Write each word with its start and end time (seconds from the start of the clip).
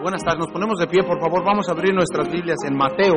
Buenas 0.00 0.22
tardes, 0.22 0.38
nos 0.38 0.52
ponemos 0.52 0.78
de 0.78 0.86
pie, 0.86 1.02
por 1.02 1.18
favor, 1.18 1.44
vamos 1.44 1.68
a 1.68 1.72
abrir 1.72 1.92
nuestras 1.92 2.30
Biblias 2.30 2.58
en 2.64 2.76
Mateo. 2.76 3.14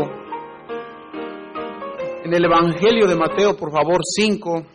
En 2.23 2.33
el 2.33 2.43
Evangelio 2.43 3.05
de 3.05 3.15
Mateo, 3.15 3.55
por 3.55 3.71
favor, 3.71 3.99
5. 4.03 4.65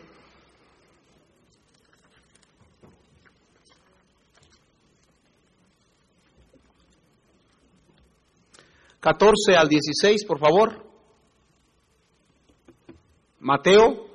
Catorce 9.01 9.57
al 9.57 9.67
16, 9.67 10.25
por 10.25 10.39
favor. 10.39 10.85
Mateo 13.41 14.07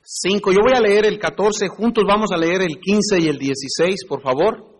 5. 0.00 0.52
Yo 0.52 0.58
voy 0.62 0.72
a 0.74 0.80
leer 0.80 1.04
el 1.04 1.18
14, 1.18 1.68
juntos 1.68 2.04
vamos 2.08 2.32
a 2.32 2.38
leer 2.38 2.62
el 2.62 2.80
15 2.80 3.20
y 3.20 3.28
el 3.28 3.36
16, 3.36 4.06
por 4.08 4.22
favor. 4.22 4.77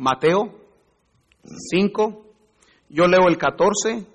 Mateo 0.00 0.54
5, 1.44 2.24
yo 2.88 3.06
leo 3.06 3.28
el 3.28 3.36
14 3.36 4.06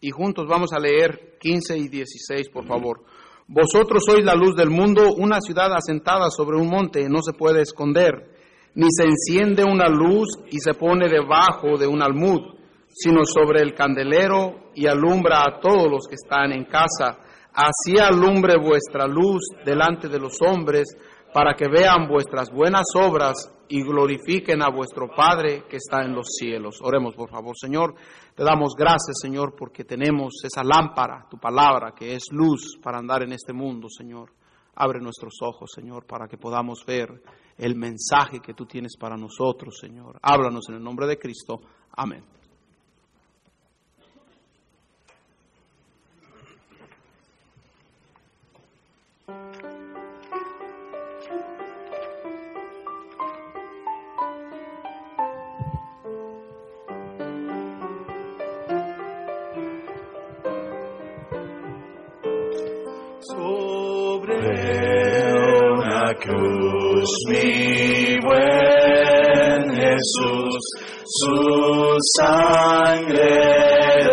y 0.00 0.10
juntos 0.10 0.48
vamos 0.48 0.72
a 0.72 0.80
leer 0.80 1.38
15 1.38 1.78
y 1.78 1.86
16, 1.86 2.48
por 2.48 2.66
favor. 2.66 3.04
Vosotros 3.46 4.02
sois 4.04 4.24
la 4.24 4.34
luz 4.34 4.56
del 4.56 4.70
mundo, 4.70 5.14
una 5.16 5.40
ciudad 5.40 5.72
asentada 5.74 6.28
sobre 6.28 6.56
un 6.56 6.68
monte 6.68 7.08
no 7.08 7.22
se 7.22 7.34
puede 7.34 7.62
esconder, 7.62 8.34
ni 8.74 8.88
se 8.90 9.04
enciende 9.04 9.62
una 9.62 9.88
luz 9.88 10.26
y 10.50 10.58
se 10.58 10.74
pone 10.74 11.08
debajo 11.08 11.78
de 11.78 11.86
un 11.86 12.02
almud, 12.02 12.58
sino 12.88 13.24
sobre 13.24 13.62
el 13.62 13.74
candelero 13.74 14.72
y 14.74 14.88
alumbra 14.88 15.42
a 15.42 15.60
todos 15.60 15.88
los 15.88 16.08
que 16.08 16.16
están 16.16 16.50
en 16.50 16.64
casa. 16.64 17.18
Así 17.52 17.96
alumbre 17.96 18.56
vuestra 18.58 19.06
luz 19.06 19.42
delante 19.64 20.08
de 20.08 20.18
los 20.18 20.42
hombres, 20.42 20.96
para 21.32 21.54
que 21.54 21.68
vean 21.68 22.08
vuestras 22.08 22.50
buenas 22.50 22.86
obras 22.94 23.50
y 23.68 23.82
glorifiquen 23.82 24.62
a 24.62 24.70
vuestro 24.70 25.08
Padre 25.08 25.64
que 25.68 25.76
está 25.76 26.04
en 26.04 26.14
los 26.14 26.26
cielos. 26.38 26.78
Oremos, 26.82 27.14
por 27.14 27.30
favor, 27.30 27.56
Señor. 27.58 27.94
Te 28.34 28.44
damos 28.44 28.74
gracias, 28.76 29.18
Señor, 29.20 29.54
porque 29.56 29.84
tenemos 29.84 30.34
esa 30.44 30.62
lámpara, 30.62 31.26
tu 31.30 31.38
palabra, 31.38 31.92
que 31.96 32.14
es 32.14 32.24
luz 32.30 32.78
para 32.82 32.98
andar 32.98 33.22
en 33.22 33.32
este 33.32 33.52
mundo, 33.52 33.88
Señor. 33.88 34.30
Abre 34.74 35.00
nuestros 35.00 35.34
ojos, 35.42 35.70
Señor, 35.74 36.06
para 36.06 36.28
que 36.28 36.36
podamos 36.36 36.84
ver 36.86 37.22
el 37.56 37.76
mensaje 37.76 38.40
que 38.40 38.54
tú 38.54 38.66
tienes 38.66 38.96
para 38.98 39.16
nosotros, 39.16 39.78
Señor. 39.78 40.18
Háblanos 40.22 40.68
en 40.68 40.76
el 40.76 40.82
nombre 40.82 41.06
de 41.06 41.18
Cristo. 41.18 41.60
Amén. 41.96 42.24
Mi 67.28 68.16
buen 68.20 69.74
Jesús, 69.74 70.62
su 71.04 71.96
sangre 72.16 73.26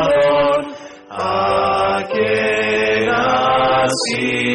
a 1.11 2.03
quien 2.11 3.09
así 3.11 4.55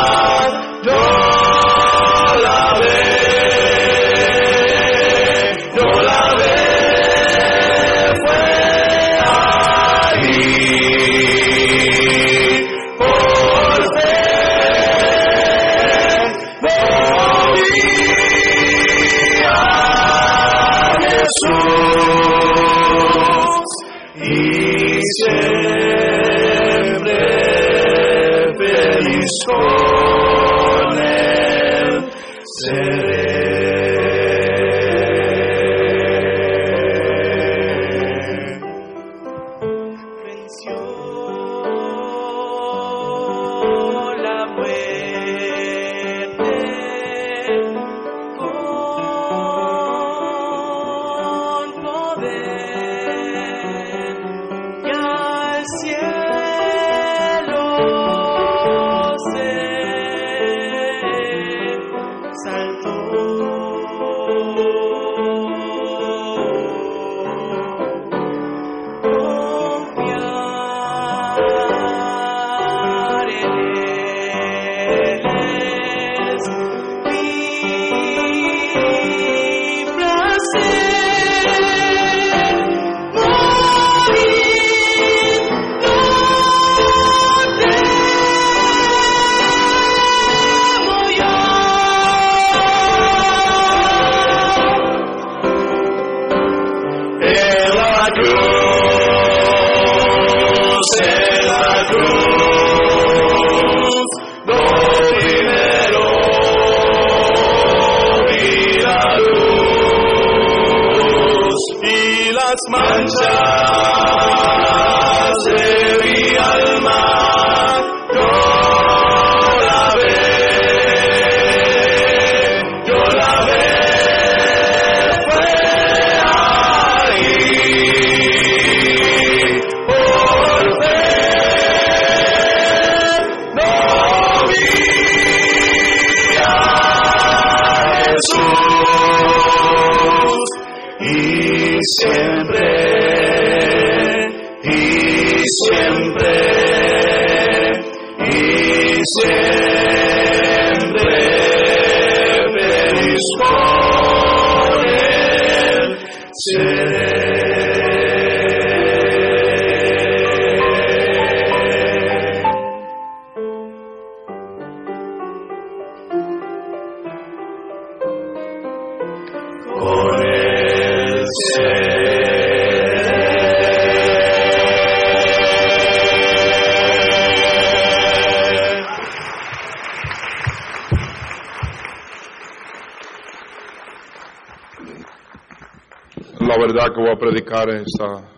predicar 187.51 187.69
esta 187.69 188.29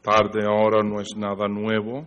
tarde 0.00 0.44
ahora 0.46 0.82
no 0.82 1.00
es 1.00 1.14
nada 1.16 1.46
nuevo. 1.46 2.06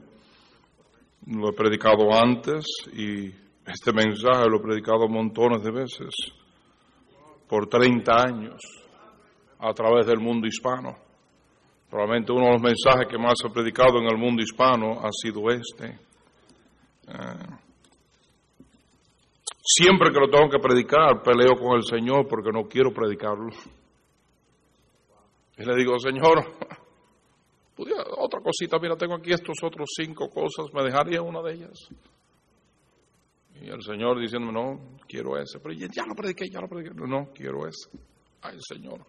Lo 1.27 1.49
he 1.49 1.53
predicado 1.53 2.11
antes 2.13 2.65
y 2.93 3.27
este 3.65 3.93
mensaje 3.93 4.49
lo 4.49 4.57
he 4.57 4.61
predicado 4.61 5.07
montones 5.07 5.63
de 5.63 5.71
veces 5.71 6.13
por 7.47 7.67
30 7.67 8.11
años 8.13 8.61
a 9.59 9.73
través 9.73 10.07
del 10.07 10.19
mundo 10.19 10.47
hispano. 10.47 10.95
Probablemente 11.89 12.31
uno 12.31 12.45
de 12.45 12.51
los 12.53 12.61
mensajes 12.61 13.07
que 13.09 13.17
más 13.17 13.35
he 13.45 13.49
predicado 13.49 13.99
en 13.99 14.05
el 14.05 14.17
mundo 14.17 14.41
hispano 14.41 14.99
ha 15.01 15.09
sido 15.11 15.49
este. 15.51 15.99
Eh, 17.07 17.45
siempre 19.61 20.11
que 20.11 20.19
lo 20.19 20.29
tengo 20.29 20.49
que 20.49 20.59
predicar, 20.59 21.21
peleo 21.21 21.55
con 21.55 21.77
el 21.77 21.83
Señor 21.83 22.27
porque 22.27 22.51
no 22.51 22.67
quiero 22.67 22.91
predicarlo. 22.91 23.49
Y 25.57 25.63
le 25.63 25.75
digo, 25.75 25.97
Señor, 25.99 26.39
otra 28.17 28.41
cosita, 28.41 28.77
mira, 28.79 28.95
tengo 28.95 29.15
aquí 29.15 29.31
estos 29.31 29.57
otros 29.63 29.89
cinco 29.95 30.29
cosas, 30.29 30.73
¿me 30.73 30.83
dejaría 30.83 31.21
una 31.21 31.41
de 31.41 31.53
ellas? 31.53 31.89
Y 33.61 33.69
el 33.69 33.81
Señor 33.81 34.19
diciéndome, 34.19 34.53
no, 34.53 34.97
quiero 35.07 35.37
ese. 35.37 35.59
Pero 35.59 35.73
ya, 35.73 36.05
lo 36.05 36.13
prediqué, 36.13 36.45
ya 36.51 36.59
lo 36.59 36.67
prediqué. 36.67 36.93
No, 36.93 37.07
no, 37.07 37.31
quiero 37.33 37.65
ese. 37.65 37.89
Ay, 38.41 38.57
Señor. 38.59 38.99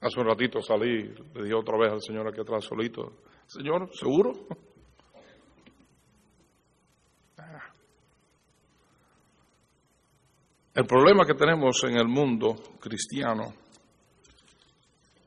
Hace 0.00 0.20
un 0.20 0.26
ratito 0.26 0.60
salí, 0.60 1.02
le 1.34 1.42
dije 1.42 1.54
otra 1.54 1.78
vez 1.78 1.92
al 1.92 2.02
Señor 2.02 2.28
aquí 2.28 2.40
atrás 2.40 2.64
solito, 2.64 3.12
Señor, 3.46 3.88
¿seguro? 3.92 4.32
Ah. 7.38 7.70
El 10.74 10.86
problema 10.86 11.26
que 11.26 11.34
tenemos 11.34 11.84
en 11.84 11.98
el 11.98 12.08
mundo 12.08 12.56
cristiano 12.80 13.52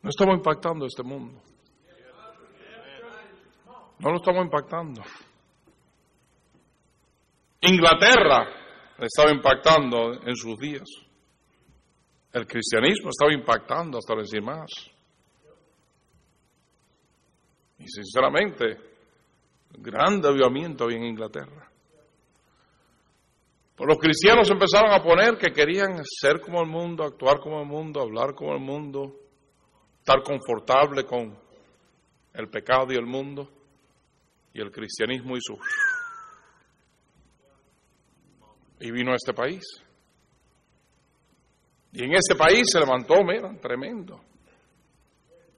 no 0.01 0.09
estamos 0.09 0.35
impactando 0.35 0.85
este 0.85 1.03
mundo. 1.03 1.41
No 3.99 4.11
lo 4.11 4.15
estamos 4.15 4.45
impactando. 4.45 5.01
Inglaterra 7.61 8.47
estaba 8.97 9.31
impactando 9.31 10.13
en 10.25 10.35
sus 10.35 10.57
días. 10.57 10.87
El 12.31 12.47
cristianismo 12.47 13.09
estaba 13.09 13.33
impactando 13.33 13.97
hasta 13.97 14.15
decir 14.15 14.41
más. 14.41 14.69
Y 17.79 17.87
sinceramente, 17.87 18.77
gran 19.71 20.25
avivamiento 20.25 20.85
había 20.85 20.97
en 20.97 21.05
Inglaterra. 21.05 21.69
Pues 23.75 23.87
los 23.87 23.97
cristianos 23.97 24.49
empezaron 24.49 24.91
a 24.91 25.01
poner 25.01 25.37
que 25.37 25.51
querían 25.51 26.01
ser 26.03 26.39
como 26.41 26.61
el 26.61 26.67
mundo, 26.67 27.03
actuar 27.03 27.39
como 27.39 27.61
el 27.61 27.67
mundo, 27.67 28.01
hablar 28.01 28.35
como 28.35 28.53
el 28.53 28.59
mundo, 28.59 29.15
estar 30.09 30.23
confortable 30.23 31.05
con 31.05 31.37
el 32.33 32.49
pecado 32.49 32.91
y 32.91 32.95
el 32.95 33.05
mundo. 33.05 33.47
Y 34.53 34.61
el 34.61 34.71
cristianismo 34.71 35.35
hizo... 35.37 35.55
Y 38.81 38.91
vino 38.91 39.11
a 39.11 39.15
este 39.15 39.33
país. 39.33 39.61
Y 41.91 42.03
en 42.03 42.13
este 42.13 42.35
país 42.35 42.63
se 42.71 42.79
levantó, 42.79 43.23
mira, 43.23 43.53
tremendo. 43.59 44.21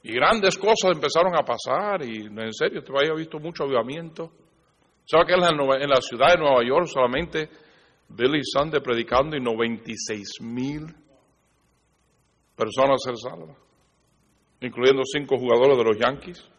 Y 0.04 0.14
grandes 0.14 0.58
cosas 0.58 0.96
empezaron 0.96 1.36
a 1.36 1.44
pasar 1.44 2.04
y 2.04 2.26
en 2.26 2.54
serio, 2.54 2.80
este 2.80 2.92
país 2.92 3.12
visto 3.16 3.38
mucho 3.38 3.64
avivamiento. 3.64 4.32
¿Sabe 5.06 5.28
que 5.28 5.34
en 5.34 5.42
la, 5.42 5.50
en 5.50 5.90
la 5.90 6.02
ciudad 6.02 6.34
de 6.34 6.40
Nueva 6.40 6.64
York 6.68 6.88
solamente 6.88 7.48
Billy 8.10 8.42
Sunday 8.44 8.82
predicando 8.82 9.38
y 9.38 9.40
96 9.40 10.42
mil 10.42 10.88
personas 12.56 13.02
ser 13.04 13.16
salvas? 13.18 13.71
Incluyendo 14.62 15.02
cinco 15.04 15.38
jugadores 15.38 15.78
de 15.78 15.84
los 15.84 15.98
Yankees. 15.98 16.50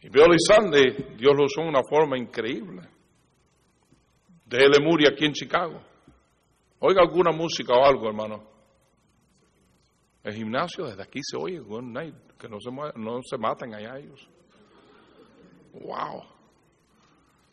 Y 0.00 0.08
Billy 0.08 0.36
Sunday, 0.38 1.16
Dios 1.16 1.34
lo 1.36 1.44
usó 1.44 1.62
de 1.62 1.68
una 1.68 1.82
forma 1.82 2.16
increíble. 2.16 2.82
De 4.46 4.58
L. 4.58 4.76
Aquí 5.10 5.24
en 5.24 5.32
Chicago. 5.32 5.80
Oiga 6.80 7.00
alguna 7.00 7.32
música 7.32 7.74
o 7.74 7.84
algo, 7.84 8.06
hermano. 8.06 8.44
El 10.22 10.34
gimnasio 10.34 10.86
desde 10.86 11.02
aquí 11.02 11.20
se 11.22 11.36
oye, 11.36 11.58
good 11.58 11.82
night, 11.82 12.14
que 12.38 12.48
no 12.48 12.58
se, 12.60 12.70
no 12.70 13.20
se 13.22 13.38
maten 13.38 13.74
allá 13.74 13.98
ellos. 13.98 14.28
Wow. 15.72 16.22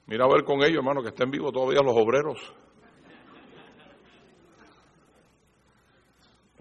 Mira 0.07 0.25
a 0.25 0.27
ver 0.27 0.43
con 0.43 0.61
ellos, 0.61 0.77
hermano, 0.77 1.01
que 1.01 1.09
estén 1.09 1.31
vivos 1.31 1.51
todavía 1.51 1.81
los 1.81 1.95
obreros. 1.95 2.53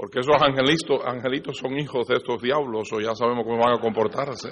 Porque 0.01 0.21
esos 0.21 0.35
angelitos, 0.41 0.99
angelitos 1.05 1.59
son 1.59 1.79
hijos 1.79 2.09
de 2.09 2.17
estos 2.17 2.41
diablos, 2.41 2.91
o 2.91 3.01
ya 3.01 3.15
sabemos 3.15 3.45
cómo 3.45 3.59
van 3.59 3.75
a 3.75 3.81
comportarse. 3.83 4.49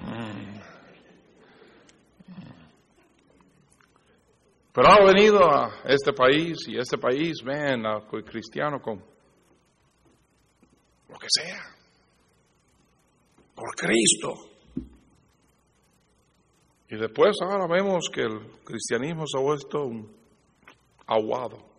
Mm. 0.00 0.60
Pero 4.72 4.88
ha 4.88 5.04
venido 5.04 5.40
a 5.52 5.82
este 5.84 6.12
país 6.12 6.58
y 6.68 6.78
este 6.78 6.96
país, 6.96 7.42
ven, 7.44 7.84
a 7.84 8.06
cristiano 8.24 8.80
con 8.80 8.98
lo 11.08 11.18
que 11.18 11.26
sea, 11.28 11.60
por 13.56 13.74
Cristo. 13.74 14.32
Y 16.88 16.96
después 16.98 17.36
ahora 17.42 17.66
vemos 17.66 18.08
que 18.14 18.20
el 18.20 18.62
cristianismo 18.62 19.24
se 19.26 19.38
ha 19.38 19.42
vuelto 19.42 19.82
un 19.86 20.16
aguado. 21.08 21.71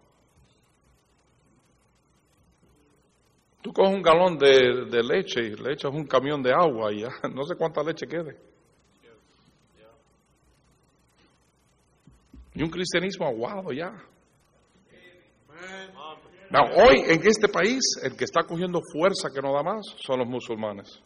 Tú 3.63 3.71
coges 3.71 3.95
un 3.95 4.01
galón 4.01 4.37
de, 4.37 5.01
leche 5.01 5.41
y 5.41 5.55
le 5.55 5.71
echas 5.71 5.89
un 5.89 6.05
camión 6.05 6.43
de 6.43 6.51
agua 6.51 6.91
y 6.91 6.99
ya 6.99 7.09
no 7.33 7.43
sé 7.43 7.55
cuánta 7.55 7.81
leche 7.81 8.05
quede. 8.05 8.37
Y 12.55 12.61
un 12.61 12.69
cristianismo 12.69 13.25
aguado 13.25 13.71
ya. 13.71 13.89
Now, 16.51 16.65
hoy 16.75 16.99
en 17.07 17.25
este 17.25 17.47
país 17.47 17.79
el 18.03 18.15
que 18.15 18.25
está 18.25 18.43
cogiendo 18.43 18.79
fuerza 18.91 19.29
que 19.33 19.41
no 19.41 19.53
da 19.53 19.63
más 19.63 19.81
son 19.97 20.19
los 20.19 20.27
musulmanes. 20.27 21.01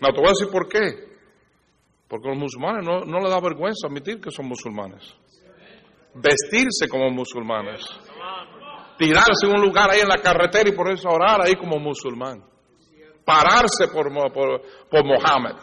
No, 0.00 0.08
te 0.08 0.16
voy 0.16 0.26
a 0.26 0.30
decir 0.30 0.48
por 0.50 0.68
qué. 0.68 1.06
Porque 2.08 2.28
los 2.28 2.38
musulmanes 2.38 2.84
no, 2.84 3.04
no 3.04 3.20
le 3.20 3.28
da 3.28 3.40
vergüenza 3.40 3.86
admitir 3.86 4.20
que 4.20 4.30
son 4.30 4.46
musulmanes. 4.46 5.14
Vestirse 6.14 6.88
como 6.88 7.10
musulmanes 7.10 7.84
tirarse 8.98 9.46
en 9.46 9.54
un 9.54 9.62
lugar 9.62 9.90
ahí 9.90 10.00
en 10.00 10.08
la 10.08 10.18
carretera 10.18 10.68
y 10.68 10.72
ponerse 10.72 11.08
a 11.08 11.12
orar 11.12 11.40
ahí 11.42 11.54
como 11.54 11.78
musulmán. 11.78 12.44
Pararse 13.24 13.88
por, 13.92 14.12
por, 14.32 14.62
por 14.90 15.04
Mohammed. 15.04 15.56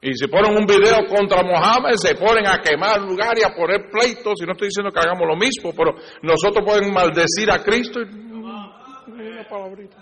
Y 0.00 0.14
si 0.14 0.28
ponen 0.28 0.56
un 0.56 0.64
video 0.64 1.06
contra 1.08 1.42
Mohammed, 1.42 1.96
se 1.96 2.14
ponen 2.14 2.46
a 2.46 2.60
quemar 2.60 3.00
lugar 3.00 3.36
y 3.36 3.42
a 3.42 3.54
poner 3.54 3.90
pleitos. 3.90 4.34
Y 4.40 4.46
no 4.46 4.52
estoy 4.52 4.68
diciendo 4.68 4.92
que 4.92 5.00
hagamos 5.00 5.26
lo 5.26 5.36
mismo, 5.36 5.72
pero 5.76 5.96
nosotros 6.22 6.64
podemos 6.64 6.92
maldecir 6.92 7.50
a 7.50 7.62
Cristo 7.62 8.00
y. 8.00 8.28
Una 8.28 9.48
palabrita. 9.48 9.96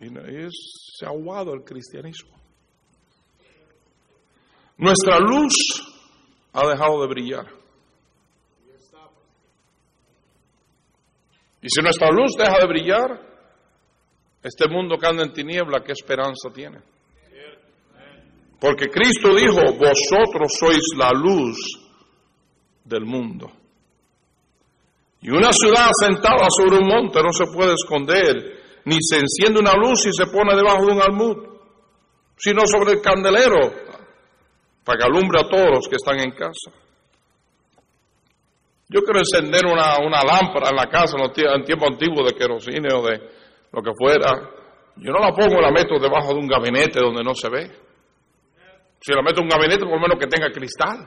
Y 0.00 0.44
es 0.44 0.98
aguado 1.04 1.54
el 1.54 1.64
cristianismo. 1.64 2.36
Nuestra 4.76 5.18
luz 5.18 5.87
ha 6.58 6.68
dejado 6.68 7.00
de 7.02 7.08
brillar. 7.08 7.46
Y 11.60 11.68
si 11.68 11.82
nuestra 11.82 12.10
luz 12.10 12.32
deja 12.36 12.58
de 12.58 12.66
brillar, 12.66 13.20
este 14.42 14.68
mundo 14.68 14.96
que 14.96 15.06
anda 15.06 15.24
en 15.24 15.32
tiniebla, 15.32 15.82
¿qué 15.84 15.92
esperanza 15.92 16.50
tiene? 16.54 16.78
Porque 18.60 18.86
Cristo 18.88 19.34
dijo, 19.34 19.60
vosotros 19.74 20.52
sois 20.58 20.82
la 20.96 21.10
luz 21.12 21.56
del 22.84 23.04
mundo. 23.04 23.50
Y 25.20 25.30
una 25.30 25.52
ciudad 25.52 25.90
asentada 25.90 26.46
sobre 26.48 26.78
un 26.78 26.86
monte 26.86 27.20
no 27.22 27.32
se 27.32 27.46
puede 27.52 27.74
esconder, 27.74 28.80
ni 28.84 28.96
se 29.00 29.18
enciende 29.18 29.60
una 29.60 29.74
luz 29.74 30.06
y 30.06 30.12
se 30.12 30.26
pone 30.26 30.56
debajo 30.56 30.86
de 30.86 30.92
un 30.92 31.02
almud, 31.02 31.36
sino 32.36 32.62
sobre 32.66 32.94
el 32.94 33.00
candelero, 33.00 33.87
para 34.88 35.00
que 35.00 35.04
alumbre 35.04 35.38
a 35.38 35.46
todos 35.46 35.68
los 35.68 35.86
que 35.86 35.96
están 35.96 36.18
en 36.18 36.30
casa. 36.30 36.72
Yo 38.88 39.02
quiero 39.02 39.18
encender 39.18 39.66
una, 39.66 39.98
una 40.00 40.24
lámpara 40.24 40.70
en 40.70 40.76
la 40.76 40.86
casa 40.86 41.14
en, 41.18 41.46
en 41.46 41.62
tiempo 41.62 41.86
antiguo 41.86 42.24
de 42.24 42.32
querosene 42.32 42.88
o 42.94 43.02
de 43.02 43.20
lo 43.70 43.82
que 43.82 43.90
fuera. 43.92 44.48
Yo 44.96 45.12
no 45.12 45.18
la 45.18 45.34
pongo 45.34 45.60
la 45.60 45.70
meto 45.70 45.98
debajo 46.00 46.32
de 46.32 46.40
un 46.40 46.48
gabinete 46.48 47.00
donde 47.00 47.22
no 47.22 47.34
se 47.34 47.50
ve. 47.50 47.70
Si 48.98 49.12
la 49.12 49.20
meto 49.20 49.42
en 49.42 49.44
un 49.44 49.50
gabinete, 49.50 49.84
por 49.84 49.92
lo 49.92 50.00
menos 50.00 50.18
que 50.18 50.26
tenga 50.26 50.50
cristal. 50.50 51.06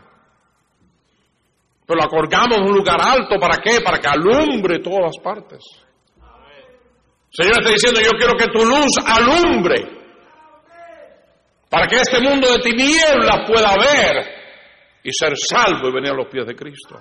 Pero 1.87 1.99
la 1.99 2.07
colgamos 2.07 2.59
en 2.59 2.65
un 2.65 2.75
lugar 2.75 3.01
alto, 3.01 3.39
¿para 3.39 3.57
qué? 3.57 3.81
Para 3.83 3.97
que 3.97 4.09
alumbre 4.09 4.77
todas 4.77 5.17
partes. 5.23 5.65
El 6.19 7.45
Señor 7.45 7.57
está 7.57 7.71
diciendo, 7.71 7.99
yo 7.99 8.11
quiero 8.11 8.37
que 8.37 8.45
tu 8.45 8.63
luz 8.63 8.93
alumbre. 9.07 10.00
Para 11.71 11.87
que 11.87 11.95
este 11.95 12.19
mundo 12.19 12.49
de 12.51 12.59
tinieblas 12.59 13.47
pueda 13.47 13.73
ver 13.77 14.25
y 15.03 15.09
ser 15.13 15.31
salvo 15.37 15.87
y 15.87 15.93
venir 15.93 16.11
a 16.11 16.15
los 16.15 16.27
pies 16.27 16.45
de 16.45 16.53
Cristo. 16.53 16.99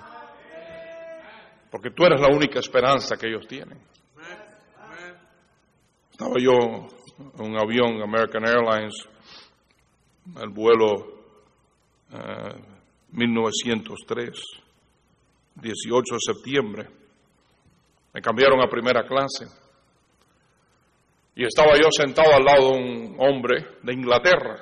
Porque 1.69 1.89
tú 1.91 2.05
eres 2.05 2.21
la 2.21 2.33
única 2.33 2.59
esperanza 2.59 3.17
que 3.17 3.27
ellos 3.27 3.45
tienen. 3.47 3.77
Estaba 6.09 6.35
yo 6.39 6.53
en 6.53 7.51
un 7.51 7.59
avión, 7.59 8.01
American 8.01 8.45
Airlines, 8.45 8.93
el 10.41 10.49
vuelo 10.49 11.25
eh, 12.13 12.55
1903, 13.11 14.41
18 15.55 16.15
de 16.15 16.33
septiembre. 16.33 16.87
Me 18.13 18.21
cambiaron 18.21 18.61
a 18.61 18.69
primera 18.69 19.05
clase. 19.05 19.47
Y 21.35 21.45
estaba 21.45 21.75
yo 21.75 21.89
sentado 21.91 22.33
al 22.33 22.43
lado 22.43 22.71
de 22.71 22.77
un 22.77 23.15
hombre 23.19 23.77
de 23.81 23.93
Inglaterra. 23.93 24.57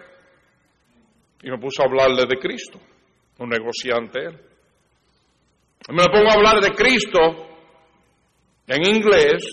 Y 1.42 1.50
me 1.50 1.58
puso 1.58 1.82
a 1.82 1.86
hablarle 1.86 2.26
de 2.26 2.38
Cristo, 2.38 2.80
un 3.40 3.50
negociante 3.50 4.20
él. 4.26 4.40
Y 5.90 5.94
me 5.94 6.04
pongo 6.06 6.30
a 6.30 6.34
hablar 6.34 6.62
de 6.62 6.72
Cristo 6.72 7.20
en 8.68 8.86
inglés 8.86 9.44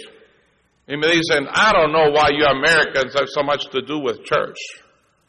y 0.87 0.97
me 0.97 1.07
dicen, 1.09 1.45
I 1.45 1.73
don't 1.73 1.93
know 1.93 2.11
why 2.13 2.37
you 2.37 2.47
Americans 2.47 3.15
have 3.15 3.27
so 3.29 3.43
much 3.43 3.69
to 3.71 3.81
do 3.81 3.99
with 3.99 4.23
church. 4.23 4.59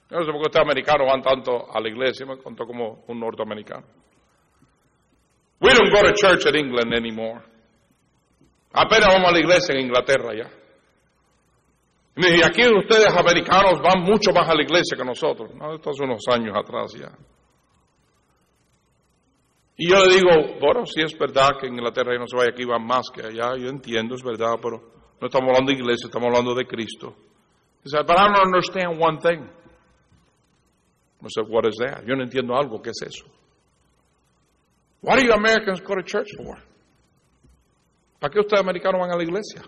Yo 0.10 0.18
no 0.18 0.26
sé 0.26 0.32
por 0.32 0.42
qué 0.42 0.48
ustedes 0.48 0.64
americanos 0.64 1.08
van 1.08 1.22
tanto 1.22 1.68
a 1.74 1.80
la 1.80 1.90
iglesia, 1.90 2.26
me 2.26 2.38
contó 2.38 2.66
como 2.66 3.04
un 3.08 3.20
norteamericano. 3.20 3.86
We 5.60 5.74
don't 5.74 5.92
go 5.92 6.04
to 6.04 6.14
church 6.14 6.46
in 6.46 6.56
England 6.56 6.94
anymore. 6.94 7.42
Apenas 8.74 9.08
vamos 9.08 9.30
a 9.30 9.34
la 9.34 9.40
iglesia 9.40 9.74
en 9.74 9.82
Inglaterra 9.82 10.34
ya. 10.36 10.50
Y 12.18 12.44
aquí 12.44 12.64
ustedes 12.66 13.16
americanos 13.16 13.80
van 13.80 14.02
mucho 14.02 14.32
más 14.34 14.50
a 14.50 14.56
la 14.56 14.64
iglesia 14.64 14.98
que 14.98 15.06
nosotros. 15.06 15.54
No, 15.54 15.76
esto 15.76 15.92
hace 15.92 16.04
unos 16.04 16.24
años 16.32 16.58
atrás 16.58 16.94
ya. 16.94 17.12
Y 19.78 19.88
yo 19.92 20.04
le 20.04 20.16
digo, 20.16 20.58
bueno, 20.60 20.84
sí 20.88 21.02
es 21.04 21.16
verdad 21.18 21.52
que 21.62 21.68
en 21.68 21.76
Inglaterra 21.76 22.14
ya 22.14 22.20
no 22.20 22.28
se 22.28 22.36
vaya 22.36 22.50
aquí, 22.50 22.66
van 22.66 22.84
más 22.84 23.06
que 23.14 23.22
allá. 23.22 23.56
Yo 23.58 23.70
entiendo, 23.70 24.16
es 24.16 24.24
verdad, 24.24 24.56
pero 24.60 24.80
no 25.22 25.28
estamos 25.28 25.50
hablando 25.50 25.72
de 25.72 25.78
iglesia, 25.78 26.08
estamos 26.08 26.28
hablando 26.28 26.56
de 26.56 26.66
Cristo. 26.66 27.16
Dice, 27.84 27.98
but 28.00 28.18
I 28.18 28.26
don't 28.26 28.46
understand 28.48 29.00
one 29.00 29.20
thing. 29.20 29.48
I 31.22 31.28
said, 31.30 31.46
what 31.48 31.66
is 31.68 31.76
that? 31.78 32.04
Yo 32.06 32.16
no 32.16 32.24
entiendo 32.24 32.56
algo, 32.56 32.82
¿qué 32.82 32.90
es 32.90 33.02
eso? 33.04 33.26
Why 35.02 35.18
do 35.18 35.26
you 35.28 35.34
Americans 35.34 35.82
go 35.82 35.94
to 35.94 36.02
church 36.02 36.30
for? 36.36 36.58
¿Para 38.20 38.34
qué 38.34 38.40
ustedes 38.40 38.62
americanos 38.62 39.00
van 39.00 39.12
a 39.12 39.16
la 39.16 39.24
iglesia? 39.24 39.62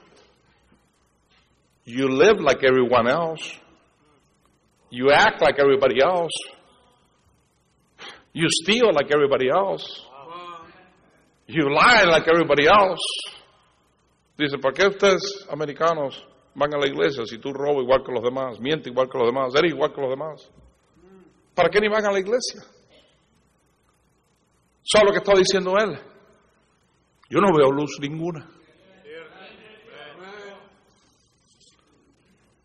You 1.89 2.07
live 2.07 2.39
like 2.39 2.63
everyone 2.63 3.07
else. 3.09 3.41
You 4.91 5.11
act 5.11 5.41
like 5.41 5.57
everybody 5.57 5.99
else. 6.03 6.31
You 8.31 8.45
steal 8.61 8.93
like 8.93 9.09
everybody 9.11 9.49
else. 9.49 10.05
You 11.47 11.73
lie 11.73 12.03
like 12.03 12.27
everybody 12.27 12.67
else. 12.67 13.01
Dice, 14.37 14.59
¿para 14.61 14.73
qué 14.75 14.87
ustedes 14.87 15.47
americanos 15.49 16.23
van 16.53 16.75
a 16.75 16.77
la 16.77 16.85
iglesia 16.85 17.25
si 17.25 17.39
tú 17.39 17.51
robas 17.53 17.81
igual 17.81 18.03
que 18.05 18.11
los 18.11 18.23
demás, 18.23 18.59
mientes 18.59 18.91
igual 18.91 19.09
que 19.09 19.17
los 19.17 19.27
demás, 19.27 19.55
eres 19.55 19.73
igual 19.73 19.91
que 19.91 20.01
los 20.01 20.11
demás? 20.11 20.47
¿Para 21.55 21.69
qué 21.69 21.81
ni 21.81 21.89
van 21.89 22.05
a 22.05 22.11
la 22.11 22.19
iglesia? 22.19 22.61
¿Sabe 24.83 25.05
lo 25.07 25.11
que 25.11 25.17
está 25.17 25.33
diciendo 25.35 25.73
él? 25.79 25.99
Yo 27.31 27.39
no 27.39 27.51
veo 27.51 27.71
luz 27.71 27.97
ninguna. 27.99 28.58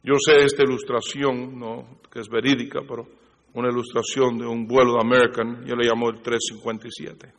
Yo 0.05 0.15
sé 0.19 0.45
esta 0.45 0.63
ilustración, 0.63 1.59
no, 1.59 1.99
que 2.13 2.21
es 2.21 2.29
verídica, 2.29 2.81
pero 2.87 3.07
una 3.55 3.71
ilustración 3.71 4.37
de 4.37 4.47
un 4.47 4.67
vuelo 4.67 4.93
de 4.93 5.01
American, 5.01 5.65
yo 5.65 5.75
le 5.75 5.89
llamo 5.89 6.11
el 6.11 6.21
357. 6.21 7.33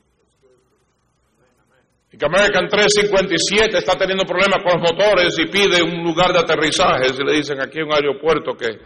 Y 2.12 2.17
que 2.17 2.25
American 2.25 2.67
357 2.67 3.77
está 3.77 3.95
teniendo 3.95 4.24
problemas 4.25 4.63
con 4.63 4.81
los 4.81 4.91
motores 4.91 5.38
y 5.38 5.45
pide 5.45 5.84
un 5.84 6.03
lugar 6.03 6.34
de 6.34 6.39
aterrizaje. 6.39 7.07
Y 7.13 7.24
le 7.24 7.34
dicen 7.34 7.62
aquí 7.62 7.81
un 7.81 7.93
aeropuerto 7.93 8.53
que 8.57 8.79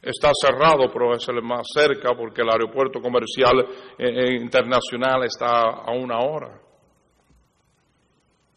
está 0.00 0.30
cerrado, 0.32 0.92
pero 0.92 1.16
es 1.16 1.26
el 1.28 1.42
más 1.42 1.66
cerca 1.74 2.14
porque 2.14 2.42
el 2.42 2.50
aeropuerto 2.50 3.00
comercial 3.00 3.66
eh, 3.98 4.04
eh, 4.06 4.36
internacional 4.36 5.24
está 5.24 5.62
a 5.82 5.90
una 5.92 6.18
hora. 6.18 6.60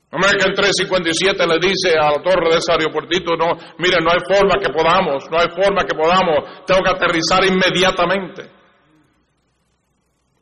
American 0.09 0.53
357 0.53 1.47
le 1.47 1.59
dice 1.59 1.91
a 1.99 2.11
la 2.11 2.23
torre 2.23 2.49
de 2.49 2.57
ese 2.57 2.71
aeropuertito, 2.71 3.35
no, 3.35 3.51
mire, 3.77 3.99
no 3.99 4.07
hay 4.11 4.23
forma 4.23 4.55
que 4.55 4.71
podamos, 4.71 5.27
no 5.29 5.37
hay 5.37 5.49
forma 5.51 5.83
que 5.83 5.95
podamos, 5.95 6.63
tengo 6.65 6.81
que 6.81 6.95
aterrizar 6.95 7.43
inmediatamente. 7.43 8.43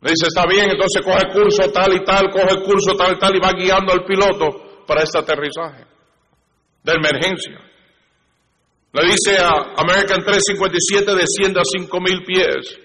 Le 0.01 0.11
dice, 0.11 0.27
está 0.27 0.45
bien, 0.45 0.69
entonces 0.69 1.01
coge 1.01 1.33
curso 1.33 1.71
tal 1.71 1.93
y 1.93 2.03
tal, 2.03 2.29
coge 2.29 2.61
curso 2.61 2.93
tal 2.95 3.13
y 3.13 3.17
tal 3.17 3.35
y 3.35 3.39
va 3.39 3.51
guiando 3.57 3.91
al 3.91 4.05
piloto 4.05 4.85
para 4.85 5.01
este 5.01 5.17
aterrizaje 5.17 5.83
de 6.83 6.93
emergencia. 6.93 7.57
Le 8.93 9.01
dice 9.07 9.41
a 9.41 9.81
American 9.81 10.21
357, 10.23 11.09
descienda 11.15 11.61
a 11.61 11.65
5.000 11.65 12.25
pies. 12.25 12.79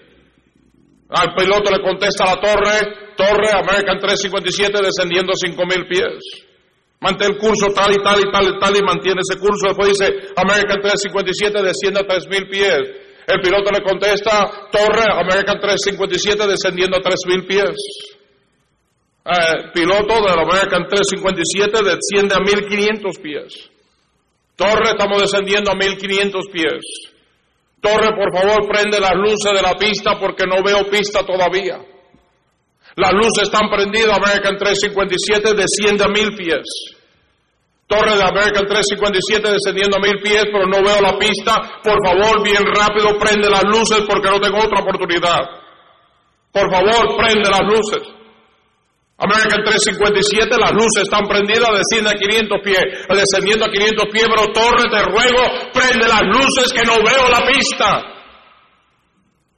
Al 1.09 1.35
piloto 1.35 1.69
le 1.69 1.83
contesta 1.83 2.23
a 2.23 2.35
la 2.35 2.41
torre, 2.41 3.13
torre, 3.15 3.51
American 3.53 3.99
357, 3.99 4.81
descendiendo 4.81 5.31
a 5.31 5.37
5.000 5.37 5.87
pies. 5.87 6.50
Mantén 7.01 7.33
el 7.33 7.37
curso 7.37 7.73
tal 7.73 7.91
y 7.91 7.97
tal 8.03 8.19
y 8.21 8.29
tal 8.31 8.45
y 8.45 8.59
tal 8.59 8.75
y 8.77 8.81
mantiene 8.85 9.21
ese 9.25 9.39
curso. 9.41 9.73
Después 9.73 9.89
dice 9.89 10.05
American 10.37 10.77
357 10.81 11.63
desciende 11.65 11.99
a 11.99 12.05
3.000 12.05 12.49
pies. 12.49 12.81
El 13.25 13.41
piloto 13.41 13.71
le 13.71 13.81
contesta, 13.81 14.69
torre, 14.71 15.05
American 15.09 15.59
357 15.59 16.45
descendiendo 16.45 16.97
a 16.97 17.01
3.000 17.01 17.47
pies. 17.47 17.75
El 19.25 19.71
piloto 19.71 20.13
del 20.21 20.39
American 20.45 20.85
357 20.85 21.73
desciende 21.81 22.35
a 22.35 22.41
1.500 22.41 23.21
pies. 23.21 23.69
Torre, 24.55 24.93
estamos 24.93 25.21
descendiendo 25.21 25.71
a 25.71 25.75
1.500 25.75 26.51
pies. 26.51 26.81
Torre, 27.81 28.13
por 28.13 28.29
favor, 28.29 28.69
prende 28.69 28.99
las 28.99 29.15
luces 29.15 29.53
de 29.53 29.61
la 29.61 29.73
pista 29.73 30.19
porque 30.19 30.45
no 30.45 30.61
veo 30.61 30.89
pista 30.89 31.25
todavía. 31.25 31.81
Las 32.95 33.11
luces 33.13 33.43
están 33.43 33.69
prendidas, 33.69 34.17
American 34.17 34.57
357 34.57 35.53
desciende 35.55 36.03
a 36.03 36.07
mil 36.07 36.35
pies. 36.35 36.65
Torre 37.87 38.15
de 38.15 38.23
American 38.23 38.67
357 38.67 39.51
descendiendo 39.51 39.97
a 39.97 39.99
mil 39.99 40.19
pies, 40.23 40.43
pero 40.51 40.65
no 40.67 40.79
veo 40.79 41.01
la 41.01 41.17
pista. 41.19 41.59
Por 41.83 41.99
favor, 41.99 42.43
bien 42.43 42.63
rápido, 42.63 43.19
prende 43.19 43.49
las 43.49 43.63
luces 43.63 44.03
porque 44.07 44.29
no 44.29 44.39
tengo 44.39 44.59
otra 44.59 44.79
oportunidad. 44.79 45.39
Por 46.51 46.71
favor, 46.71 47.17
prende 47.17 47.49
las 47.49 47.63
luces. 47.67 48.21
American 49.21 49.61
357, 49.63 50.57
las 50.57 50.71
luces 50.71 51.03
están 51.03 51.27
prendidas, 51.27 51.69
desciende 51.77 52.09
a 52.09 52.17
500 52.17 52.59
pies, 52.63 52.83
descendiendo 53.07 53.65
a 53.65 53.69
500 53.69 54.05
pies, 54.11 54.25
pero 54.27 54.51
Torre, 54.51 54.89
te 54.89 55.01
ruego, 55.11 55.43
prende 55.71 56.07
las 56.07 56.23
luces 56.25 56.73
que 56.73 56.81
no 56.81 56.95
veo 57.05 57.29
la 57.29 57.45
pista. 57.45 58.20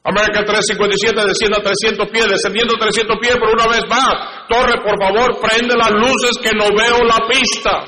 American 0.04 0.44
357 0.44 1.16
desciende 1.16 1.58
a 1.60 1.64
300 1.64 2.12
pies, 2.12 2.28
descendiendo 2.28 2.76
a 2.76 2.80
300 2.92 3.18
pies, 3.24 3.36
pero 3.40 3.56
una 3.56 3.68
vez 3.72 3.88
más, 3.88 4.12
Torre, 4.52 4.76
por 4.84 5.00
favor, 5.00 5.40
prende 5.40 5.80
las 5.80 5.92
luces 5.96 6.36
que 6.44 6.52
no 6.52 6.68
veo 6.76 7.08
la 7.08 7.24
pista. 7.24 7.88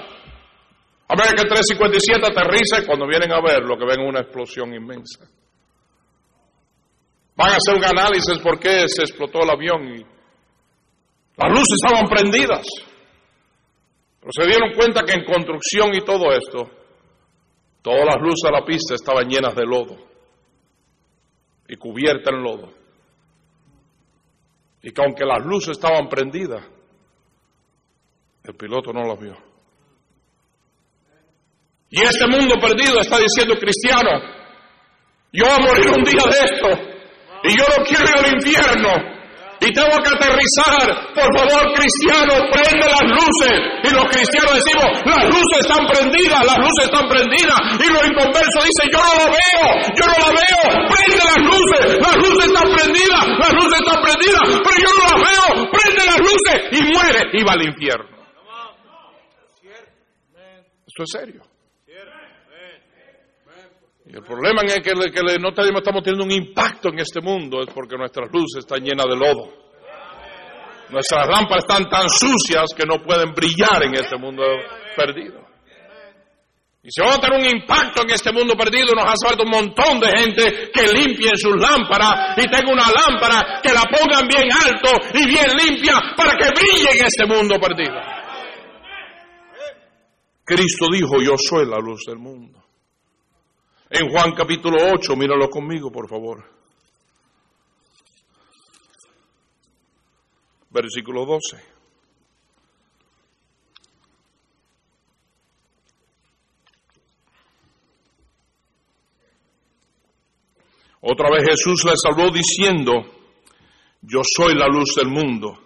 American 1.11 1.43
357 1.43 2.23
aterriza 2.23 2.79
y 2.79 2.85
cuando 2.87 3.05
vienen 3.05 3.31
a 3.35 3.43
ver 3.43 3.67
lo 3.67 3.75
que 3.75 3.83
ven 3.83 3.99
es 3.99 4.09
una 4.09 4.21
explosión 4.21 4.73
inmensa. 4.73 5.27
Van 7.35 7.51
a 7.51 7.57
hacer 7.59 7.75
un 7.75 7.83
análisis 7.83 8.39
por 8.39 8.57
qué 8.59 8.87
se 8.87 9.03
explotó 9.03 9.43
el 9.43 9.51
avión 9.51 9.83
y 9.83 9.99
las 11.35 11.51
luces 11.51 11.75
estaban 11.83 12.07
prendidas. 12.07 12.65
Pero 14.21 14.31
se 14.31 14.47
dieron 14.47 14.71
cuenta 14.71 15.03
que 15.03 15.19
en 15.19 15.25
construcción 15.25 15.93
y 15.93 15.99
todo 15.99 16.31
esto, 16.31 16.71
todas 17.81 18.05
las 18.05 18.21
luces 18.21 18.47
de 18.47 18.51
la 18.51 18.63
pista 18.63 18.95
estaban 18.95 19.27
llenas 19.27 19.53
de 19.53 19.65
lodo 19.65 20.14
y 21.67 21.75
cubierta 21.75 22.31
en 22.31 22.43
lodo. 22.43 22.73
Y 24.81 24.91
que 24.91 25.01
aunque 25.01 25.25
las 25.25 25.43
luces 25.45 25.71
estaban 25.71 26.07
prendidas, 26.07 26.63
el 28.43 28.55
piloto 28.55 28.93
no 28.93 29.03
las 29.03 29.19
vio. 29.19 29.35
Y 31.89 32.01
este 32.01 32.27
mundo 32.27 32.55
perdido 32.59 32.99
está 32.99 33.17
diciendo, 33.17 33.55
cristiano, 33.59 34.19
yo 35.31 35.45
voy 35.45 35.53
a 35.53 35.67
morir 35.67 35.87
un 35.89 36.03
día 36.03 36.23
de 36.25 36.45
esto 36.45 36.67
y 37.43 37.57
yo 37.57 37.63
no 37.77 37.83
quiero 37.83 38.03
ir 38.03 38.25
al 38.25 38.33
infierno. 38.33 39.14
Y 39.65 39.73
tengo 39.73 39.97
que 39.97 40.11
aterrizar. 40.13 40.85
Por 41.17 41.29
favor, 41.33 41.73
cristiano, 41.73 42.37
prende 42.53 42.85
las 42.85 43.05
luces. 43.09 43.57
Y 43.81 43.89
los 43.89 44.05
cristianos 44.13 44.53
decimos, 44.61 44.89
las 45.09 45.23
luces 45.25 45.57
están 45.65 45.83
prendidas, 45.89 46.45
las 46.45 46.59
luces 46.61 46.85
están 46.85 47.07
prendidas. 47.09 47.59
Y 47.81 47.87
los 47.89 48.03
inconversos 48.05 48.61
dicen, 48.61 48.87
yo 48.93 48.99
no 49.01 49.13
la 49.17 49.27
veo, 49.33 49.65
yo 49.97 50.05
no 50.05 50.17
la 50.21 50.31
veo. 50.37 50.61
Prende 50.85 51.23
las 51.25 51.41
luces, 51.49 51.85
las 51.97 52.15
luces 52.21 52.45
están 52.45 52.67
prendidas, 52.77 53.23
las 53.41 53.53
luces 53.57 53.77
están 53.81 53.99
prendidas. 54.05 54.45
Pero 54.45 54.77
yo 54.85 54.91
no 54.93 55.03
las 55.09 55.19
veo, 55.25 55.47
prende 55.73 56.03
las 56.05 56.19
luces. 56.21 56.57
Y 56.71 56.79
muere 56.93 57.21
y 57.33 57.43
va 57.43 57.53
al 57.53 57.63
infierno. 57.65 58.15
Esto 60.85 61.03
es 61.03 61.11
serio. 61.11 61.54
Y 64.07 64.15
el 64.15 64.23
problema 64.23 64.61
es 64.61 64.75
que, 64.75 64.81
que 64.81 65.39
no 65.39 65.49
estamos 65.49 66.03
teniendo 66.03 66.25
un 66.25 66.31
impacto 66.31 66.89
en 66.89 66.99
este 66.99 67.21
mundo 67.21 67.61
es 67.61 67.73
porque 67.73 67.97
nuestras 67.97 68.31
luces 68.31 68.59
están 68.59 68.83
llenas 68.83 69.07
de 69.07 69.15
lodo. 69.15 69.65
Nuestras 70.89 71.27
lámparas 71.27 71.65
están 71.67 71.89
tan 71.89 72.07
sucias 72.09 72.65
que 72.77 72.85
no 72.85 73.01
pueden 73.01 73.33
brillar 73.33 73.83
en 73.83 73.95
este 73.95 74.17
mundo 74.17 74.43
perdido. 74.95 75.43
Y 76.83 76.91
si 76.91 77.01
vamos 77.01 77.17
a 77.17 77.19
tener 77.19 77.39
un 77.39 77.45
impacto 77.47 78.03
en 78.03 78.11
este 78.11 78.31
mundo 78.31 78.55
perdido, 78.55 78.93
nos 78.93 79.05
hace 79.05 79.27
falta 79.27 79.43
un 79.43 79.49
montón 79.49 79.99
de 79.99 80.07
gente 80.15 80.69
que 80.71 80.93
limpien 80.93 81.35
sus 81.35 81.59
lámparas 81.59 82.37
y 82.37 82.47
tenga 82.47 82.71
una 82.71 82.85
lámpara 82.91 83.59
que 83.63 83.73
la 83.73 83.81
pongan 83.89 84.27
bien 84.27 84.47
alto 84.53 84.91
y 85.15 85.25
bien 85.25 85.47
limpia 85.57 85.93
para 86.15 86.37
que 86.37 86.45
brille 86.49 86.99
en 86.99 87.05
este 87.07 87.25
mundo 87.25 87.59
perdido. 87.59 87.95
Cristo 90.45 90.85
dijo, 90.91 91.19
yo 91.23 91.33
soy 91.39 91.65
la 91.65 91.79
luz 91.79 92.03
del 92.05 92.19
mundo. 92.19 92.64
En 93.97 94.09
Juan 94.09 94.33
capítulo 94.33 94.75
8, 94.93 95.15
míralo 95.15 95.49
conmigo, 95.49 95.89
por 95.89 96.09
favor. 96.09 96.43
Versículo 100.69 101.25
12. 101.25 101.63
Otra 110.99 111.29
vez 111.29 111.45
Jesús 111.51 111.85
les 111.85 112.01
habló 112.03 112.29
diciendo, 112.31 112.91
yo 114.01 114.19
soy 114.23 114.55
la 114.55 114.67
luz 114.67 114.93
del 114.97 115.07
mundo. 115.07 115.57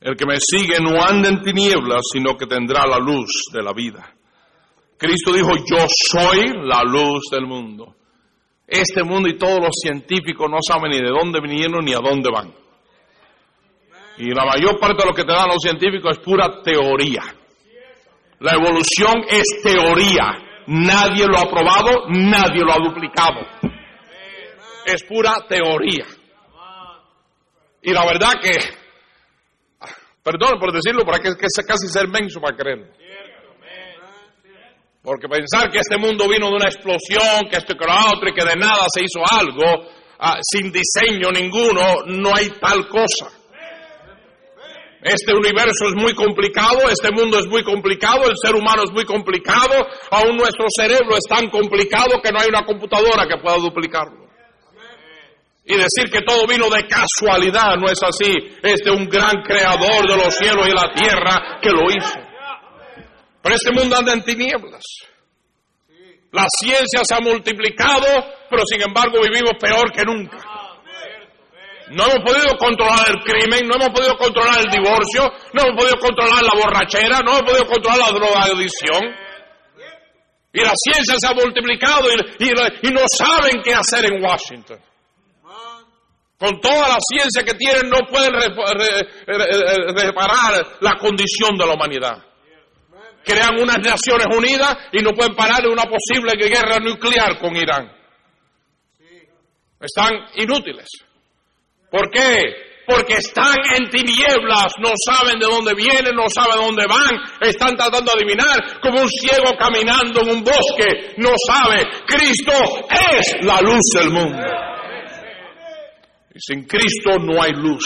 El 0.00 0.16
que 0.16 0.24
me 0.24 0.38
sigue 0.40 0.78
no 0.80 1.04
anda 1.04 1.28
en 1.28 1.42
tinieblas, 1.42 2.04
sino 2.10 2.38
que 2.38 2.46
tendrá 2.46 2.86
la 2.86 2.98
luz 2.98 3.50
de 3.52 3.62
la 3.62 3.74
vida. 3.74 4.17
Cristo 4.98 5.32
dijo, 5.32 5.50
yo 5.56 5.86
soy 6.10 6.52
la 6.64 6.82
luz 6.82 7.22
del 7.30 7.46
mundo. 7.46 7.94
Este 8.66 9.04
mundo 9.04 9.28
y 9.28 9.38
todos 9.38 9.60
los 9.60 9.74
científicos 9.80 10.50
no 10.50 10.58
saben 10.60 10.90
ni 10.90 10.98
de 10.98 11.08
dónde 11.08 11.40
vinieron 11.40 11.84
ni 11.84 11.94
a 11.94 12.00
dónde 12.00 12.28
van. 12.30 12.52
Y 14.18 14.34
la 14.34 14.44
mayor 14.44 14.78
parte 14.80 15.02
de 15.02 15.08
lo 15.08 15.14
que 15.14 15.22
te 15.22 15.32
dan 15.32 15.48
los 15.48 15.62
científicos 15.62 16.18
es 16.18 16.24
pura 16.24 16.60
teoría. 16.62 17.22
La 18.40 18.52
evolución 18.52 19.24
es 19.28 19.62
teoría. 19.62 20.64
Nadie 20.66 21.26
lo 21.26 21.38
ha 21.38 21.48
probado, 21.48 22.08
nadie 22.08 22.62
lo 22.62 22.72
ha 22.72 22.78
duplicado. 22.78 23.40
Es 24.84 25.04
pura 25.04 25.46
teoría. 25.48 26.06
Y 27.82 27.92
la 27.92 28.04
verdad 28.04 28.32
que, 28.42 28.58
perdón 30.22 30.58
por 30.58 30.72
decirlo, 30.72 31.04
pero 31.04 31.14
hay 31.14 31.22
que, 31.22 31.46
casi 31.66 31.86
ser 31.88 32.08
menso 32.08 32.40
para 32.40 32.56
creerlo. 32.56 32.86
Porque 35.02 35.28
pensar 35.28 35.70
que 35.70 35.78
este 35.78 35.96
mundo 35.96 36.28
vino 36.28 36.48
de 36.48 36.56
una 36.56 36.68
explosión, 36.68 37.48
que 37.50 37.56
esto 37.56 37.74
que 37.74 37.86
lo 37.86 38.12
otro, 38.12 38.28
y 38.28 38.34
que 38.34 38.44
de 38.44 38.56
nada 38.56 38.84
se 38.92 39.02
hizo 39.02 39.20
algo, 39.30 39.88
ah, 40.18 40.38
sin 40.42 40.72
diseño 40.72 41.30
ninguno, 41.30 42.04
no 42.06 42.34
hay 42.34 42.48
tal 42.60 42.88
cosa. 42.88 43.30
Este 45.00 45.32
universo 45.32 45.86
es 45.88 45.94
muy 45.94 46.12
complicado, 46.12 46.90
este 46.90 47.12
mundo 47.12 47.38
es 47.38 47.46
muy 47.46 47.62
complicado, 47.62 48.28
el 48.28 48.36
ser 48.36 48.56
humano 48.56 48.82
es 48.82 48.90
muy 48.90 49.04
complicado, 49.04 49.86
aún 50.10 50.36
nuestro 50.36 50.66
cerebro 50.76 51.16
es 51.16 51.24
tan 51.28 51.48
complicado 51.50 52.20
que 52.22 52.32
no 52.32 52.40
hay 52.40 52.48
una 52.48 52.64
computadora 52.64 53.26
que 53.28 53.40
pueda 53.40 53.56
duplicarlo. 53.58 54.26
Y 55.64 55.76
decir 55.76 56.10
que 56.10 56.22
todo 56.22 56.46
vino 56.48 56.68
de 56.68 56.88
casualidad 56.88 57.76
no 57.76 57.88
es 57.88 58.02
así, 58.02 58.34
es 58.62 58.80
de 58.84 58.90
un 58.90 59.06
gran 59.06 59.42
creador 59.42 60.08
de 60.08 60.16
los 60.16 60.34
cielos 60.34 60.66
y 60.66 60.72
la 60.72 60.92
tierra 60.92 61.60
que 61.62 61.70
lo 61.70 61.84
hizo. 61.90 62.27
Pero 63.48 63.56
este 63.56 63.72
mundo 63.72 63.96
anda 63.96 64.12
en 64.12 64.22
tinieblas. 64.22 64.84
La 66.32 66.44
ciencia 66.60 67.00
se 67.02 67.14
ha 67.14 67.20
multiplicado, 67.20 68.04
pero 68.50 68.62
sin 68.66 68.82
embargo 68.82 69.22
vivimos 69.22 69.52
peor 69.58 69.90
que 69.90 70.04
nunca. 70.04 70.36
No 71.88 72.04
hemos 72.04 72.18
podido 72.26 72.58
controlar 72.58 73.08
el 73.08 73.16
crimen, 73.24 73.66
no 73.66 73.76
hemos 73.76 73.88
podido 73.88 74.18
controlar 74.18 74.58
el 74.60 74.70
divorcio, 74.70 75.32
no 75.54 75.62
hemos 75.62 75.80
podido 75.80 75.96
controlar 75.98 76.42
la 76.42 76.60
borrachera, 76.62 77.20
no 77.24 77.38
hemos 77.38 77.50
podido 77.50 77.64
controlar 77.64 77.98
la 78.00 78.18
drogadicción. 78.18 79.16
Y 80.52 80.60
la 80.60 80.74
ciencia 80.76 81.14
se 81.16 81.26
ha 81.28 81.32
multiplicado 81.32 82.04
y, 82.12 82.90
no 82.90 83.00
saben 83.16 83.62
qué 83.64 83.72
hacer 83.72 84.12
en 84.12 84.22
Washington. 84.22 84.78
Con 86.38 86.60
toda 86.60 86.86
la 86.86 86.98
ciencia 87.00 87.42
que 87.42 87.54
tienen 87.54 87.88
no 87.88 88.00
pueden 88.10 88.34
reparar 89.96 90.76
la 90.80 90.98
condición 90.98 91.56
de 91.56 91.66
la 91.66 91.72
humanidad 91.72 92.27
crean 93.28 93.60
unas 93.60 93.78
Naciones 93.78 94.26
Unidas 94.34 94.74
y 94.92 95.02
no 95.02 95.12
pueden 95.12 95.34
parar 95.34 95.66
una 95.68 95.84
posible 95.84 96.32
guerra 96.36 96.78
nuclear 96.80 97.38
con 97.38 97.54
Irán. 97.54 97.92
Están 99.80 100.12
inútiles. 100.36 100.88
¿Por 101.90 102.10
qué? 102.10 102.42
Porque 102.86 103.14
están 103.14 103.56
en 103.76 103.90
tinieblas, 103.90 104.72
no 104.82 104.90
saben 105.04 105.38
de 105.38 105.44
dónde 105.44 105.74
vienen, 105.74 106.14
no 106.16 106.28
saben 106.30 106.56
dónde 106.56 106.86
van, 106.86 107.20
están 107.42 107.76
tratando 107.76 108.10
de 108.12 108.22
adivinar 108.22 108.80
como 108.80 109.02
un 109.02 109.08
ciego 109.08 109.52
caminando 109.58 110.22
en 110.22 110.30
un 110.30 110.42
bosque, 110.42 111.14
no 111.18 111.30
sabe. 111.46 111.84
Cristo 112.06 112.52
es 112.90 113.44
la 113.44 113.60
luz 113.60 113.82
del 113.94 114.10
mundo. 114.10 114.42
Y 116.34 116.40
sin 116.40 116.64
Cristo 116.64 117.18
no 117.20 117.42
hay 117.42 117.52
luz. 117.52 117.84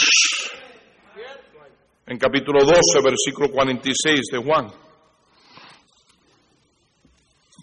En 2.07 2.17
capítulo 2.17 2.63
12, 2.63 2.79
versículo 3.03 3.49
46 3.49 4.21
de 4.31 4.37
Juan 4.37 4.83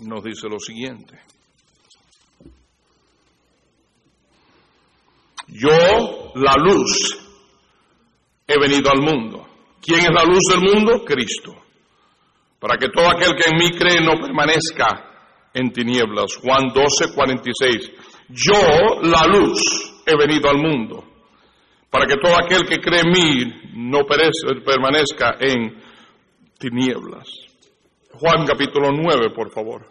nos 0.01 0.25
dice 0.25 0.49
lo 0.49 0.59
siguiente. 0.59 1.19
Yo, 5.49 6.33
la 6.37 6.55
luz, 6.57 7.19
he 8.47 8.59
venido 8.59 8.91
al 8.91 9.01
mundo. 9.01 9.47
¿Quién 9.81 10.01
es 10.01 10.11
la 10.11 10.25
luz 10.25 10.43
del 10.51 10.61
mundo? 10.61 11.05
Cristo. 11.05 11.55
Para 12.59 12.77
que 12.77 12.89
todo 12.89 13.09
aquel 13.09 13.35
que 13.35 13.51
en 13.51 13.59
mí 13.59 13.71
cree 13.77 14.01
no 14.01 14.21
permanezca 14.21 15.49
en 15.53 15.73
tinieblas. 15.73 16.37
Juan 16.37 16.69
12, 16.69 17.15
46. 17.15 17.93
Yo, 18.29 19.01
la 19.03 19.27
luz, 19.27 20.03
he 20.07 20.17
venido 20.17 20.51
al 20.51 20.59
mundo. 20.59 21.05
Para 21.91 22.07
que 22.07 22.17
todo 22.23 22.37
aquel 22.37 22.65
que 22.65 22.77
cree 22.77 23.01
en 23.01 23.11
mí 23.11 23.61
no 23.75 24.05
permanezca 24.05 25.37
en 25.41 25.83
tinieblas. 26.59 27.50
Juan 28.13 28.47
capítulo 28.47 28.91
9, 28.93 29.31
por 29.35 29.51
favor. 29.51 29.87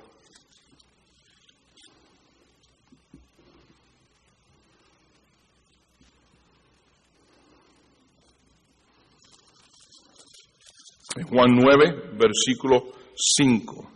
Juan 11.30 11.56
9, 11.56 12.12
versículo 12.18 12.94
5. 13.16 13.92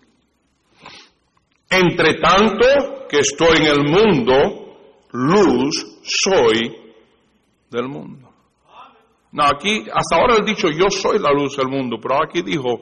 Entre 1.70 2.20
tanto 2.20 3.08
que 3.10 3.20
estoy 3.20 3.58
en 3.58 3.66
el 3.66 3.84
mundo, 3.84 5.08
luz 5.12 6.00
soy 6.04 6.76
del 7.70 7.88
mundo. 7.88 8.30
No, 9.32 9.44
aquí, 9.46 9.86
hasta 9.92 10.16
ahora 10.16 10.36
he 10.40 10.46
dicho 10.46 10.70
yo 10.70 10.90
soy 10.90 11.18
la 11.20 11.32
luz 11.32 11.58
del 11.58 11.68
mundo, 11.68 11.98
pero 12.02 12.24
aquí 12.24 12.44
dijo, 12.44 12.82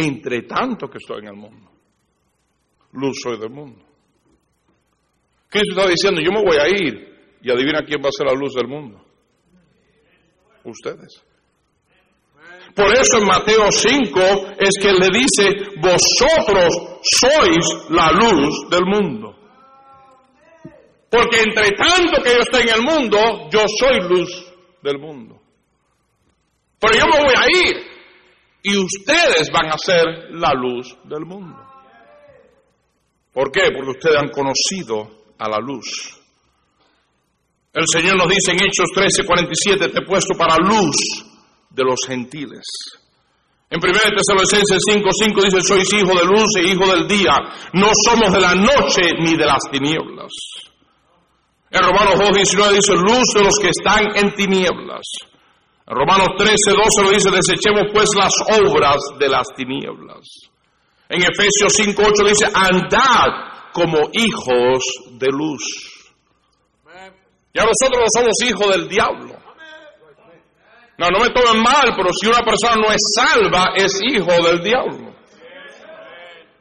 entre 0.00 0.42
tanto 0.42 0.88
que 0.88 0.98
estoy 0.98 1.20
en 1.20 1.28
el 1.28 1.36
mundo. 1.36 1.70
Luz 2.92 3.18
soy 3.22 3.38
del 3.38 3.50
mundo. 3.50 3.84
Cristo 5.48 5.72
está 5.72 5.88
diciendo, 5.88 6.20
yo 6.20 6.30
me 6.30 6.42
voy 6.42 6.56
a 6.60 6.68
ir 6.68 7.38
y 7.42 7.50
adivina 7.50 7.82
quién 7.84 8.00
va 8.02 8.08
a 8.08 8.12
ser 8.12 8.26
la 8.26 8.34
luz 8.34 8.54
del 8.54 8.68
mundo. 8.68 9.04
Ustedes. 10.64 11.24
Por 12.74 12.86
eso 12.92 13.18
en 13.18 13.26
Mateo 13.26 13.70
5 13.70 14.20
es 14.58 14.70
que 14.80 14.92
le 14.92 15.08
dice, 15.12 15.76
vosotros 15.80 17.00
sois 17.02 17.90
la 17.90 18.12
luz 18.12 18.68
del 18.70 18.84
mundo. 18.84 19.36
Porque 21.10 21.40
entre 21.40 21.72
tanto 21.72 22.22
que 22.22 22.30
yo 22.30 22.40
estoy 22.40 22.62
en 22.62 22.74
el 22.74 22.82
mundo, 22.82 23.18
yo 23.50 23.64
soy 23.66 24.08
luz 24.08 24.52
del 24.82 24.98
mundo. 24.98 25.40
Pero 26.78 26.94
yo 26.94 27.04
me 27.06 27.24
voy 27.24 27.34
a 27.36 27.68
ir 27.68 27.89
y 28.62 28.76
ustedes 28.76 29.50
van 29.52 29.72
a 29.72 29.78
ser 29.78 30.06
la 30.32 30.52
luz 30.52 30.96
del 31.04 31.24
mundo. 31.24 31.58
¿Por 33.32 33.50
qué? 33.50 33.70
Porque 33.74 33.90
ustedes 33.90 34.16
han 34.18 34.28
conocido 34.28 35.24
a 35.38 35.48
la 35.48 35.58
luz. 35.58 36.18
El 37.72 37.84
Señor 37.86 38.16
nos 38.16 38.28
dice 38.28 38.52
en 38.52 38.58
Hechos 38.58 38.90
13, 38.94 39.24
47, 39.24 39.88
te 39.88 39.98
he 40.02 40.06
puesto 40.06 40.34
para 40.36 40.56
luz 40.56 40.96
de 41.70 41.84
los 41.84 42.00
gentiles. 42.06 42.64
En 43.70 43.78
1 43.78 43.92
Tesalonicenses 43.92 44.82
5, 44.90 45.08
5 45.12 45.40
dice, 45.44 45.60
sois 45.62 45.92
hijo 45.92 46.12
de 46.18 46.26
luz 46.26 46.50
e 46.58 46.68
hijo 46.68 46.90
del 46.90 47.06
día, 47.06 47.30
no 47.74 47.86
somos 48.04 48.32
de 48.32 48.40
la 48.40 48.54
noche 48.56 49.14
ni 49.20 49.36
de 49.36 49.46
las 49.46 49.62
tinieblas. 49.70 50.32
En 51.70 51.80
Romanos 51.80 52.18
2, 52.18 52.30
19 52.34 52.74
dice, 52.74 52.94
luz 52.94 53.26
de 53.32 53.44
los 53.44 53.54
que 53.62 53.68
están 53.68 54.04
en 54.16 54.34
tinieblas. 54.34 55.06
Romanos 55.90 56.28
13, 56.38 56.54
12 56.70 57.02
lo 57.02 57.10
dice, 57.10 57.30
desechemos 57.30 57.90
pues 57.92 58.08
las 58.14 58.32
obras 58.62 58.96
de 59.18 59.28
las 59.28 59.48
tinieblas. 59.56 60.22
En 61.08 61.20
Efesios 61.20 61.72
5, 61.74 62.00
8 62.00 62.24
dice, 62.28 62.46
andad 62.54 63.72
como 63.72 63.98
hijos 64.12 64.84
de 65.18 65.26
luz. 65.32 66.14
Ya 67.52 67.64
nosotros 67.64 68.04
no 68.04 68.20
somos 68.20 68.34
hijos 68.44 68.68
del 68.68 68.88
diablo. 68.88 69.34
No, 70.96 71.08
no 71.08 71.24
me 71.24 71.30
tomen 71.30 71.60
mal, 71.60 71.92
pero 71.96 72.10
si 72.12 72.28
una 72.28 72.44
persona 72.44 72.76
no 72.76 72.92
es 72.92 73.00
salva, 73.16 73.72
es 73.74 74.00
hijo 74.12 74.30
del 74.46 74.62
diablo. 74.62 75.12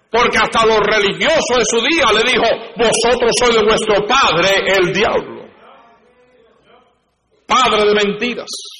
Porque 0.09 0.39
hasta 0.39 0.65
los 0.65 0.79
religiosos 0.79 1.55
de 1.55 1.65
su 1.65 1.77
día 1.85 2.11
le 2.13 2.23
dijo, 2.31 2.47
vosotros 2.75 3.31
sois 3.43 3.55
de 3.55 3.63
vuestro 3.63 4.07
padre 4.07 4.49
el 4.65 4.91
diablo. 4.91 5.45
Padre 7.45 7.85
de 7.85 7.93
mentiras. 7.93 8.78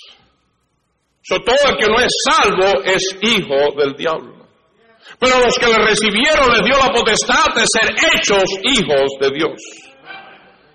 So, 1.29 1.39
todo 1.41 1.69
el 1.69 1.77
que 1.77 1.85
no 1.85 1.99
es 1.99 2.11
salvo 2.25 2.81
es 2.83 3.15
hijo 3.21 3.77
del 3.77 3.93
diablo. 3.93 4.47
Pero 5.19 5.37
los 5.37 5.53
que 5.59 5.67
le 5.67 5.77
recibieron 5.85 6.49
les 6.49 6.63
dio 6.63 6.75
la 6.75 6.91
potestad 6.91 7.53
de 7.53 7.65
ser 7.69 7.93
hechos 8.15 8.49
hijos 8.63 9.11
de 9.21 9.29
Dios. 9.37 9.61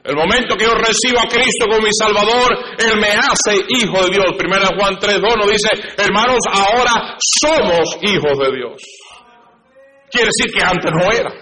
El 0.05 0.15
momento 0.15 0.55
que 0.57 0.65
yo 0.65 0.75
recibo 0.75 1.19
a 1.19 1.27
Cristo 1.27 1.67
como 1.69 1.83
mi 1.83 1.91
Salvador, 1.93 2.57
Él 2.79 3.01
me 3.01 3.09
hace 3.09 3.65
hijo 3.69 4.05
de 4.05 4.11
Dios. 4.11 4.27
Primera 4.39 4.69
Juan 4.79 4.97
3, 4.97 5.21
2 5.21 5.37
nos 5.39 5.51
dice, 5.51 5.71
hermanos, 5.97 6.39
ahora 6.47 7.17
somos 7.19 7.99
hijos 8.03 8.39
de 8.39 8.57
Dios. 8.57 8.83
Quiere 10.09 10.29
decir 10.29 10.55
que 10.55 10.63
antes 10.63 10.93
no 10.93 11.11
era, 11.11 11.33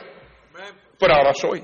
pero 0.99 1.15
ahora 1.17 1.35
soy. 1.35 1.61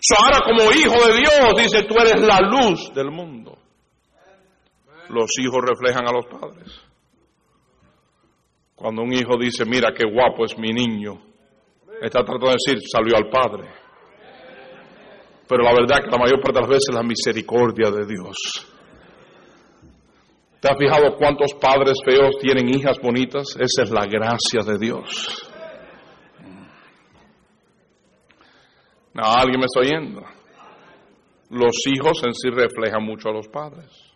So, 0.00 0.16
ahora 0.18 0.40
como 0.40 0.72
hijo 0.72 1.06
de 1.06 1.18
Dios, 1.18 1.54
dice, 1.58 1.84
tú 1.84 1.94
eres 2.00 2.20
la 2.22 2.40
luz 2.40 2.92
del 2.92 3.12
mundo. 3.12 3.61
Los 5.12 5.30
hijos 5.38 5.60
reflejan 5.60 6.08
a 6.08 6.12
los 6.12 6.26
padres. 6.26 6.80
Cuando 8.74 9.02
un 9.02 9.12
hijo 9.12 9.36
dice, 9.38 9.64
mira 9.66 9.92
qué 9.94 10.04
guapo 10.10 10.46
es 10.46 10.58
mi 10.58 10.72
niño, 10.72 11.20
está 12.00 12.24
tratando 12.24 12.48
de 12.48 12.54
decir, 12.54 12.82
salió 12.90 13.16
al 13.16 13.28
padre. 13.28 13.68
Pero 15.46 15.62
la 15.62 15.74
verdad 15.74 16.02
que 16.02 16.10
la 16.10 16.16
mayor 16.16 16.40
parte 16.40 16.54
de 16.54 16.60
las 16.60 16.68
veces 16.68 16.88
es 16.88 16.94
la 16.94 17.02
misericordia 17.02 17.90
de 17.90 18.06
Dios. 18.06 18.36
¿Te 20.60 20.68
has 20.70 20.78
fijado 20.78 21.14
cuántos 21.16 21.52
padres 21.60 21.98
feos 22.04 22.36
tienen 22.40 22.68
hijas 22.70 22.98
bonitas? 22.98 23.54
Esa 23.60 23.82
es 23.82 23.90
la 23.90 24.06
gracia 24.06 24.62
de 24.64 24.78
Dios. 24.78 25.46
No, 29.12 29.24
alguien 29.24 29.60
me 29.60 29.66
está 29.66 29.80
oyendo. 29.80 30.22
Los 31.50 31.74
hijos 31.86 32.22
en 32.24 32.32
sí 32.32 32.48
reflejan 32.48 33.04
mucho 33.04 33.28
a 33.28 33.32
los 33.32 33.48
padres. 33.48 34.11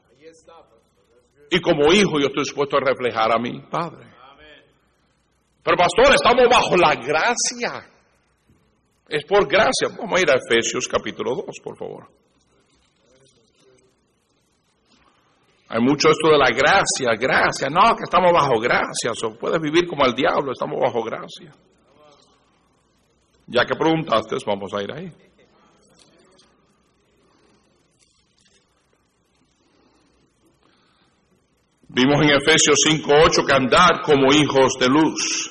Y 1.51 1.61
como 1.61 1.93
hijo 1.93 2.19
yo 2.19 2.27
estoy 2.27 2.45
dispuesto 2.45 2.77
a 2.77 2.81
reflejar 2.81 3.33
a 3.33 3.39
mi 3.39 3.61
padre. 3.61 4.07
Pero 5.63 5.77
pastor, 5.77 6.15
estamos 6.15 6.47
bajo 6.49 6.77
la 6.77 6.95
gracia. 6.95 7.91
Es 9.09 9.25
por 9.25 9.47
gracia. 9.47 9.89
Vamos 9.99 10.19
a 10.19 10.23
ir 10.23 10.31
a 10.31 10.35
Efesios 10.35 10.87
capítulo 10.89 11.35
2, 11.35 11.45
por 11.63 11.77
favor. 11.77 12.09
Hay 15.69 15.81
mucho 15.81 16.09
esto 16.11 16.29
de 16.31 16.39
la 16.39 16.51
gracia, 16.51 17.15
gracia. 17.19 17.69
No, 17.69 17.97
que 17.97 18.05
estamos 18.05 18.33
bajo 18.33 18.61
gracia. 18.61 19.11
O 19.25 19.35
puedes 19.37 19.61
vivir 19.61 19.87
como 19.89 20.05
el 20.05 20.15
diablo, 20.15 20.53
estamos 20.53 20.79
bajo 20.81 21.03
gracia. 21.03 21.53
Ya 23.49 23.65
que 23.65 23.75
preguntaste, 23.75 24.37
vamos 24.47 24.73
a 24.75 24.83
ir 24.83 24.93
ahí. 24.93 25.13
Vimos 31.97 32.21
en 32.21 32.37
Efesios 32.37 32.77
5:8 32.85 33.47
que 33.47 33.57
andar 33.57 34.03
como 34.05 34.29
hijos 34.31 34.77
de 34.79 34.87
luz. 34.87 35.49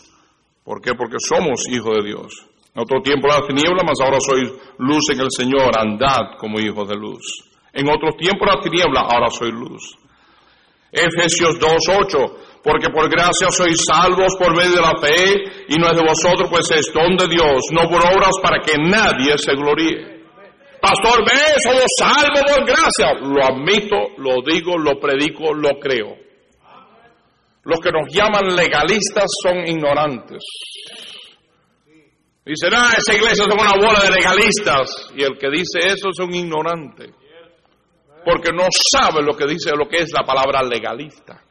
¿Por 0.63 0.79
qué? 0.79 0.93
Porque 0.93 1.17
somos 1.17 1.65
hijos 1.71 1.97
de 1.97 2.03
Dios. 2.05 2.45
En 2.75 2.83
otro 2.83 3.01
tiempo 3.01 3.25
era 3.25 3.41
tiniebla, 3.47 3.81
mas 3.81 3.97
ahora 3.99 4.19
soy 4.21 4.53
luz 4.77 5.09
en 5.09 5.21
el 5.21 5.31
Señor, 5.31 5.73
andad 5.75 6.37
como 6.37 6.59
hijos 6.59 6.87
de 6.87 6.97
luz. 6.97 7.25
En 7.73 7.89
otro 7.89 8.13
tiempo 8.15 8.45
era 8.45 8.61
tiniebla, 8.61 9.01
ahora 9.09 9.31
soy 9.31 9.49
luz. 9.53 9.97
Efesios 10.91 11.57
2.8, 11.57 12.61
porque 12.61 12.93
por 12.93 13.09
gracia 13.09 13.49
sois 13.49 13.81
salvos 13.81 14.37
por 14.37 14.55
medio 14.55 14.75
de 14.75 14.85
la 14.85 15.01
fe, 15.01 15.65
y 15.67 15.75
no 15.81 15.89
es 15.89 15.97
de 15.97 16.05
vosotros, 16.05 16.47
pues 16.47 16.69
es 16.77 16.93
don 16.93 17.17
de 17.17 17.27
Dios, 17.27 17.73
no 17.73 17.89
por 17.89 18.05
obras 18.05 18.37
para 18.43 18.61
que 18.61 18.77
nadie 18.77 19.35
se 19.37 19.55
gloríe. 19.55 20.21
Pastor, 20.79 21.25
ve, 21.25 21.41
somos 21.65 21.89
salvos 21.97 22.43
por 22.45 22.67
gracia. 22.67 23.17
Lo 23.19 23.43
admito, 23.43 24.13
lo 24.19 24.35
digo, 24.45 24.77
lo 24.77 24.99
predico, 24.99 25.51
lo 25.51 25.79
creo. 25.79 26.24
Los 27.65 27.79
que 27.79 27.91
nos 27.91 28.07
llaman 28.13 28.55
legalistas 28.55 29.25
son 29.43 29.57
ignorantes. 29.67 30.43
Dicen, 32.45 32.69
ah, 32.75 32.93
esa 32.95 33.17
iglesia 33.17 33.45
son 33.45 33.59
una 33.59 33.73
bola 33.73 34.01
de 34.01 34.11
legalistas. 34.11 35.11
Y 35.15 35.23
el 35.23 35.35
que 35.37 35.49
dice 35.49 35.79
eso 35.79 36.09
es 36.09 36.19
un 36.19 36.33
ignorante. 36.33 37.09
Porque 38.23 38.51
no 38.53 38.65
sabe 38.69 39.23
lo 39.23 39.35
que 39.35 39.45
dice, 39.45 39.71
lo 39.75 39.87
que 39.87 39.97
es 39.97 40.11
la 40.13 40.23
palabra 40.23 40.61
legalista. 40.61 41.41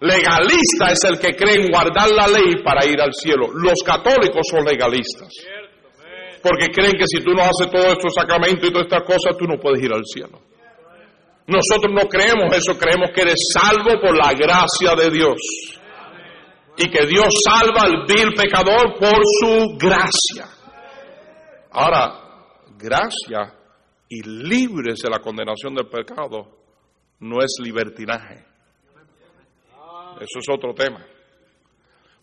Legalista 0.00 0.92
es 0.92 1.02
el 1.04 1.18
que 1.18 1.34
cree 1.34 1.64
en 1.64 1.70
guardar 1.70 2.10
la 2.10 2.28
ley 2.28 2.62
para 2.62 2.84
ir 2.84 3.00
al 3.00 3.14
cielo. 3.14 3.48
Los 3.54 3.82
católicos 3.82 4.46
son 4.50 4.64
legalistas. 4.64 5.32
Porque 6.42 6.68
creen 6.68 6.92
que 6.92 7.06
si 7.06 7.24
tú 7.24 7.32
no 7.32 7.42
haces 7.42 7.70
todos 7.70 7.86
estos 7.86 8.12
sacramentos 8.14 8.68
y 8.68 8.70
todas 8.70 8.86
estas 8.86 9.04
cosas, 9.04 9.36
tú 9.38 9.46
no 9.46 9.58
puedes 9.58 9.82
ir 9.82 9.92
al 9.94 10.04
cielo. 10.04 10.42
Nosotros 11.46 11.92
no 11.92 12.08
creemos 12.08 12.56
eso, 12.56 12.78
creemos 12.78 13.10
que 13.14 13.20
eres 13.20 13.40
salvo 13.52 14.00
por 14.00 14.16
la 14.16 14.32
gracia 14.32 14.94
de 14.96 15.10
Dios 15.10 15.38
y 16.76 16.90
que 16.90 17.06
Dios 17.06 17.28
salva 17.44 17.82
al 17.82 18.06
vil 18.06 18.32
pecador 18.34 18.98
por 18.98 19.20
su 19.40 19.76
gracia. 19.76 20.48
Ahora, 21.70 22.24
gracia 22.78 23.54
y 24.08 24.22
libres 24.22 25.00
de 25.00 25.10
la 25.10 25.20
condenación 25.20 25.74
del 25.74 25.88
pecado 25.88 26.48
no 27.20 27.42
es 27.42 27.56
libertinaje. 27.62 28.44
Eso 30.20 30.38
es 30.38 30.48
otro 30.48 30.72
tema. 30.72 31.04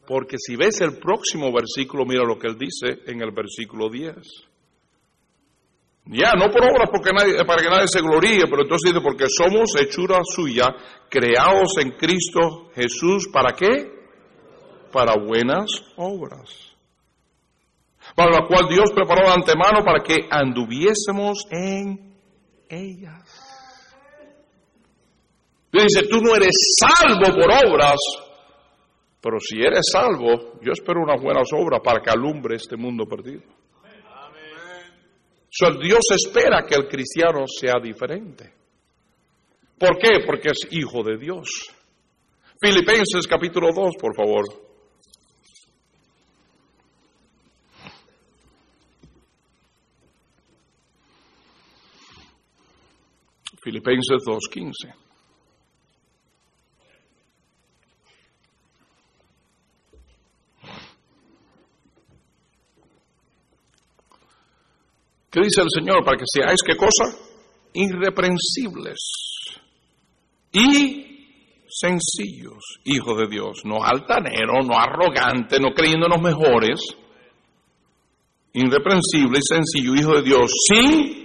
Porque 0.08 0.38
si 0.40 0.56
ves 0.56 0.82
el 0.82 0.98
próximo 0.98 1.52
versículo, 1.54 2.06
mira 2.06 2.24
lo 2.24 2.40
que 2.40 2.48
él 2.48 2.58
dice 2.58 3.04
en 3.06 3.22
el 3.22 3.32
versículo 3.32 3.90
10. 3.90 4.16
Ya, 6.06 6.34
no 6.34 6.52
por 6.52 6.64
obras 6.64 6.90
porque 6.92 7.12
nadie, 7.14 7.46
para 7.46 7.62
que 7.62 7.70
nadie 7.70 7.88
se 7.88 8.02
gloríe, 8.02 8.46
pero 8.50 8.64
entonces 8.64 8.92
dice, 8.92 9.02
porque 9.02 9.26
somos 9.30 9.76
hechura 9.80 10.20
suya, 10.24 10.68
creados 11.10 11.78
en 11.80 11.92
Cristo 11.92 12.72
Jesús, 12.76 13.30
¿para 13.32 13.54
qué? 13.54 14.02
para 14.92 15.16
buenas 15.18 15.68
obras, 15.96 16.76
para 18.16 18.42
la 18.42 18.48
cual 18.48 18.68
Dios 18.70 18.92
preparó 18.94 19.28
de 19.28 19.34
antemano 19.34 19.84
para 19.84 20.04
que 20.04 20.28
anduviésemos 20.30 21.46
en 21.50 22.18
ellas. 22.70 23.48
Dice, 25.72 26.08
tú 26.10 26.18
no 26.22 26.36
eres 26.36 26.54
salvo 26.80 27.34
por 27.34 27.50
obras, 27.66 27.98
pero 29.22 29.38
si 29.40 29.60
eres 29.62 29.90
salvo, 29.90 30.60
yo 30.62 30.74
espero 30.74 31.02
unas 31.02 31.22
buenas 31.22 31.48
obras 31.54 31.80
para 31.84 32.02
que 32.02 32.10
alumbre 32.10 32.58
este 32.58 32.76
mundo 32.76 33.06
perdido. 33.06 33.44
So, 35.54 35.70
Dios 35.78 36.00
espera 36.16 36.66
que 36.66 36.76
el 36.76 36.88
cristiano 36.88 37.44
sea 37.46 37.74
diferente. 37.84 38.54
¿Por 39.78 39.98
qué? 39.98 40.24
Porque 40.26 40.48
es 40.48 40.72
hijo 40.72 41.04
de 41.04 41.18
Dios. 41.18 41.70
Filipenses 42.62 43.28
capítulo 43.28 43.68
2, 43.74 43.96
por 44.00 44.16
favor. 44.16 44.46
Filipenses 53.62 54.24
2.15. 54.26 55.11
¿Qué 65.32 65.40
dice 65.40 65.62
el 65.62 65.70
Señor? 65.74 66.04
Para 66.04 66.18
que 66.18 66.26
seáis 66.28 66.60
qué 66.66 66.76
cosa? 66.76 67.18
Irreprensibles 67.74 69.00
y 70.52 71.12
sencillos, 71.70 72.82
hijos 72.84 73.18
de 73.18 73.28
Dios, 73.28 73.62
no 73.64 73.82
altaneros, 73.82 74.68
no 74.68 74.78
arrogantes, 74.78 75.60
no 75.62 75.72
creyéndonos 75.74 76.22
mejores, 76.22 76.82
irreprensible 78.54 79.40
y 79.40 79.42
sencillo 79.42 79.96
Hijo 79.96 80.16
de 80.16 80.24
Dios, 80.24 80.52
sin 80.68 81.22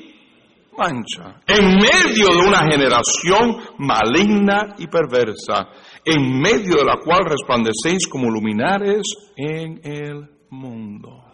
mancha, 0.79 1.43
en 1.49 1.65
medio 1.75 2.29
de 2.29 2.47
una 2.47 2.59
generación 2.71 3.57
maligna 3.79 4.77
y 4.79 4.87
perversa, 4.87 5.69
en 6.05 6.39
medio 6.39 6.77
de 6.77 6.85
la 6.85 6.99
cual 7.05 7.25
resplandecéis 7.25 8.07
como 8.07 8.31
luminares 8.31 9.03
en 9.37 9.81
el 9.83 10.29
mundo. 10.51 11.25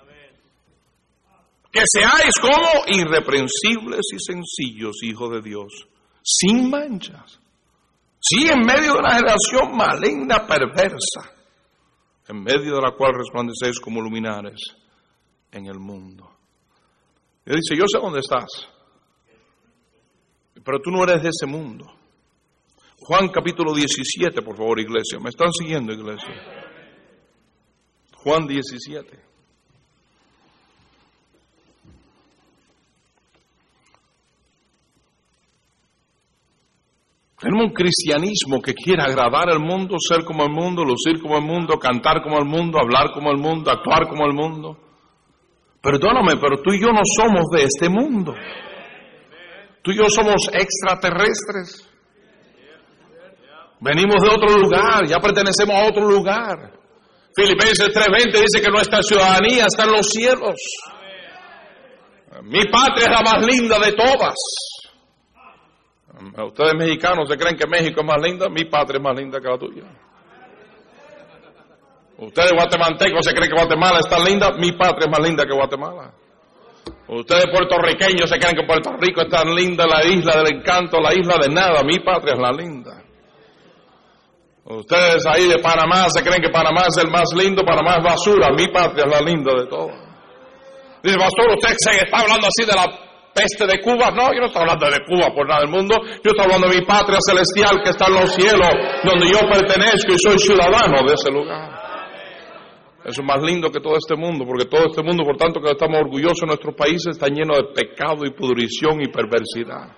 Que 1.72 1.80
seáis 1.86 2.34
como 2.38 2.84
irreprensibles 2.86 4.02
y 4.12 4.18
sencillos, 4.18 5.02
Hijo 5.02 5.30
de 5.30 5.40
Dios, 5.40 5.88
sin 6.22 6.68
manchas. 6.68 7.40
Sí, 8.20 8.46
en 8.46 8.60
medio 8.60 8.92
de 8.92 8.98
una 8.98 9.14
generación 9.14 9.76
maligna, 9.76 10.46
perversa, 10.46 11.32
en 12.28 12.42
medio 12.42 12.76
de 12.76 12.82
la 12.82 12.92
cual 12.92 13.14
resplandecéis 13.14 13.80
como 13.80 14.02
luminares 14.02 14.60
en 15.50 15.66
el 15.66 15.78
mundo. 15.80 16.30
Y 17.46 17.50
dice, 17.50 17.74
yo 17.76 17.84
sé 17.90 17.98
dónde 17.98 18.20
estás, 18.20 18.46
pero 20.62 20.78
tú 20.80 20.90
no 20.90 21.02
eres 21.04 21.22
de 21.22 21.30
ese 21.30 21.46
mundo. 21.46 21.86
Juan 22.98 23.28
capítulo 23.30 23.74
17, 23.74 24.42
por 24.42 24.56
favor, 24.56 24.78
iglesia. 24.78 25.18
¿Me 25.18 25.30
están 25.30 25.50
siguiendo, 25.52 25.92
iglesia? 25.92 26.34
Juan 28.18 28.46
17. 28.46 29.31
Tenemos 37.42 37.66
un 37.66 37.74
cristianismo 37.74 38.62
que 38.62 38.72
quiere 38.72 39.02
agradar 39.02 39.50
al 39.50 39.58
mundo, 39.58 39.96
ser 39.98 40.24
como 40.24 40.44
el 40.44 40.52
mundo, 40.52 40.84
lucir 40.84 41.20
como 41.20 41.36
el 41.38 41.44
mundo, 41.44 41.76
cantar 41.76 42.22
como 42.22 42.38
el 42.38 42.44
mundo, 42.44 42.78
hablar 42.78 43.10
como 43.12 43.32
el 43.32 43.38
mundo, 43.38 43.68
actuar 43.68 44.06
como 44.06 44.24
el 44.26 44.32
mundo. 44.32 44.78
Perdóname, 45.82 46.36
pero 46.40 46.62
tú 46.62 46.72
y 46.72 46.80
yo 46.80 46.92
no 46.92 47.02
somos 47.02 47.46
de 47.50 47.64
este 47.64 47.88
mundo. 47.88 48.32
Tú 49.82 49.90
y 49.90 49.96
yo 49.96 50.08
somos 50.08 50.36
extraterrestres. 50.52 51.84
Venimos 53.80 54.22
de 54.22 54.28
otro 54.28 54.56
lugar, 54.58 55.04
ya 55.08 55.18
pertenecemos 55.18 55.74
a 55.74 55.88
otro 55.88 56.08
lugar. 56.08 56.78
Filipenses 57.34 57.88
3:20 57.92 58.38
dice 58.38 58.64
que 58.64 58.70
nuestra 58.70 59.02
ciudadanía 59.02 59.66
está 59.66 59.82
en 59.82 59.90
los 59.90 60.06
cielos. 60.06 60.60
Mi 62.44 62.64
patria 62.66 63.06
es 63.06 63.10
la 63.10 63.22
más 63.22 63.44
linda 63.44 63.80
de 63.80 63.92
todas. 63.94 64.36
Ustedes 66.46 66.74
mexicanos 66.74 67.28
se 67.28 67.36
creen 67.36 67.56
que 67.56 67.66
México 67.66 68.00
es 68.00 68.06
más 68.06 68.20
linda, 68.22 68.48
mi 68.48 68.64
patria 68.64 68.98
es 68.98 69.02
más 69.02 69.16
linda 69.16 69.40
que 69.40 69.48
la 69.48 69.58
tuya. 69.58 69.82
Ustedes 72.18 72.52
guatemaltecos 72.52 73.24
se 73.24 73.32
creen 73.32 73.50
que 73.50 73.56
Guatemala 73.56 73.98
está 73.98 74.18
linda, 74.18 74.52
mi 74.52 74.72
patria 74.72 75.06
es 75.06 75.10
más 75.10 75.26
linda 75.26 75.44
que 75.44 75.52
Guatemala. 75.52 76.12
Ustedes 77.08 77.46
puertorriqueños 77.50 78.30
se 78.30 78.38
creen 78.38 78.54
que 78.54 78.64
Puerto 78.64 78.92
Rico 78.98 79.22
es 79.22 79.28
tan 79.28 79.52
linda, 79.54 79.86
la 79.86 80.04
isla 80.04 80.36
del 80.36 80.58
encanto, 80.58 81.00
la 81.00 81.12
isla 81.12 81.36
de 81.38 81.48
nada, 81.52 81.82
mi 81.82 81.98
patria 81.98 82.34
es 82.34 82.40
la 82.40 82.52
linda. 82.52 83.02
Ustedes 84.64 85.26
ahí 85.26 85.48
de 85.48 85.58
Panamá 85.58 86.06
se 86.08 86.22
creen 86.22 86.40
que 86.40 86.48
Panamá 86.48 86.82
es 86.86 86.96
el 87.02 87.10
más 87.10 87.28
lindo, 87.34 87.64
Panamá 87.64 87.96
es 87.98 88.04
basura, 88.04 88.50
mi 88.56 88.68
patria 88.68 89.04
es 89.04 89.10
la 89.10 89.20
linda 89.20 89.52
de 89.54 89.66
todo. 89.66 89.90
Dice, 91.02 91.18
pastor, 91.18 91.50
usted 91.56 91.74
se 91.76 92.04
está 92.04 92.18
hablando 92.20 92.46
así 92.46 92.64
de 92.64 92.72
la 92.72 93.01
peste 93.34 93.66
de 93.66 93.80
Cuba. 93.80 94.10
No, 94.10 94.32
yo 94.32 94.40
no 94.40 94.46
estoy 94.46 94.62
hablando 94.62 94.86
de 94.86 95.04
Cuba 95.04 95.34
por 95.34 95.48
nada 95.48 95.60
del 95.60 95.70
mundo. 95.70 95.96
Yo 96.22 96.30
estoy 96.30 96.44
hablando 96.44 96.68
de 96.68 96.80
mi 96.80 96.86
patria 96.86 97.18
celestial 97.20 97.80
que 97.82 97.90
está 97.90 98.06
en 98.06 98.14
los 98.14 98.34
cielos, 98.34 98.70
donde 99.04 99.26
yo 99.26 99.40
pertenezco 99.48 100.12
y 100.12 100.18
soy 100.18 100.38
ciudadano 100.38 101.02
de 101.06 101.14
ese 101.14 101.30
lugar. 101.30 101.82
Eso 103.04 103.20
es 103.20 103.26
más 103.26 103.42
lindo 103.42 103.68
que 103.70 103.80
todo 103.80 103.96
este 103.96 104.14
mundo, 104.14 104.44
porque 104.46 104.66
todo 104.66 104.86
este 104.86 105.02
mundo, 105.02 105.24
por 105.24 105.36
tanto, 105.36 105.60
que 105.60 105.72
estamos 105.72 105.98
orgullosos, 105.98 106.46
nuestros 106.46 106.74
países 106.76 107.16
está 107.16 107.26
lleno 107.26 107.56
de 107.56 107.74
pecado 107.74 108.24
y 108.24 108.30
pudrición 108.30 109.02
y 109.02 109.08
perversidad. 109.08 109.90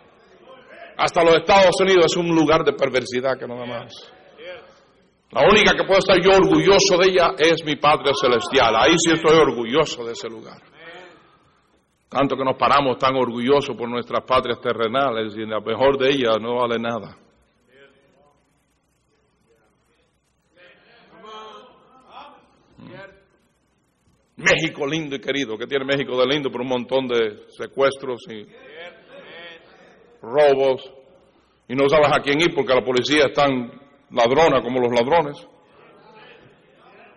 Hasta 0.96 1.22
los 1.22 1.36
Estados 1.36 1.74
Unidos 1.80 2.06
es 2.06 2.16
un 2.16 2.34
lugar 2.34 2.64
de 2.64 2.72
perversidad 2.72 3.38
que 3.38 3.46
nada 3.46 3.66
más. 3.66 3.92
La 5.32 5.42
única 5.42 5.74
que 5.74 5.84
puedo 5.84 5.98
estar 5.98 6.16
yo 6.22 6.30
orgulloso 6.30 6.96
de 6.96 7.10
ella 7.10 7.34
es 7.36 7.64
mi 7.64 7.76
Padre 7.76 8.12
Celestial. 8.14 8.74
Ahí 8.76 8.94
sí 8.96 9.12
estoy 9.12 9.36
orgulloso 9.36 10.04
de 10.04 10.12
ese 10.12 10.28
lugar. 10.28 10.62
Tanto 12.14 12.36
que 12.36 12.44
nos 12.44 12.56
paramos 12.56 12.96
tan 12.96 13.16
orgullosos 13.16 13.76
por 13.76 13.88
nuestras 13.88 14.22
patrias 14.22 14.60
terrenales 14.60 15.34
y 15.36 15.44
la 15.46 15.58
mejor 15.58 15.98
de 15.98 16.10
ellas 16.10 16.36
no 16.40 16.54
vale 16.60 16.78
nada. 16.78 17.16
México 24.36 24.86
lindo 24.86 25.16
y 25.16 25.20
querido, 25.20 25.58
que 25.58 25.66
tiene 25.66 25.84
México 25.84 26.16
de 26.16 26.26
lindo 26.28 26.52
por 26.52 26.60
un 26.60 26.68
montón 26.68 27.08
de 27.08 27.46
secuestros 27.48 28.20
y 28.30 28.46
robos. 30.22 30.88
Y 31.66 31.74
no 31.74 31.88
sabes 31.88 32.12
a 32.12 32.20
quién 32.20 32.40
ir 32.40 32.54
porque 32.54 32.74
la 32.76 32.84
policía 32.84 33.24
es 33.26 33.32
tan 33.32 33.72
ladrona 34.10 34.62
como 34.62 34.78
los 34.78 34.92
ladrones. 34.92 35.48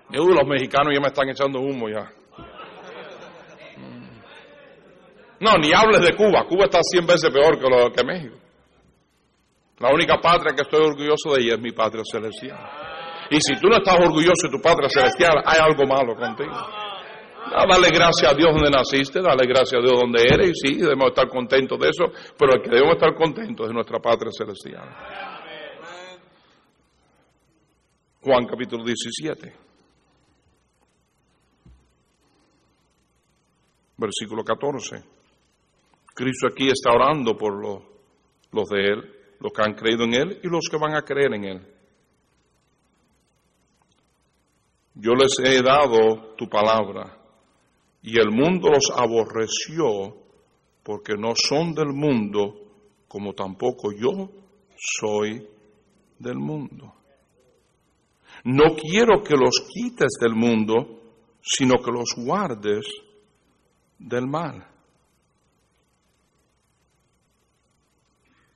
Y 0.10 0.18
los 0.18 0.48
mexicanos 0.48 0.92
ya 0.92 1.00
me 1.00 1.08
están 1.08 1.30
echando 1.30 1.60
humo 1.60 1.88
ya. 1.88 2.12
No, 5.40 5.54
ni 5.58 5.72
hables 5.74 6.02
de 6.02 6.16
Cuba. 6.16 6.46
Cuba 6.48 6.66
está 6.66 6.80
cien 6.82 7.06
veces 7.06 7.30
peor 7.30 7.60
que, 7.60 7.68
lo, 7.70 7.90
México. 8.06 8.36
La 9.80 9.94
única 9.94 10.18
patria 10.20 10.56
que 10.56 10.64
estoy 10.64 10.86
orgulloso 10.86 11.34
de 11.36 11.42
ella 11.42 11.54
es 11.56 11.62
mi 11.62 11.72
patria 11.72 12.04
celestial. 12.10 12.58
Y 13.30 13.40
si 13.42 13.56
tú 13.60 13.68
no 13.68 13.78
estás 13.78 13.96
orgulloso 14.00 14.48
de 14.48 14.58
tu 14.58 14.62
patria 14.62 14.90
celestial, 14.90 15.44
hay 15.46 15.60
algo 15.62 15.86
malo 15.86 16.16
contigo. 16.16 16.56
dale 17.52 17.90
gracias 17.90 18.32
a 18.32 18.34
Dios 18.34 18.52
donde 18.54 18.72
naciste, 18.72 19.22
dale 19.22 19.46
gracias 19.46 19.80
a 19.80 19.86
Dios 19.86 20.00
donde 20.00 20.24
eres, 20.24 20.50
y 20.50 20.54
sí, 20.68 20.78
debemos 20.78 21.10
estar 21.10 21.28
contentos 21.28 21.78
de 21.78 21.90
eso, 21.90 22.06
pero 22.38 22.54
el 22.56 22.62
que 22.64 22.70
debemos 22.70 22.96
estar 22.96 23.14
contentos 23.14 23.68
es 23.68 23.74
nuestra 23.74 24.00
patria 24.00 24.32
celestial. 24.32 24.90
Juan 28.22 28.46
capítulo 28.48 28.84
17, 28.84 29.54
versículo 33.98 34.44
14. 34.44 35.17
Cristo 36.18 36.48
aquí 36.48 36.68
está 36.68 36.90
orando 36.92 37.38
por 37.38 37.62
los, 37.62 37.84
los 38.52 38.68
de 38.70 38.88
Él, 38.88 39.14
los 39.40 39.54
que 39.54 39.62
han 39.62 39.76
creído 39.76 40.04
en 40.06 40.16
Él 40.16 40.40
y 40.44 40.48
los 40.48 40.68
que 40.68 40.78
van 40.78 40.96
a 40.96 41.04
creer 41.04 41.36
en 41.36 41.44
Él. 41.44 41.68
Yo 44.96 45.14
les 45.14 45.38
he 45.46 45.62
dado 45.62 46.34
tu 46.36 46.50
palabra 46.50 47.16
y 48.02 48.20
el 48.20 48.32
mundo 48.32 48.70
los 48.70 48.90
aborreció 48.98 50.18
porque 50.82 51.14
no 51.16 51.34
son 51.36 51.76
del 51.76 51.94
mundo 51.94 52.64
como 53.08 53.34
tampoco 53.34 53.92
yo 53.92 54.28
soy 54.76 55.48
del 56.18 56.40
mundo. 56.40 56.96
No 58.44 58.76
quiero 58.76 59.22
que 59.22 59.36
los 59.36 59.68
quites 59.72 60.14
del 60.20 60.34
mundo, 60.34 61.00
sino 61.44 61.76
que 61.76 61.92
los 61.92 62.16
guardes 62.18 62.88
del 64.00 64.26
mal. 64.26 64.77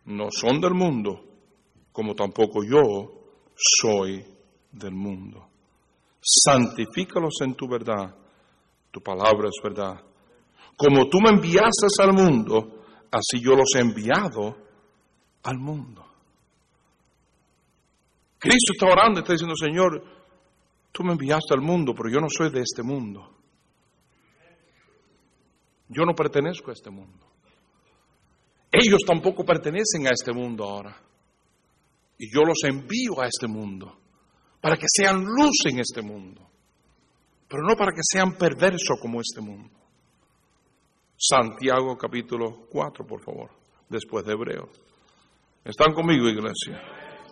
No 0.06 0.28
son 0.32 0.60
del 0.60 0.74
mundo, 0.74 1.24
como 1.92 2.16
tampoco 2.16 2.64
yo 2.64 3.12
soy 3.56 4.24
del 4.72 4.94
mundo. 4.94 5.48
Santifícalos 6.22 7.36
en 7.42 7.56
tu 7.56 7.68
verdad, 7.68 8.16
tu 8.92 9.02
palabra 9.02 9.48
es 9.50 9.62
verdad. 9.64 10.02
Como 10.76 11.08
tú 11.10 11.20
me 11.24 11.30
enviaste 11.30 11.88
al 12.00 12.14
mundo, 12.14 12.84
así 13.12 13.44
yo 13.44 13.56
los 13.56 13.76
he 13.76 13.80
enviado 13.80 14.58
al 15.44 15.58
mundo. 15.58 16.06
Cristo 18.40 18.74
está 18.74 18.88
orando 18.88 19.20
está 19.20 19.34
diciendo, 19.34 19.56
Señor, 19.56 20.04
tú 20.92 21.04
me 21.04 21.12
enviaste 21.12 21.54
al 21.54 21.62
mundo, 21.62 21.94
pero 21.96 22.10
yo 22.10 22.20
no 22.20 22.28
soy 22.28 22.50
de 22.50 22.62
este 22.62 22.82
mundo. 22.82 23.30
Yo 25.90 26.04
no 26.06 26.16
pertenezco 26.16 26.72
a 26.72 26.74
este 26.74 26.90
mundo. 26.90 27.31
Ellos 28.72 29.02
tampoco 29.06 29.44
pertenecen 29.44 30.08
a 30.08 30.12
este 30.12 30.32
mundo 30.32 30.64
ahora. 30.64 30.96
Y 32.18 32.34
yo 32.34 32.42
los 32.44 32.60
envío 32.64 33.20
a 33.22 33.26
este 33.26 33.48
mundo 33.48 33.98
para 34.62 34.78
que 34.78 34.86
sean 34.88 35.24
luz 35.24 35.66
en 35.66 35.80
este 35.80 36.02
mundo, 36.02 36.48
pero 37.48 37.64
no 37.64 37.76
para 37.76 37.92
que 37.92 38.02
sean 38.04 38.34
perversos 38.34 38.98
como 39.02 39.20
este 39.20 39.42
mundo. 39.42 39.74
Santiago 41.18 41.98
capítulo 41.98 42.68
4, 42.70 43.06
por 43.06 43.22
favor, 43.22 43.50
después 43.90 44.24
de 44.24 44.34
Hebreo. 44.34 44.70
¿Están 45.66 45.94
conmigo, 45.94 46.28
iglesia? 46.28 46.80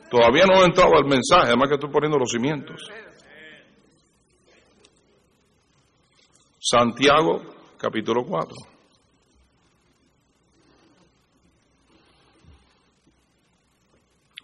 Todavía 0.10 0.46
no 0.46 0.62
he 0.62 0.66
entrado 0.66 0.96
al 0.96 1.06
mensaje, 1.06 1.48
además 1.48 1.70
que 1.70 1.76
estoy 1.76 1.92
poniendo 1.92 2.18
los 2.18 2.32
cimientos. 2.32 2.82
Santiago 6.60 7.42
capítulo 7.78 8.24
4. 8.26 8.79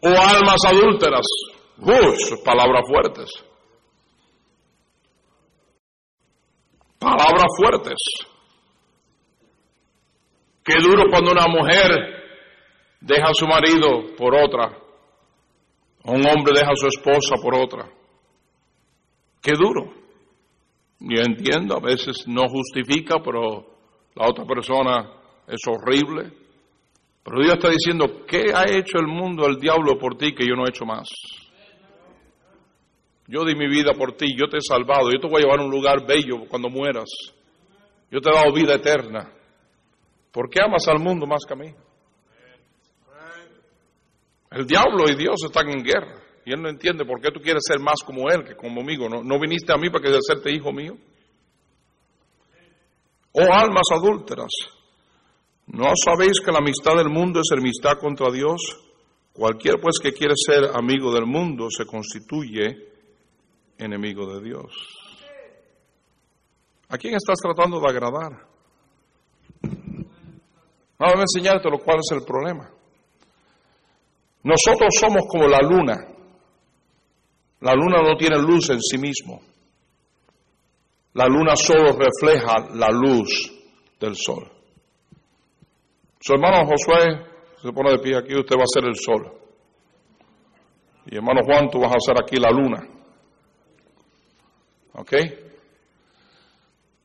O 0.05 0.09
almas 0.09 0.61
adúlteras. 0.67 1.25
Uy, 1.79 2.43
palabras 2.43 2.83
fuertes. 2.87 3.29
Palabras 6.99 7.47
fuertes. 7.57 7.97
Qué 10.63 10.75
duro 10.79 11.03
cuando 11.09 11.31
una 11.31 11.47
mujer 11.47 11.89
deja 13.01 13.25
a 13.25 13.33
su 13.33 13.47
marido 13.47 14.15
por 14.15 14.35
otra. 14.35 14.77
Un 16.03 16.25
hombre 16.27 16.53
deja 16.53 16.71
a 16.71 16.75
su 16.75 16.87
esposa 16.87 17.35
por 17.41 17.55
otra. 17.55 17.89
Qué 19.41 19.53
duro. 19.57 19.91
Yo 20.99 21.21
entiendo, 21.21 21.75
a 21.75 21.79
veces 21.79 22.27
no 22.27 22.43
justifica, 22.47 23.17
pero 23.23 23.65
la 24.15 24.29
otra 24.29 24.45
persona 24.45 25.11
es 25.47 25.61
horrible. 25.67 26.44
Pero 27.25 27.41
Dios 27.41 27.55
está 27.55 27.69
diciendo, 27.69 28.23
¿qué 28.27 28.53
ha 28.53 28.65
hecho 28.69 28.99
el 28.99 29.07
mundo, 29.07 29.47
el 29.47 29.59
diablo 29.59 29.97
por 29.97 30.15
ti 30.15 30.35
que 30.35 30.45
yo 30.47 30.55
no 30.55 30.63
he 30.65 30.69
hecho 30.69 30.85
más? 30.85 31.09
Yo 33.27 33.43
di 33.43 33.55
mi 33.55 33.67
vida 33.67 33.93
por 33.97 34.15
ti, 34.15 34.27
yo 34.37 34.47
te 34.47 34.57
he 34.57 34.61
salvado, 34.61 35.09
yo 35.11 35.19
te 35.19 35.27
voy 35.27 35.41
a 35.41 35.45
llevar 35.45 35.59
a 35.59 35.63
un 35.63 35.71
lugar 35.71 36.05
bello 36.05 36.47
cuando 36.47 36.69
mueras. 36.69 37.09
Yo 38.11 38.21
te 38.21 38.29
he 38.29 38.33
dado 38.33 38.53
vida 38.53 38.75
eterna. 38.75 39.31
¿Por 40.31 40.51
qué 40.51 40.61
amas 40.61 40.87
al 40.87 40.99
mundo 40.99 41.25
más 41.25 41.43
que 41.47 41.53
a 41.53 41.57
mí? 41.57 41.73
El 44.51 44.67
diablo 44.67 45.05
y 45.09 45.15
Dios 45.15 45.37
están 45.43 45.67
en 45.69 45.83
guerra. 45.83 46.21
Y 46.45 46.53
él 46.53 46.61
no 46.61 46.69
entiende 46.69 47.05
por 47.05 47.19
qué 47.19 47.31
tú 47.31 47.39
quieres 47.39 47.63
ser 47.65 47.79
más 47.79 48.03
como 48.05 48.29
él 48.29 48.43
que 48.43 48.55
como 48.55 48.81
amigo. 48.81 49.09
¿No, 49.09 49.23
no 49.23 49.39
viniste 49.39 49.73
a 49.73 49.77
mí 49.77 49.89
para 49.89 50.03
que 50.03 50.15
hacerte 50.15 50.51
hijo 50.51 50.71
mío? 50.71 50.95
Oh 53.31 53.51
almas 53.51 53.87
adúlteras, 53.91 54.51
¿no 55.67 55.91
sabéis 55.95 56.39
que 56.43 56.51
la 56.51 56.59
amistad 56.59 56.95
del 56.95 57.09
mundo 57.09 57.39
es 57.39 57.51
enemistad 57.51 57.99
contra 57.99 58.31
Dios? 58.31 58.61
Cualquier 59.33 59.79
pues 59.81 59.99
que 60.01 60.13
quiere 60.13 60.33
ser 60.35 60.71
amigo 60.73 61.13
del 61.13 61.25
mundo 61.25 61.67
se 61.69 61.85
constituye 61.85 62.93
enemigo 63.77 64.33
de 64.33 64.41
Dios. 64.41 64.71
¿A 66.89 66.97
quién 66.97 67.15
estás 67.15 67.39
tratando 67.41 67.79
de 67.79 67.87
agradar? 67.87 68.47
Vamos 70.97 71.17
a 71.17 71.21
enseñarte 71.21 71.69
lo 71.69 71.79
cual 71.79 71.99
es 71.99 72.17
el 72.17 72.23
problema. 72.23 72.69
Nosotros 74.43 74.89
somos 74.99 75.23
como 75.27 75.47
la 75.47 75.59
luna. 75.59 75.95
La 77.61 77.73
luna 77.73 78.01
no 78.01 78.15
tiene 78.15 78.37
luz 78.37 78.69
en 78.69 78.79
sí 78.79 78.97
mismo. 78.97 79.41
La 81.13 81.25
luna 81.27 81.55
solo 81.55 81.97
refleja 81.97 82.69
la 82.75 82.89
luz 82.89 83.51
del 83.99 84.15
sol. 84.15 84.54
Su 86.25 86.33
hermano 86.33 86.65
Josué 86.65 87.23
se 87.61 87.71
pone 87.71 87.91
de 87.91 87.99
pie 87.99 88.17
aquí, 88.17 88.33
usted 88.33 88.55
va 88.57 88.63
a 88.63 88.73
ser 88.73 88.85
el 88.85 88.95
sol. 88.95 89.31
Y 91.05 91.17
hermano 91.17 91.41
Juan, 91.45 91.69
tú 91.69 91.79
vas 91.79 91.91
a 91.91 91.99
ser 91.99 92.15
aquí 92.19 92.37
la 92.37 92.49
luna. 92.49 92.81
¿Ok? 94.93 95.13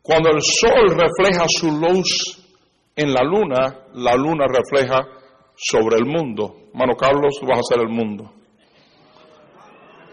Cuando 0.01 0.31
el 0.31 0.41
sol 0.41 0.97
refleja 0.97 1.45
su 1.49 1.71
luz 1.71 2.51
en 2.97 3.13
la 3.13 3.23
luna, 3.23 3.89
la 3.93 4.15
luna 4.15 4.47
refleja 4.49 5.07
sobre 5.55 5.99
el 5.99 6.07
mundo. 6.07 6.71
Mano 6.73 6.95
Carlos, 6.95 7.37
tú 7.39 7.47
vas 7.47 7.59
a 7.59 7.75
ser 7.75 7.81
el 7.81 7.91
mundo. 7.91 8.25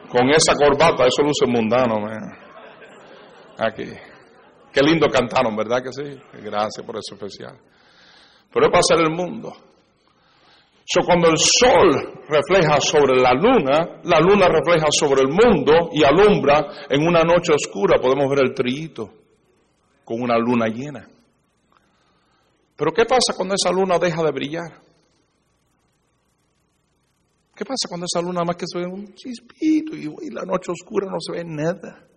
Con 0.09 0.29
esa 0.31 0.53
corbata, 0.53 1.05
eso 1.07 1.23
luce 1.23 1.45
mundano. 1.47 1.95
Aquí. 3.57 3.85
Qué 4.73 4.81
lindo 4.81 5.07
cantaron, 5.07 5.55
¿verdad 5.55 5.81
que 5.81 5.93
sí? 5.93 6.21
Gracias 6.43 6.85
por 6.85 6.97
eso 6.97 7.15
especial. 7.15 7.57
Pero 8.53 8.69
para 8.69 8.83
ser 8.83 8.99
el 8.99 9.11
mundo. 9.11 9.53
So, 10.85 11.01
cuando 11.05 11.29
el 11.29 11.37
sol 11.37 12.23
refleja 12.29 12.79
sobre 12.79 13.19
la 13.19 13.33
luna, 13.33 13.99
la 14.03 14.19
luna 14.21 14.47
refleja 14.47 14.87
sobre 14.89 15.21
el 15.21 15.27
mundo 15.27 15.89
y 15.91 16.03
alumbra 16.03 16.65
en 16.89 17.05
una 17.05 17.23
noche 17.23 17.53
oscura, 17.53 17.99
podemos 17.99 18.29
ver 18.29 18.45
el 18.45 18.53
trillito 18.53 19.09
con 20.05 20.21
una 20.21 20.37
luna 20.37 20.67
llena. 20.67 21.05
Pero 22.77 22.91
¿qué 22.93 23.03
pasa 23.03 23.33
cuando 23.35 23.55
esa 23.55 23.71
luna 23.71 23.99
deja 23.99 24.23
de 24.23 24.31
brillar? 24.31 24.81
¿Qué 27.57 27.65
pasa 27.65 27.87
cuando 27.89 28.05
esa 28.05 28.21
luna 28.21 28.43
más 28.45 28.55
que 28.55 28.65
se 28.67 28.77
ve 28.77 28.85
un 28.85 29.15
chispito 29.15 29.95
y, 29.95 30.29
la 30.29 30.43
noche 30.43 30.71
oscura 30.71 31.07
no 31.07 31.17
se 31.19 31.31
ve 31.33 31.43
nada? 31.43 32.07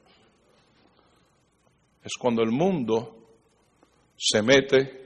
Es 2.04 2.12
cuando 2.20 2.42
el 2.42 2.50
mundo 2.50 3.16
se 4.16 4.42
mete 4.42 4.99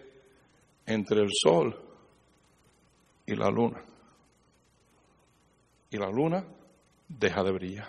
entre 0.86 1.22
el 1.22 1.30
sol 1.30 1.74
y 3.26 3.34
la 3.34 3.50
luna. 3.50 3.82
Y 5.90 5.96
la 5.96 6.10
luna 6.10 6.44
deja 7.08 7.42
de 7.42 7.52
brillar. 7.52 7.88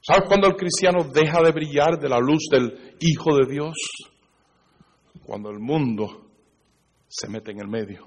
¿Sabes 0.00 0.24
cuando 0.26 0.48
el 0.48 0.56
cristiano 0.56 1.04
deja 1.04 1.42
de 1.42 1.52
brillar 1.52 1.98
de 1.98 2.08
la 2.08 2.18
luz 2.18 2.48
del 2.50 2.96
Hijo 3.00 3.36
de 3.36 3.46
Dios? 3.46 3.74
Cuando 5.24 5.50
el 5.50 5.58
mundo 5.58 6.26
se 7.06 7.28
mete 7.28 7.50
en 7.52 7.60
el 7.60 7.68
medio. 7.68 8.06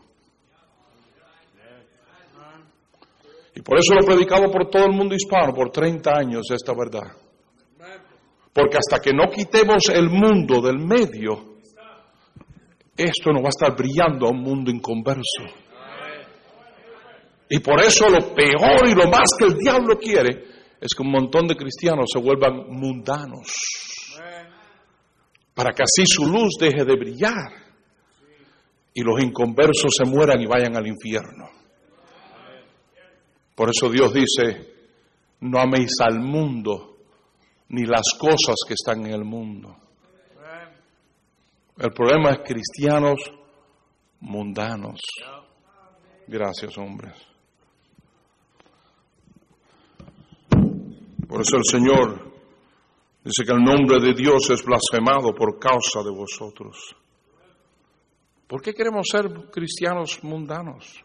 Y 3.54 3.62
por 3.62 3.78
eso 3.78 3.93
lo 3.93 4.02
he 4.02 4.06
predicado 4.06 4.50
por 4.50 4.69
todo 4.69 4.86
el 4.86 4.93
mundo 4.93 5.13
hispano, 5.13 5.54
por 5.54 5.71
30 5.71 6.10
años, 6.12 6.50
esta 6.52 6.74
verdad. 6.74 7.15
Porque 8.54 8.78
hasta 8.78 9.00
que 9.00 9.13
no 9.13 9.30
quitemos 9.32 9.84
el 9.93 10.10
mundo 10.10 10.62
del 10.62 10.80
medio, 10.80 11.50
esto 12.95 13.32
no 13.32 13.41
va 13.41 13.47
a 13.47 13.56
estar 13.56 13.75
brillando 13.75 14.27
a 14.27 14.32
un 14.32 14.41
mundo 14.41 14.71
inconverso. 14.71 15.43
Y 17.49 17.60
por 17.60 17.82
eso 17.82 18.10
lo 18.10 18.34
peor 18.34 18.88
y 18.88 18.93
lo 18.93 19.10
más 19.10 19.30
que 19.38 19.45
el 19.45 19.58
diablo 19.58 19.97
quiere 19.97 20.45
es 20.80 20.93
que 20.95 21.04
un 21.04 21.12
montón 21.12 21.47
de 21.47 21.56
cristianos 21.56 22.10
se 22.12 22.19
vuelvan 22.19 22.67
mundanos. 22.69 23.47
Para 25.54 25.71
que 25.71 25.84
así 25.84 26.04
su 26.06 26.25
luz 26.25 26.56
deje 26.60 26.86
de 26.86 26.95
brillar 26.95 27.51
y 28.93 29.01
los 29.01 29.21
inconversos 29.21 29.91
se 29.95 30.06
mueran 30.06 30.41
y 30.41 30.45
vayan 30.45 30.75
al 30.75 30.88
infierno. 30.88 31.49
Por 33.54 33.69
eso 33.69 33.89
Dios 33.89 34.13
dice, 34.13 34.71
no 35.41 35.60
améis 35.60 35.91
al 35.99 36.19
mundo 36.19 36.97
ni 37.69 37.86
las 37.86 38.13
cosas 38.17 38.56
que 38.67 38.73
están 38.73 39.06
en 39.06 39.13
el 39.13 39.23
mundo. 39.23 39.77
El 41.77 41.91
problema 41.93 42.31
es 42.31 42.39
cristianos 42.39 43.19
mundanos. 44.19 44.99
Gracias, 46.27 46.77
hombres. 46.77 47.15
Por 51.27 51.41
eso 51.41 51.57
el 51.57 51.63
Señor 51.63 52.31
dice 53.23 53.45
que 53.45 53.53
el 53.53 53.63
nombre 53.63 53.99
de 54.01 54.13
Dios 54.13 54.49
es 54.49 54.63
blasfemado 54.63 55.34
por 55.34 55.57
causa 55.60 56.03
de 56.03 56.12
vosotros. 56.12 56.95
¿Por 58.47 58.62
qué 58.62 58.73
queremos 58.73 59.07
ser 59.10 59.49
cristianos 59.49 60.21
mundanos? 60.23 61.03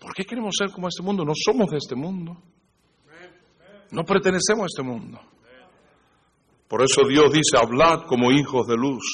¿Por 0.00 0.12
qué 0.12 0.24
queremos 0.24 0.54
ser 0.58 0.70
como 0.70 0.88
este 0.88 1.02
mundo? 1.02 1.24
No 1.24 1.32
somos 1.34 1.70
de 1.70 1.78
este 1.78 1.94
mundo. 1.94 2.36
No 3.92 4.04
pertenecemos 4.04 4.64
a 4.64 4.66
este 4.66 4.82
mundo. 4.82 5.20
Por 6.68 6.82
eso 6.82 7.02
Dios 7.06 7.32
dice, 7.32 7.56
hablad 7.60 8.06
como 8.06 8.32
hijos 8.32 8.66
de 8.66 8.76
luz. 8.76 9.04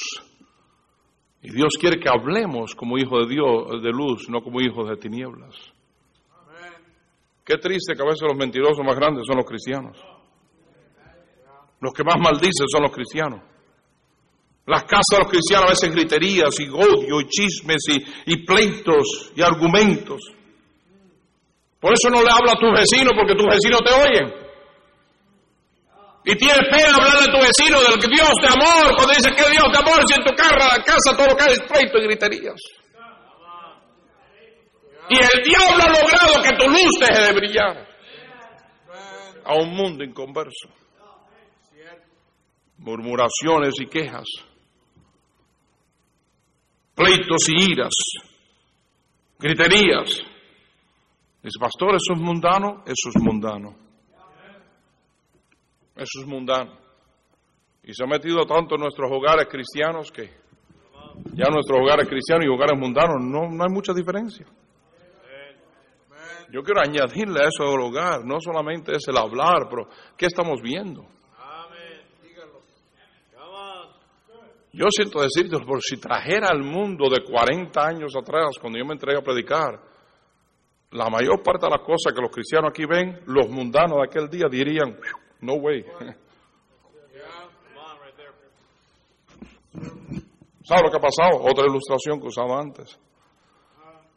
Y 1.43 1.51
Dios 1.51 1.73
quiere 1.79 1.99
que 1.99 2.09
hablemos 2.09 2.75
como 2.75 2.97
hijos 2.97 3.27
de 3.27 3.33
Dios, 3.33 3.81
de 3.81 3.89
luz, 3.91 4.29
no 4.29 4.41
como 4.41 4.61
hijos 4.61 4.89
de 4.89 4.95
tinieblas. 4.97 5.55
Qué 7.43 7.57
triste 7.57 7.95
que 7.95 8.01
a 8.01 8.05
veces 8.05 8.21
los 8.21 8.37
mentirosos 8.37 8.85
más 8.85 8.95
grandes 8.95 9.23
son 9.25 9.37
los 9.37 9.45
cristianos. 9.45 9.97
Los 11.79 11.93
que 11.93 12.03
más 12.03 12.17
maldicen 12.19 12.67
son 12.71 12.83
los 12.83 12.91
cristianos. 12.91 13.41
Las 14.67 14.83
casas 14.83 15.07
de 15.11 15.17
los 15.17 15.27
cristianos 15.27 15.65
a 15.65 15.69
veces 15.71 15.91
griterías 15.91 16.59
y 16.59 16.69
odio 16.69 17.19
y 17.19 17.27
chismes 17.27 17.83
y, 17.89 18.31
y 18.33 18.45
pleitos 18.45 19.31
y 19.35 19.41
argumentos. 19.41 20.21
Por 21.79 21.93
eso 21.93 22.11
no 22.11 22.21
le 22.21 22.29
habla 22.31 22.53
a 22.53 22.59
tu 22.59 22.71
vecino 22.71 23.09
porque 23.15 23.33
tus 23.33 23.47
vecinos 23.47 23.81
te 23.83 23.91
oyen. 23.91 24.41
Y 26.23 26.35
tienes 26.35 26.67
pena 26.69 26.95
hablar 26.95 27.19
de 27.19 27.31
tu 27.31 27.39
vecino, 27.39 27.79
del 27.81 27.99
Dios 27.99 28.33
de 28.41 28.47
amor, 28.47 28.95
cuando 28.95 29.13
dice 29.13 29.31
que 29.31 29.49
Dios 29.49 29.65
de 29.71 29.77
amor, 29.79 30.07
si 30.07 30.13
en 30.13 30.23
tu 30.23 30.35
casa, 30.35 30.83
casa 30.83 31.17
todo 31.17 31.27
lo 31.27 31.35
que 31.35 31.43
hay 31.43 31.53
es 31.53 31.61
pleito 31.61 31.97
y 31.97 32.03
griterías. 32.03 32.61
Y 35.09 35.15
el 35.15 35.43
diablo 35.43 35.83
ha 35.83 35.89
logrado 35.89 36.43
que 36.43 36.55
tu 36.57 36.69
luz 36.69 36.99
deje 36.99 37.21
de 37.21 37.33
brillar 37.33 37.87
a 39.43 39.55
un 39.55 39.75
mundo 39.75 40.03
inconverso. 40.03 40.69
Murmuraciones 42.77 43.73
y 43.79 43.87
quejas, 43.87 44.27
pleitos 46.95 47.49
y 47.49 47.71
iras, 47.71 47.93
griterías. 49.39 50.21
Dice, 51.43 51.59
pastor, 51.59 51.95
eso 51.95 52.13
es 52.13 52.19
mundano, 52.19 52.83
eso 52.85 53.09
es 53.09 53.21
mundano. 53.21 53.75
Eso 55.95 56.21
es 56.21 56.25
mundano. 56.25 56.77
Y 57.83 57.93
se 57.93 58.03
ha 58.03 58.07
metido 58.07 58.45
tanto 58.45 58.75
en 58.75 58.81
nuestros 58.81 59.11
hogares 59.11 59.47
cristianos 59.49 60.11
que 60.11 60.29
ya 61.33 61.45
nuestros 61.51 61.79
hogares 61.79 62.07
cristianos 62.07 62.45
y 62.45 62.49
hogares 62.49 62.79
mundanos 62.79 63.21
no, 63.21 63.49
no 63.49 63.63
hay 63.63 63.69
mucha 63.69 63.93
diferencia. 63.93 64.45
Yo 66.51 66.61
quiero 66.63 66.81
añadirle 66.81 67.39
a 67.39 67.47
eso 67.47 67.63
del 67.71 67.79
hogar, 67.79 68.25
no 68.25 68.39
solamente 68.41 68.93
es 68.93 69.07
el 69.07 69.17
hablar, 69.17 69.67
pero 69.69 69.87
¿qué 70.17 70.25
estamos 70.25 70.61
viendo? 70.61 71.07
Yo 74.73 74.85
siento 74.89 75.21
decirte, 75.21 75.57
por 75.65 75.81
si 75.81 75.97
trajera 75.97 76.47
al 76.49 76.63
mundo 76.63 77.09
de 77.09 77.23
40 77.23 77.81
años 77.85 78.13
atrás, 78.15 78.55
cuando 78.59 78.79
yo 78.79 78.85
me 78.85 78.93
entregué 78.93 79.19
a 79.19 79.23
predicar, 79.23 79.79
la 80.91 81.09
mayor 81.09 81.41
parte 81.43 81.65
de 81.65 81.71
las 81.71 81.81
cosas 81.81 82.13
que 82.13 82.21
los 82.21 82.31
cristianos 82.31 82.69
aquí 82.69 82.85
ven, 82.85 83.21
los 83.27 83.49
mundanos 83.49 83.97
de 83.97 84.03
aquel 84.03 84.29
día 84.29 84.47
dirían, 84.49 84.97
no 85.41 85.53
way. 85.53 85.85
¿Sabes 90.63 90.83
lo 90.83 90.91
que 90.91 90.97
ha 90.97 91.01
pasado? 91.01 91.43
Otra 91.43 91.65
ilustración 91.65 92.19
que 92.19 92.27
usaba 92.27 92.59
antes. 92.59 92.97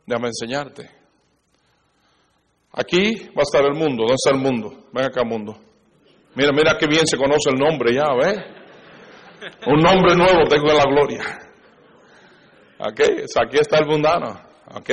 Déjame 0.06 0.28
enseñarte. 0.28 0.90
Aquí 2.72 3.28
va 3.28 3.40
a 3.40 3.42
estar 3.42 3.64
el 3.64 3.74
mundo. 3.74 4.02
¿Dónde 4.02 4.14
está 4.14 4.30
el 4.30 4.40
mundo? 4.40 4.88
Ven 4.92 5.04
acá, 5.04 5.24
mundo. 5.24 5.56
Mira, 6.34 6.50
mira 6.52 6.76
qué 6.78 6.86
bien 6.86 7.06
se 7.06 7.16
conoce 7.16 7.50
el 7.50 7.58
nombre 7.58 7.94
ya, 7.94 8.12
¿ves? 8.14 8.38
Un 9.66 9.80
nombre 9.80 10.16
nuevo 10.16 10.46
tengo 10.48 10.70
en 10.70 10.76
la 10.76 10.84
gloria. 10.84 11.22
¿Ok? 12.80 13.00
Aquí 13.40 13.58
está 13.58 13.78
el 13.78 13.86
mundano. 13.86 14.53
¿Ok? 14.72 14.90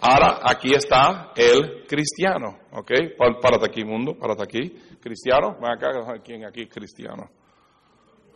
Ahora 0.00 0.40
aquí 0.42 0.74
está 0.74 1.32
el 1.36 1.86
cristiano. 1.86 2.58
¿Ok? 2.72 2.92
Párate 3.40 3.66
aquí, 3.66 3.84
mundo. 3.84 4.14
Párate 4.18 4.42
aquí. 4.42 4.70
Cristiano. 5.00 5.56
Ven 5.60 5.70
acá. 5.70 6.20
¿Quién 6.22 6.44
aquí 6.44 6.66
cristiano? 6.66 7.30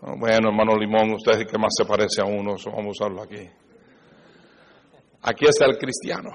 Oh, 0.02 0.16
bueno, 0.18 0.48
hermano 0.48 0.76
Limón, 0.76 1.12
usted 1.12 1.32
es 1.32 1.40
el 1.40 1.46
que 1.46 1.58
más 1.58 1.72
se 1.76 1.84
parece 1.84 2.22
a 2.22 2.24
uno. 2.24 2.54
vamos 2.66 2.86
a 2.86 3.04
usarlo 3.04 3.22
aquí. 3.22 3.46
Aquí 5.22 5.44
está 5.46 5.66
el 5.66 5.76
cristiano. 5.76 6.30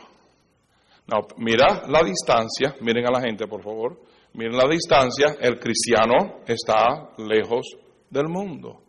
No, 1.08 1.28
mira 1.38 1.84
la 1.88 2.04
distancia. 2.04 2.76
Miren 2.82 3.08
a 3.08 3.12
la 3.12 3.22
gente, 3.22 3.48
por 3.48 3.64
favor. 3.64 4.00
Miren 4.34 4.56
la 4.56 4.68
distancia. 4.68 5.38
El 5.40 5.60
cristiano 5.60 6.42
está 6.46 7.10
lejos 7.18 7.66
del 8.10 8.28
mundo. 8.28 8.82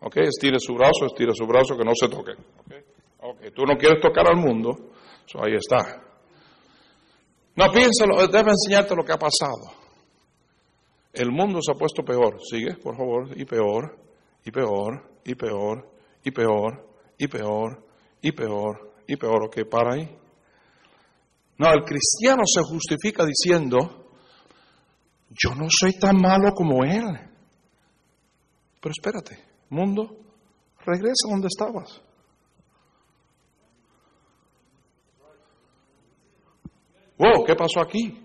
¿Ok? 0.00 0.16
Estire 0.18 0.58
su 0.58 0.74
brazo, 0.74 1.06
estire 1.06 1.32
su 1.32 1.46
brazo, 1.46 1.76
que 1.76 1.84
no 1.84 1.92
se 1.94 2.08
toque. 2.08 2.32
¿Ok? 3.20 3.52
Tú 3.54 3.62
no 3.64 3.76
quieres 3.76 4.00
tocar 4.00 4.28
al 4.28 4.36
mundo, 4.36 4.90
so 5.26 5.44
ahí 5.44 5.54
está. 5.54 6.02
No, 7.56 7.72
piénsalo, 7.72 8.26
debe 8.28 8.50
enseñarte 8.50 8.94
lo 8.94 9.04
que 9.04 9.12
ha 9.12 9.18
pasado. 9.18 9.72
El 11.12 11.32
mundo 11.32 11.60
se 11.62 11.72
ha 11.72 11.74
puesto 11.74 12.04
peor. 12.04 12.38
Sigue, 12.42 12.74
por 12.74 12.96
favor, 12.96 13.30
y 13.34 13.44
peor, 13.46 13.98
y 14.44 14.50
peor, 14.50 15.18
y 15.24 15.34
peor, 15.34 15.90
y 16.22 16.30
peor, 16.30 16.86
y 17.18 17.26
peor, 17.28 17.86
y 18.20 18.32
peor, 18.32 18.92
y 19.06 19.16
peor. 19.16 19.44
Ok, 19.44 19.58
para 19.70 19.94
ahí. 19.94 20.18
No, 21.58 21.72
el 21.72 21.84
cristiano 21.84 22.42
se 22.44 22.60
justifica 22.62 23.24
diciendo, 23.24 24.10
yo 25.30 25.54
no 25.54 25.66
soy 25.70 25.98
tan 25.98 26.20
malo 26.20 26.52
como 26.54 26.84
él. 26.84 27.04
Pero 28.80 28.92
espérate, 28.92 29.42
Mundo, 29.70 30.18
regresa 30.84 31.28
donde 31.30 31.48
estabas. 31.48 32.02
Wow, 37.18 37.44
¿qué 37.44 37.54
pasó 37.54 37.80
aquí? 37.80 38.22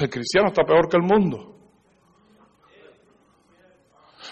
El 0.00 0.08
cristiano 0.08 0.48
está 0.48 0.64
peor 0.64 0.88
que 0.88 0.96
el 0.96 1.02
mundo. 1.02 1.54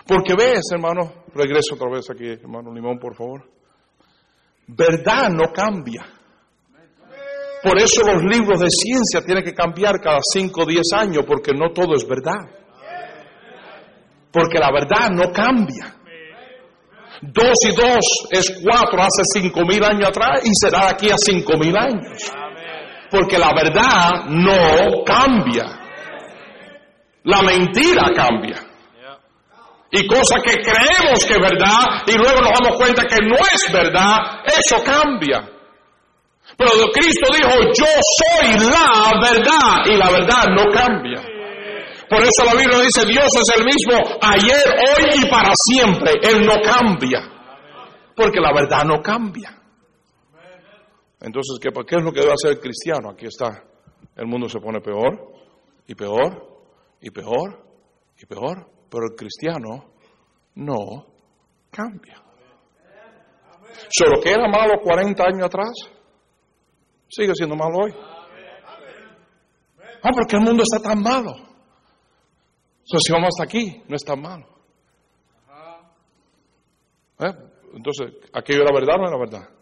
Porque 0.07 0.35
ves, 0.35 0.63
hermano, 0.73 1.25
regreso 1.35 1.75
otra 1.75 1.91
vez 1.91 2.09
aquí, 2.11 2.27
hermano 2.27 2.73
Limón, 2.73 2.99
por 2.99 3.15
favor. 3.15 3.49
Verdad 4.67 5.31
no 5.31 5.53
cambia. 5.53 6.07
Por 7.63 7.77
eso 7.79 8.03
los 8.07 8.23
libros 8.23 8.59
de 8.61 8.71
ciencia 8.71 9.23
tienen 9.23 9.45
que 9.45 9.53
cambiar 9.53 10.01
cada 10.01 10.19
5 10.23 10.63
o 10.63 10.67
10 10.67 10.81
años, 10.95 11.25
porque 11.27 11.53
no 11.53 11.73
todo 11.73 11.95
es 11.95 12.07
verdad. 12.09 12.49
Porque 14.33 14.59
la 14.59 14.73
verdad 14.73 15.11
no 15.11 15.31
cambia. 15.31 15.97
Dos 17.23 17.55
y 17.69 17.77
dos 17.77 17.99
es 18.31 18.63
cuatro 18.63 18.99
hace 19.03 19.41
cinco 19.41 19.61
mil 19.67 19.85
años 19.85 20.09
atrás 20.09 20.41
y 20.43 20.51
será 20.55 20.89
aquí 20.89 21.11
a 21.11 21.17
cinco 21.19 21.59
mil 21.59 21.77
años. 21.77 22.33
Porque 23.11 23.39
la 23.39 23.53
verdad 23.53 24.25
no 24.29 25.05
cambia. 25.05 25.65
La 27.25 27.43
mentira 27.43 28.11
cambia. 28.15 28.57
Y 29.93 30.07
cosas 30.07 30.41
que 30.45 30.55
creemos 30.63 31.25
que 31.27 31.33
es 31.33 31.41
verdad 31.41 32.03
y 32.07 32.17
luego 32.17 32.41
nos 32.41 32.53
damos 32.53 32.77
cuenta 32.77 33.03
que 33.05 33.17
no 33.27 33.37
es 33.37 33.73
verdad, 33.73 34.19
eso 34.47 34.83
cambia. 34.85 35.49
Pero 36.57 36.71
Cristo 36.93 37.27
dijo, 37.33 37.51
yo 37.77 37.87
soy 38.19 38.71
la 38.71 39.21
verdad 39.21 39.87
y 39.87 39.97
la 39.97 40.11
verdad 40.11 40.45
no 40.57 40.65
cambia. 40.73 41.21
Por 42.09 42.21
eso 42.21 42.45
la 42.45 42.55
Biblia 42.55 42.81
dice, 42.81 43.07
Dios 43.07 43.25
es 43.25 43.57
el 43.57 43.65
mismo 43.65 44.19
ayer, 44.21 44.75
hoy 44.79 45.23
y 45.23 45.31
para 45.31 45.53
siempre. 45.55 46.15
Él 46.23 46.45
no 46.45 46.55
cambia. 46.61 47.21
Porque 48.17 48.41
la 48.41 48.53
verdad 48.53 48.85
no 48.85 49.01
cambia. 49.01 49.60
Entonces, 51.21 51.59
¿qué, 51.61 51.71
¿qué 51.87 51.97
es 51.97 52.03
lo 52.03 52.13
que 52.13 52.21
debe 52.21 52.33
hacer 52.33 52.53
el 52.53 52.61
cristiano? 52.61 53.11
Aquí 53.11 53.27
está. 53.27 53.65
El 54.17 54.27
mundo 54.27 54.49
se 54.49 54.59
pone 54.59 54.81
peor 54.81 55.33
y 55.87 55.95
peor 55.95 56.65
y 57.01 57.11
peor 57.11 57.65
y 58.17 58.27
peor. 58.27 58.71
Pero 58.91 59.05
el 59.11 59.17
cristiano 59.17 59.93
no 60.55 61.07
cambia. 61.71 62.23
Solo 63.89 64.21
que 64.21 64.31
era 64.31 64.49
malo 64.49 64.81
40 64.83 65.23
años 65.23 65.45
atrás, 65.45 65.71
sigue 67.09 67.35
siendo 67.35 67.55
malo 67.55 67.85
hoy. 67.85 67.93
Ah, 70.03 70.11
porque 70.15 70.37
el 70.37 70.43
mundo 70.43 70.63
está 70.63 70.89
tan 70.89 71.03
malo. 71.03 71.33
Entonces, 71.33 73.03
si 73.07 73.13
vamos 73.13 73.29
hasta 73.29 73.45
aquí, 73.45 73.83
no 73.87 73.97
es 73.97 74.05
tan 74.05 74.21
malo. 74.21 74.47
¿Eh? 77.21 77.33
Entonces, 77.75 78.15
¿aquello 78.33 78.63
era 78.63 78.73
verdad 78.75 78.97
o 78.97 79.03
no 79.03 79.09
era 79.09 79.19
verdad? 79.19 79.60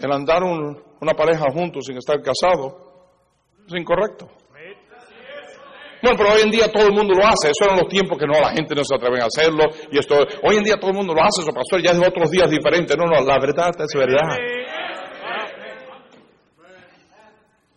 El 0.00 0.12
andar 0.12 0.42
una 0.44 1.14
pareja 1.14 1.46
juntos 1.52 1.84
sin 1.86 1.96
estar 1.96 2.20
casado 2.22 2.88
es 3.66 3.74
incorrecto. 3.74 4.28
Bueno, 6.00 6.16
pero 6.16 6.32
hoy 6.34 6.42
en 6.44 6.50
día 6.50 6.70
todo 6.70 6.86
el 6.86 6.92
mundo 6.92 7.12
lo 7.14 7.26
hace. 7.26 7.50
Eso 7.50 7.64
eran 7.64 7.78
los 7.78 7.88
tiempos 7.88 8.16
que 8.16 8.26
no, 8.26 8.38
la 8.38 8.50
gente 8.50 8.74
no 8.74 8.84
se 8.84 8.94
atreve 8.94 9.20
a 9.20 9.26
hacerlo. 9.26 9.64
Y 9.90 9.98
esto, 9.98 10.14
hoy 10.44 10.56
en 10.56 10.62
día 10.62 10.76
todo 10.78 10.90
el 10.90 10.96
mundo 10.96 11.12
lo 11.12 11.20
hace. 11.20 11.42
Eso, 11.42 11.50
pastor, 11.52 11.82
ya 11.82 11.90
es 11.90 11.98
otros 11.98 12.30
días 12.30 12.48
diferentes. 12.48 12.96
No, 12.96 13.06
no, 13.06 13.20
la 13.20 13.38
verdad 13.40 13.70
es 13.76 13.94
verdad. 13.94 14.36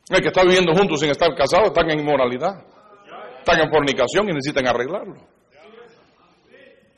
El 0.10 0.22
que 0.22 0.28
está 0.28 0.44
viviendo 0.44 0.74
juntos 0.74 1.00
sin 1.00 1.10
estar 1.10 1.34
casados 1.36 1.68
están 1.68 1.90
en 1.90 2.00
inmoralidad, 2.00 2.52
están 3.40 3.62
en 3.62 3.72
fornicación 3.72 4.30
y 4.30 4.34
necesitan 4.34 4.68
arreglarlo. 4.68 5.16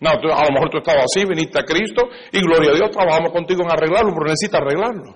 No, 0.03 0.09
a 0.11 0.43
lo 0.43 0.51
mejor 0.51 0.69
tú 0.69 0.77
estabas 0.83 1.07
así, 1.07 1.23
viniste 1.23 1.55
a 1.57 1.63
Cristo 1.63 2.03
y 2.29 2.41
gloria 2.43 2.71
a 2.71 2.75
Dios, 2.75 2.91
trabajamos 2.91 3.31
contigo 3.31 3.63
en 3.63 3.71
arreglarlo, 3.71 4.11
pero 4.11 4.27
necesitas 4.27 4.59
arreglarlo. 4.59 5.15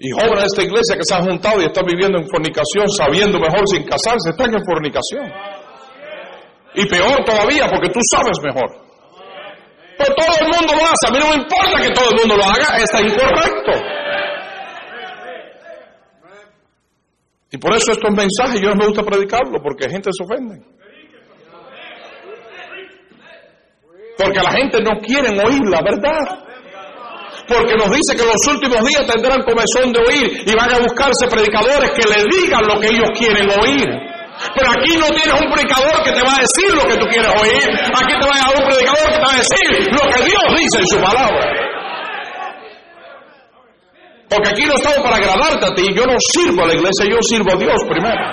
Y 0.00 0.08
jóvenes 0.08 0.40
de 0.40 0.46
esta 0.48 0.62
iglesia 0.64 0.96
que 0.96 1.04
se 1.04 1.14
han 1.14 1.28
juntado 1.28 1.60
y 1.60 1.66
están 1.68 1.84
viviendo 1.84 2.16
en 2.16 2.24
fornicación, 2.24 2.88
sabiendo 2.88 3.36
mejor 3.36 3.60
sin 3.68 3.84
casarse, 3.84 4.32
están 4.32 4.48
en 4.56 4.64
fornicación. 4.64 5.28
Y 6.80 6.88
peor 6.88 7.20
todavía, 7.28 7.68
porque 7.68 7.92
tú 7.92 8.00
sabes 8.08 8.40
mejor. 8.40 8.88
Pero 10.00 10.14
todo 10.16 10.32
el 10.40 10.48
mundo 10.48 10.72
lo 10.72 10.84
hace, 10.88 11.04
a 11.04 11.10
mí 11.12 11.18
no 11.20 11.28
me 11.28 11.36
importa 11.44 11.76
que 11.76 11.92
todo 11.92 12.08
el 12.08 12.16
mundo 12.16 12.36
lo 12.40 12.44
haga, 12.48 12.80
está 12.80 13.04
incorrecto. 13.04 13.72
Y 17.52 17.58
por 17.58 17.76
eso 17.76 17.92
estos 17.92 18.10
mensajes 18.16 18.62
yo 18.62 18.70
no 18.70 18.76
me 18.76 18.86
gusta 18.86 19.02
predicarlos, 19.02 19.60
porque 19.62 19.90
gente 19.90 20.08
se 20.08 20.24
ofende. 20.24 20.79
Porque 24.20 24.40
la 24.40 24.52
gente 24.52 24.76
no 24.84 25.00
quiere 25.00 25.30
oír 25.32 25.64
la 25.72 25.80
verdad. 25.80 26.44
Porque 27.48 27.74
nos 27.74 27.88
dice 27.88 28.12
que 28.14 28.26
los 28.28 28.40
últimos 28.52 28.84
días 28.84 29.06
tendrán 29.08 29.40
comezón 29.42 29.92
de 29.92 30.00
oír 30.00 30.44
y 30.46 30.54
van 30.54 30.70
a 30.70 30.78
buscarse 30.78 31.26
predicadores 31.30 31.90
que 31.92 32.06
le 32.06 32.28
digan 32.28 32.62
lo 32.68 32.78
que 32.78 32.88
ellos 32.88 33.08
quieren 33.16 33.48
oír. 33.48 33.88
Pero 34.54 34.70
aquí 34.70 34.96
no 34.96 35.08
tienes 35.08 35.40
un 35.40 35.50
predicador 35.50 36.04
que 36.04 36.12
te 36.12 36.22
va 36.22 36.32
a 36.36 36.40
decir 36.44 36.70
lo 36.76 36.84
que 36.84 36.96
tú 36.96 37.06
quieres 37.08 37.32
oír. 37.32 37.64
Aquí 37.96 38.14
te 38.20 38.26
va 38.28 38.36
a 38.44 38.50
un 38.50 38.64
predicador 38.68 39.08
que 39.08 39.16
te 39.16 39.24
va 39.24 39.32
a 39.32 39.40
decir 39.40 39.88
lo 39.88 40.04
que 40.12 40.20
Dios 40.28 40.44
dice 40.52 40.78
en 40.78 40.86
su 40.86 40.98
palabra. 41.00 41.44
Porque 44.28 44.48
aquí 44.48 44.64
no 44.66 44.74
estamos 44.74 45.00
para 45.00 45.16
agradarte 45.16 45.66
a 45.66 45.74
ti. 45.74 45.86
Yo 45.94 46.04
no 46.06 46.14
sirvo 46.32 46.62
a 46.62 46.68
la 46.68 46.74
iglesia, 46.74 47.08
yo 47.08 47.18
sirvo 47.22 47.52
a 47.52 47.56
Dios 47.56 47.76
primero. 47.88 48.24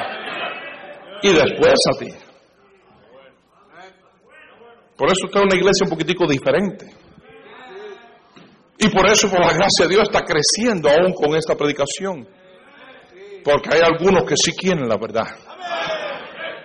Y 1.23 1.33
después 1.33 1.73
a 1.95 1.99
ti. 1.99 2.26
Por 4.97 5.07
eso 5.11 5.27
está 5.27 5.41
una 5.41 5.55
iglesia 5.55 5.83
un 5.83 5.89
poquitico 5.89 6.25
diferente. 6.27 6.87
Y 8.79 8.89
por 8.89 9.09
eso, 9.09 9.29
por 9.29 9.39
la 9.39 9.53
gracia 9.53 9.85
de 9.85 9.89
Dios, 9.89 10.03
está 10.03 10.21
creciendo 10.21 10.89
aún 10.89 11.13
con 11.13 11.35
esta 11.35 11.55
predicación. 11.55 12.27
Porque 13.43 13.69
hay 13.73 13.81
algunos 13.81 14.23
que 14.23 14.35
sí 14.35 14.51
quieren 14.51 14.87
la 14.87 14.97
verdad. 14.97 15.27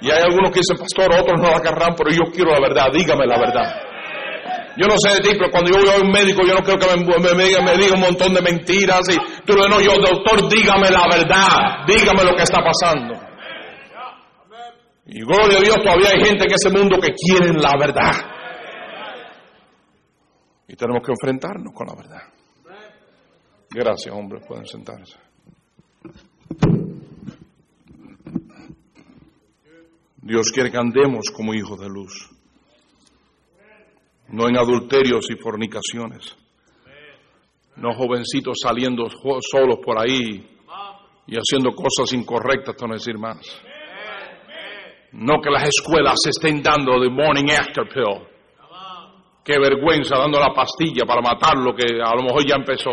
Y 0.00 0.10
hay 0.10 0.22
algunos 0.22 0.50
que 0.50 0.60
dicen, 0.60 0.76
pastor, 0.76 1.14
otros 1.14 1.40
no 1.40 1.48
la 1.50 1.56
agarran, 1.56 1.94
pero 1.96 2.10
yo 2.10 2.32
quiero 2.32 2.50
la 2.52 2.60
verdad, 2.60 2.86
dígame 2.92 3.26
la 3.26 3.38
verdad. 3.38 3.92
Yo 4.76 4.86
no 4.88 4.96
sé 4.96 5.14
de 5.14 5.28
ti, 5.28 5.36
pero 5.38 5.50
cuando 5.50 5.70
yo 5.70 5.78
voy 5.78 5.88
a 5.88 6.00
un 6.00 6.10
médico, 6.10 6.42
yo 6.46 6.54
no 6.54 6.62
creo 6.62 6.78
que 6.78 6.86
me, 6.86 7.44
diga, 7.44 7.94
un 7.94 8.00
montón 8.00 8.32
de 8.32 8.40
mentiras. 8.40 9.02
Y 9.08 9.42
tú 9.44 9.54
no, 9.54 9.80
yo, 9.80 9.92
doctor, 10.00 10.48
dígame 10.48 10.90
la 10.90 11.04
verdad, 11.08 11.84
dígame 11.86 12.24
lo 12.24 12.34
que 12.34 12.42
está 12.42 12.58
pasando. 12.64 13.31
Y 15.14 15.20
gloria 15.20 15.58
a 15.58 15.60
Dios, 15.60 15.76
todavía 15.76 16.08
hay 16.08 16.24
gente 16.24 16.44
en 16.44 16.52
ese 16.54 16.70
mundo 16.70 16.98
que 16.98 17.12
quieren 17.12 17.60
la 17.60 17.76
verdad. 17.78 18.12
Y 20.66 20.74
tenemos 20.74 21.02
que 21.04 21.12
enfrentarnos 21.12 21.74
con 21.74 21.86
la 21.86 21.94
verdad. 21.94 22.22
Gracias, 23.68 24.14
hombres, 24.14 24.42
pueden 24.46 24.64
sentarse. 24.64 25.18
Dios 30.16 30.50
quiere 30.50 30.70
que 30.70 30.78
andemos 30.78 31.30
como 31.36 31.52
hijos 31.52 31.78
de 31.78 31.88
luz, 31.88 32.30
no 34.28 34.48
en 34.48 34.56
adulterios 34.56 35.26
y 35.30 35.36
fornicaciones, 35.36 36.34
no 37.76 37.92
jovencitos 37.92 38.56
saliendo 38.62 39.10
solos 39.10 39.78
por 39.84 40.00
ahí 40.00 40.48
y 41.26 41.36
haciendo 41.36 41.74
cosas 41.74 42.14
incorrectas, 42.14 42.76
no 42.80 42.94
decir 42.94 43.18
más. 43.18 43.62
No 45.12 45.40
que 45.42 45.50
las 45.50 45.68
escuelas 45.68 46.14
se 46.22 46.30
estén 46.30 46.62
dando 46.62 46.98
de 46.98 47.10
morning 47.10 47.50
after 47.50 47.88
pill. 47.88 48.26
Qué 49.44 49.58
vergüenza 49.58 50.16
dando 50.16 50.38
la 50.38 50.54
pastilla 50.54 51.04
para 51.06 51.20
matar 51.20 51.56
lo 51.56 51.74
que 51.74 51.84
a 52.02 52.14
lo 52.14 52.22
mejor 52.22 52.46
ya 52.46 52.56
empezó. 52.56 52.92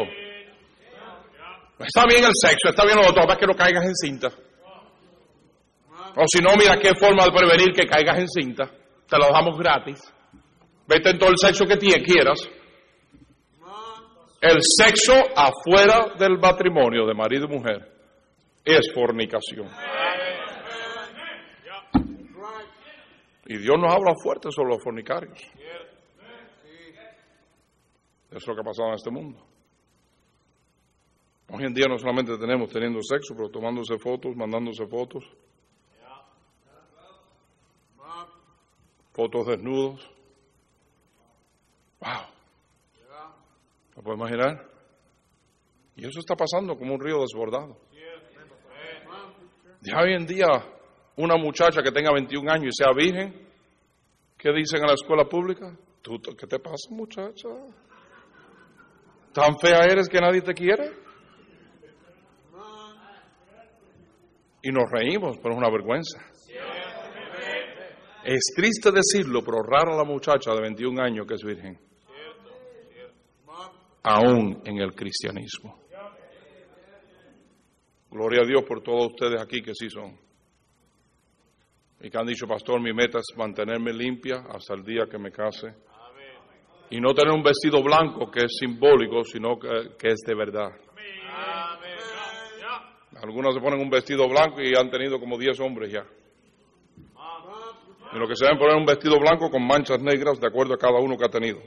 Está 1.79 2.03
bien 2.05 2.23
el 2.25 2.31
sexo, 2.33 2.69
está 2.69 2.83
bien 2.83 2.97
lo 2.97 3.07
otro, 3.07 3.23
para 3.23 3.39
que 3.39 3.47
no 3.47 3.53
caigas 3.53 3.85
en 3.85 3.95
cinta. 3.95 4.27
O 6.17 6.23
si 6.27 6.43
no, 6.43 6.55
mira 6.57 6.77
qué 6.77 6.91
forma 6.99 7.23
de 7.23 7.31
prevenir 7.31 7.71
que 7.71 7.87
caigas 7.87 8.19
en 8.19 8.27
cinta. 8.27 8.65
Te 9.07 9.17
lo 9.17 9.31
damos 9.31 9.57
gratis. 9.57 9.99
Vete 10.87 11.11
en 11.11 11.19
todo 11.19 11.29
el 11.29 11.37
sexo 11.37 11.65
que 11.65 11.77
quieras. 11.77 12.49
El 14.41 14.57
sexo 14.61 15.13
afuera 15.35 16.15
del 16.17 16.37
matrimonio 16.39 17.05
de 17.05 17.13
marido 17.13 17.45
y 17.45 17.53
mujer 17.57 17.91
es 18.65 18.91
fornicación. 18.93 19.69
Y 23.49 23.57
Dios 23.57 23.79
nos 23.79 23.91
habla 23.91 24.13
fuerte 24.21 24.51
sobre 24.51 24.75
los 24.75 24.83
fornicarios. 24.83 25.39
Eso 28.29 28.37
es 28.37 28.47
lo 28.47 28.53
que 28.53 28.61
ha 28.61 28.63
pasado 28.63 28.89
en 28.89 28.93
este 28.93 29.09
mundo. 29.09 29.43
Hoy 31.51 31.63
en 31.65 31.73
día 31.73 31.87
no 31.89 31.97
solamente 31.97 32.37
tenemos 32.37 32.69
teniendo 32.69 32.99
sexo, 33.01 33.33
pero 33.35 33.49
tomándose 33.49 33.97
fotos, 33.97 34.35
mandándose 34.35 34.85
fotos. 34.85 35.23
Fotos 39.13 39.47
desnudos. 39.47 40.11
Wow. 42.01 42.11
¿Lo 43.95 44.03
puede 44.03 44.17
imaginar? 44.17 44.69
Y 45.95 46.05
eso 46.05 46.19
está 46.19 46.35
pasando 46.35 46.77
como 46.77 46.93
un 46.93 47.01
río 47.01 47.17
desbordado. 47.21 47.79
Ya 49.81 50.01
hoy 50.03 50.13
en 50.13 50.27
día, 50.27 50.45
una 51.19 51.35
muchacha 51.35 51.81
que 51.81 51.91
tenga 51.91 52.13
21 52.13 52.49
años 52.49 52.73
y 52.73 52.83
sea 52.83 52.93
virgen, 52.93 53.45
¿qué 54.37 54.53
dicen 54.53 54.79
en 54.79 54.87
la 54.87 54.93
escuela 54.93 55.25
pública? 55.25 55.77
¿Tú, 56.01 56.17
¿Qué 56.21 56.47
te 56.47 56.59
pasa, 56.59 56.89
muchacha? 56.91 57.49
¿Tan 59.33 59.59
fea 59.59 59.83
eres 59.83 60.07
que 60.07 60.21
nadie 60.21 60.41
te 60.41 60.53
quiere? 60.53 60.91
Y 64.61 64.71
nos 64.71 64.89
reímos, 64.89 65.37
pero 65.41 65.55
es 65.55 65.57
una 65.57 65.69
vergüenza. 65.69 66.19
Es 68.23 68.53
triste 68.55 68.91
decirlo, 68.91 69.43
pero 69.43 69.61
rara 69.61 69.97
la 69.97 70.05
muchacha 70.05 70.53
de 70.53 70.61
21 70.61 71.01
años 71.01 71.27
que 71.27 71.33
es 71.33 71.43
virgen. 71.43 71.77
Aún 74.03 74.61
en 74.65 74.77
el 74.77 74.93
cristianismo. 74.95 75.79
Gloria 78.09 78.41
a 78.41 78.47
Dios 78.47 78.63
por 78.63 78.81
todos 78.81 79.07
ustedes 79.07 79.41
aquí 79.41 79.61
que 79.61 79.75
sí 79.75 79.89
son. 79.89 80.28
Y 82.01 82.09
que 82.09 82.17
han 82.17 82.25
dicho, 82.25 82.47
pastor, 82.47 82.81
mi 82.81 82.93
meta 82.93 83.19
es 83.19 83.27
mantenerme 83.37 83.91
limpia 83.91 84.45
hasta 84.49 84.73
el 84.73 84.83
día 84.83 85.05
que 85.09 85.17
me 85.17 85.31
case. 85.31 85.73
Y 86.91 86.99
no 86.99 87.13
tener 87.13 87.33
un 87.33 87.43
vestido 87.43 87.83
blanco 87.83 88.31
que 88.31 88.45
es 88.45 88.57
simbólico, 88.59 89.23
sino 89.23 89.59
que, 89.59 89.95
que 89.97 90.07
es 90.07 90.19
de 90.25 90.33
verdad. 90.33 90.71
Algunos 93.21 93.53
se 93.53 93.59
ponen 93.59 93.81
un 93.81 93.89
vestido 93.89 94.27
blanco 94.29 94.61
y 94.61 94.73
han 94.75 94.89
tenido 94.89 95.19
como 95.19 95.37
10 95.37 95.59
hombres 95.59 95.91
ya. 95.91 96.05
Y 98.11 98.17
lo 98.17 98.27
que 98.27 98.35
se 98.35 98.45
deben 98.45 98.57
poner 98.57 98.75
un 98.75 98.85
vestido 98.85 99.19
blanco 99.19 99.51
con 99.51 99.65
manchas 99.67 100.01
negras 100.01 100.39
de 100.39 100.47
acuerdo 100.47 100.73
a 100.73 100.77
cada 100.77 100.99
uno 100.99 101.15
que 101.17 101.25
ha 101.25 101.29
tenido. 101.29 101.59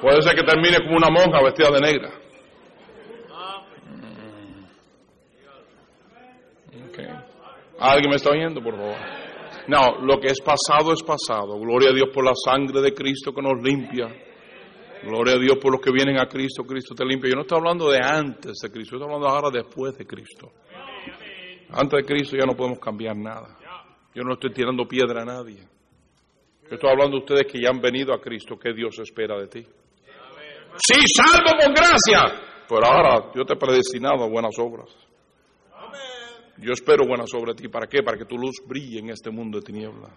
Puede 0.00 0.20
ser 0.22 0.34
que 0.34 0.42
termine 0.42 0.78
como 0.78 0.96
una 0.96 1.08
monja 1.10 1.42
vestida 1.42 1.70
de 1.70 1.80
negra. 1.80 2.10
Okay. 6.88 7.06
¿Alguien 7.82 8.10
me 8.10 8.16
está 8.16 8.30
oyendo, 8.30 8.62
por 8.62 8.76
favor? 8.76 8.94
No, 9.66 10.06
lo 10.06 10.20
que 10.20 10.28
es 10.28 10.40
pasado 10.40 10.92
es 10.92 11.02
pasado. 11.02 11.58
Gloria 11.58 11.90
a 11.90 11.92
Dios 11.92 12.10
por 12.14 12.24
la 12.24 12.32
sangre 12.34 12.80
de 12.80 12.94
Cristo 12.94 13.32
que 13.32 13.42
nos 13.42 13.60
limpia. 13.60 14.06
Gloria 15.02 15.34
a 15.34 15.38
Dios 15.38 15.58
por 15.60 15.72
los 15.72 15.80
que 15.80 15.90
vienen 15.90 16.16
a 16.20 16.26
Cristo, 16.26 16.62
Cristo 16.62 16.94
te 16.94 17.04
limpia. 17.04 17.30
Yo 17.30 17.34
no 17.34 17.42
estoy 17.42 17.58
hablando 17.58 17.90
de 17.90 17.98
antes 18.00 18.58
de 18.62 18.70
Cristo, 18.70 18.92
yo 18.92 18.98
estoy 18.98 19.12
hablando 19.12 19.28
ahora 19.28 19.50
después 19.50 19.98
de 19.98 20.06
Cristo. 20.06 20.52
Antes 21.70 21.98
de 21.98 22.04
Cristo 22.04 22.36
ya 22.38 22.46
no 22.46 22.54
podemos 22.54 22.78
cambiar 22.78 23.16
nada. 23.16 23.58
Yo 24.14 24.22
no 24.22 24.34
estoy 24.34 24.52
tirando 24.52 24.86
piedra 24.86 25.22
a 25.22 25.24
nadie. 25.24 25.58
Yo 26.62 26.74
estoy 26.76 26.88
hablando 26.88 27.16
de 27.16 27.22
ustedes 27.24 27.52
que 27.52 27.60
ya 27.60 27.70
han 27.70 27.80
venido 27.80 28.14
a 28.14 28.20
Cristo, 28.20 28.56
que 28.56 28.72
Dios 28.72 28.96
espera 29.00 29.36
de 29.40 29.48
ti. 29.48 29.66
Sí, 30.76 31.00
salvo 31.16 31.58
por 31.58 31.74
gracia. 31.74 32.40
Pero 32.68 32.86
ahora 32.86 33.32
yo 33.34 33.44
te 33.44 33.54
he 33.54 33.56
predestinado 33.56 34.22
a 34.22 34.28
buenas 34.28 34.56
obras. 34.60 34.88
Yo 36.58 36.72
espero 36.72 37.06
buenas 37.06 37.30
de 37.30 37.54
ti. 37.54 37.68
¿Para 37.68 37.86
qué? 37.86 38.02
Para 38.02 38.18
que 38.18 38.24
tu 38.24 38.36
luz 38.36 38.56
brille 38.66 39.00
en 39.00 39.10
este 39.10 39.30
mundo 39.30 39.58
de 39.58 39.64
tiniebla. 39.64 40.10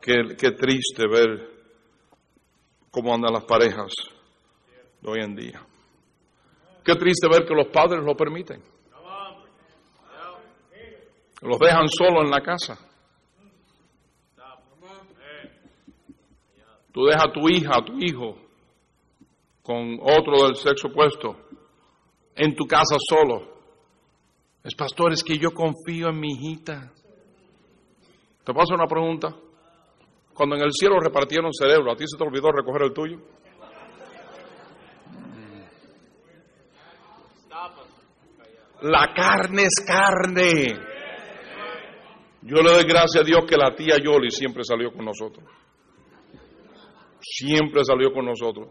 Qué 0.00 0.50
triste 0.52 1.06
ver 1.08 1.50
cómo 2.90 3.14
andan 3.14 3.32
las 3.32 3.44
parejas 3.44 3.92
de 5.00 5.10
hoy 5.10 5.20
en 5.20 5.34
día. 5.34 5.66
Qué 6.84 6.94
triste 6.94 7.28
ver 7.28 7.44
que 7.46 7.54
los 7.54 7.68
padres 7.68 8.04
lo 8.04 8.16
permiten. 8.16 8.62
Los 11.42 11.58
dejan 11.58 11.86
solo 11.88 12.22
en 12.22 12.30
la 12.30 12.40
casa. 12.40 12.78
Tú 16.92 17.04
dejas 17.04 17.24
a 17.26 17.32
tu 17.32 17.48
hija, 17.50 17.72
a 17.76 17.84
tu 17.84 17.92
hijo, 17.98 18.38
con 19.62 19.98
otro 20.00 20.46
del 20.46 20.56
sexo 20.56 20.88
opuesto, 20.88 21.36
en 22.34 22.54
tu 22.56 22.64
casa 22.64 22.96
solo. 23.10 23.55
Es 24.66 24.74
pastor, 24.74 25.12
es 25.12 25.22
que 25.22 25.38
yo 25.38 25.52
confío 25.52 26.08
en 26.08 26.18
mi 26.18 26.32
hijita. 26.32 26.92
Te 28.44 28.52
paso 28.52 28.74
una 28.74 28.88
pregunta. 28.88 29.32
Cuando 30.34 30.56
en 30.56 30.62
el 30.62 30.72
cielo 30.72 30.98
repartieron 30.98 31.52
cerebro, 31.52 31.92
¿a 31.92 31.96
ti 31.96 32.02
se 32.04 32.18
te 32.18 32.24
olvidó 32.24 32.50
recoger 32.50 32.82
el 32.82 32.92
tuyo? 32.92 33.18
La 38.82 39.14
carne 39.14 39.62
es 39.62 39.86
carne. 39.86 40.76
Yo 42.42 42.56
le 42.56 42.72
doy 42.72 42.84
gracias 42.88 43.22
a 43.22 43.24
Dios 43.24 43.44
que 43.48 43.56
la 43.56 43.72
tía 43.72 43.98
Yoli 44.02 44.32
siempre 44.32 44.64
salió 44.64 44.92
con 44.92 45.04
nosotros. 45.04 45.44
Siempre 47.20 47.84
salió 47.84 48.12
con 48.12 48.24
nosotros. 48.24 48.68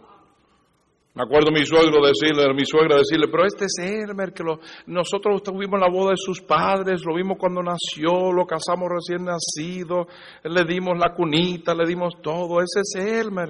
Me 1.16 1.24
acuerdo 1.24 1.49
mi 1.49 1.66
suegro 1.66 2.05
decirle, 2.05 2.53
mi 2.53 2.66
suegra 2.66 2.97
decirle, 2.97 3.30
pero 3.32 3.45
este 3.45 3.66
es 3.66 3.78
Elmer, 3.80 4.34
que 4.34 4.43
lo, 4.43 4.59
nosotros 4.88 5.41
tuvimos 5.41 5.80
la 5.80 5.88
boda 5.89 6.11
de 6.11 6.18
sus 6.18 6.41
padres, 6.41 7.05
lo 7.05 7.16
vimos 7.16 7.38
cuando 7.39 7.63
nació, 7.63 8.34
lo 8.34 8.45
casamos 8.45 8.89
recién 8.89 9.24
nacido, 9.24 10.07
le 10.43 10.66
dimos 10.66 10.97
la 10.99 11.13
cunita, 11.13 11.74
le 11.74 11.86
dimos 11.88 12.22
todo, 12.22 12.59
ese 12.59 12.82
es 12.82 12.95
Elmer. 12.95 13.47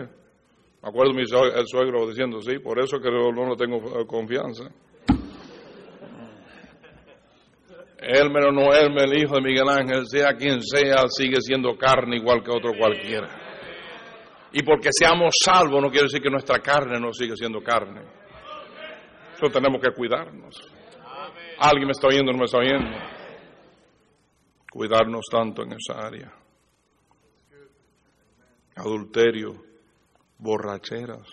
Me 0.84 0.89
acuerdo 0.89 1.16
mi 1.16 1.26
suegro, 1.26 1.59
el 1.59 1.66
suegro 1.66 2.07
diciendo, 2.07 2.39
sí, 2.39 2.59
por 2.59 2.78
eso 2.78 2.99
que 2.99 3.09
no, 3.09 3.32
no 3.32 3.55
tengo 3.55 3.78
eh, 3.78 4.05
confianza. 4.05 4.66
Elmer 7.97 8.45
o 8.45 8.51
no 8.51 8.72
Elmer, 8.76 9.09
el 9.11 9.24
hijo 9.24 9.38
de 9.38 9.41
Miguel 9.41 9.68
Ángel, 9.68 10.05
sea 10.05 10.36
quien 10.36 10.61
sea, 10.61 11.07
sigue 11.07 11.41
siendo 11.41 11.76
carne 11.76 12.18
igual 12.18 12.43
que 12.43 12.51
otro 12.51 12.74
cualquiera. 12.78 13.44
Y 14.58 14.64
porque 14.64 14.88
seamos 14.97 15.34
salvos 15.43 15.82
no 15.82 15.89
quiere 15.89 16.06
decir 16.06 16.22
que 16.22 16.30
nuestra 16.30 16.60
carne 16.60 16.97
no 16.97 17.12
sigue 17.12 17.36
siendo 17.36 17.62
carne. 17.62 18.03
Eso 19.34 19.51
tenemos 19.51 19.82
que 19.82 19.91
cuidarnos. 19.93 20.56
¿Alguien 21.60 21.88
me 21.88 21.91
está 21.91 22.08
oyendo 22.08 22.32
o 22.32 22.34
no 22.34 22.39
me 22.39 22.45
está 22.45 22.60
oyendo? 22.60 22.89
Cuidarnos 24.72 25.26
tanto 25.30 25.64
en 25.64 25.74
esa 25.74 25.99
área. 25.99 26.34
Adulterio, 28.78 29.62
borracheras. 30.38 31.28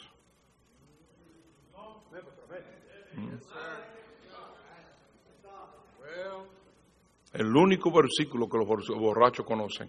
El 7.33 7.57
único 7.57 7.93
versículo 7.93 8.49
que 8.49 8.59
los 8.59 8.89
borrachos 8.99 9.47
conocen. 9.47 9.89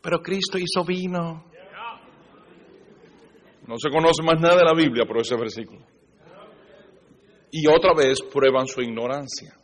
Pero 0.00 0.22
Cristo 0.22 0.56
hizo 0.56 0.84
vino. 0.84 1.49
No 3.70 3.76
se 3.78 3.88
conoce 3.88 4.24
más 4.24 4.40
nada 4.40 4.56
de 4.56 4.64
la 4.64 4.74
Biblia 4.74 5.04
por 5.06 5.18
ese 5.18 5.36
versículo. 5.36 5.86
Y 7.52 7.68
otra 7.68 7.94
vez 7.94 8.20
prueban 8.20 8.66
su 8.66 8.82
ignorancia. 8.82 9.54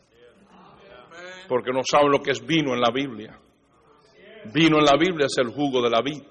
Porque 1.49 1.73
no 1.73 1.81
saben 1.83 2.11
lo 2.11 2.21
que 2.21 2.31
es 2.31 2.39
vino 2.45 2.73
en 2.73 2.79
la 2.79 2.89
Biblia. 2.89 3.37
Vino 4.53 4.77
en 4.77 4.85
la 4.85 4.95
Biblia 4.97 5.25
es 5.25 5.37
el 5.37 5.49
jugo 5.49 5.81
de 5.81 5.89
la 5.89 6.01
vid. 6.01 6.23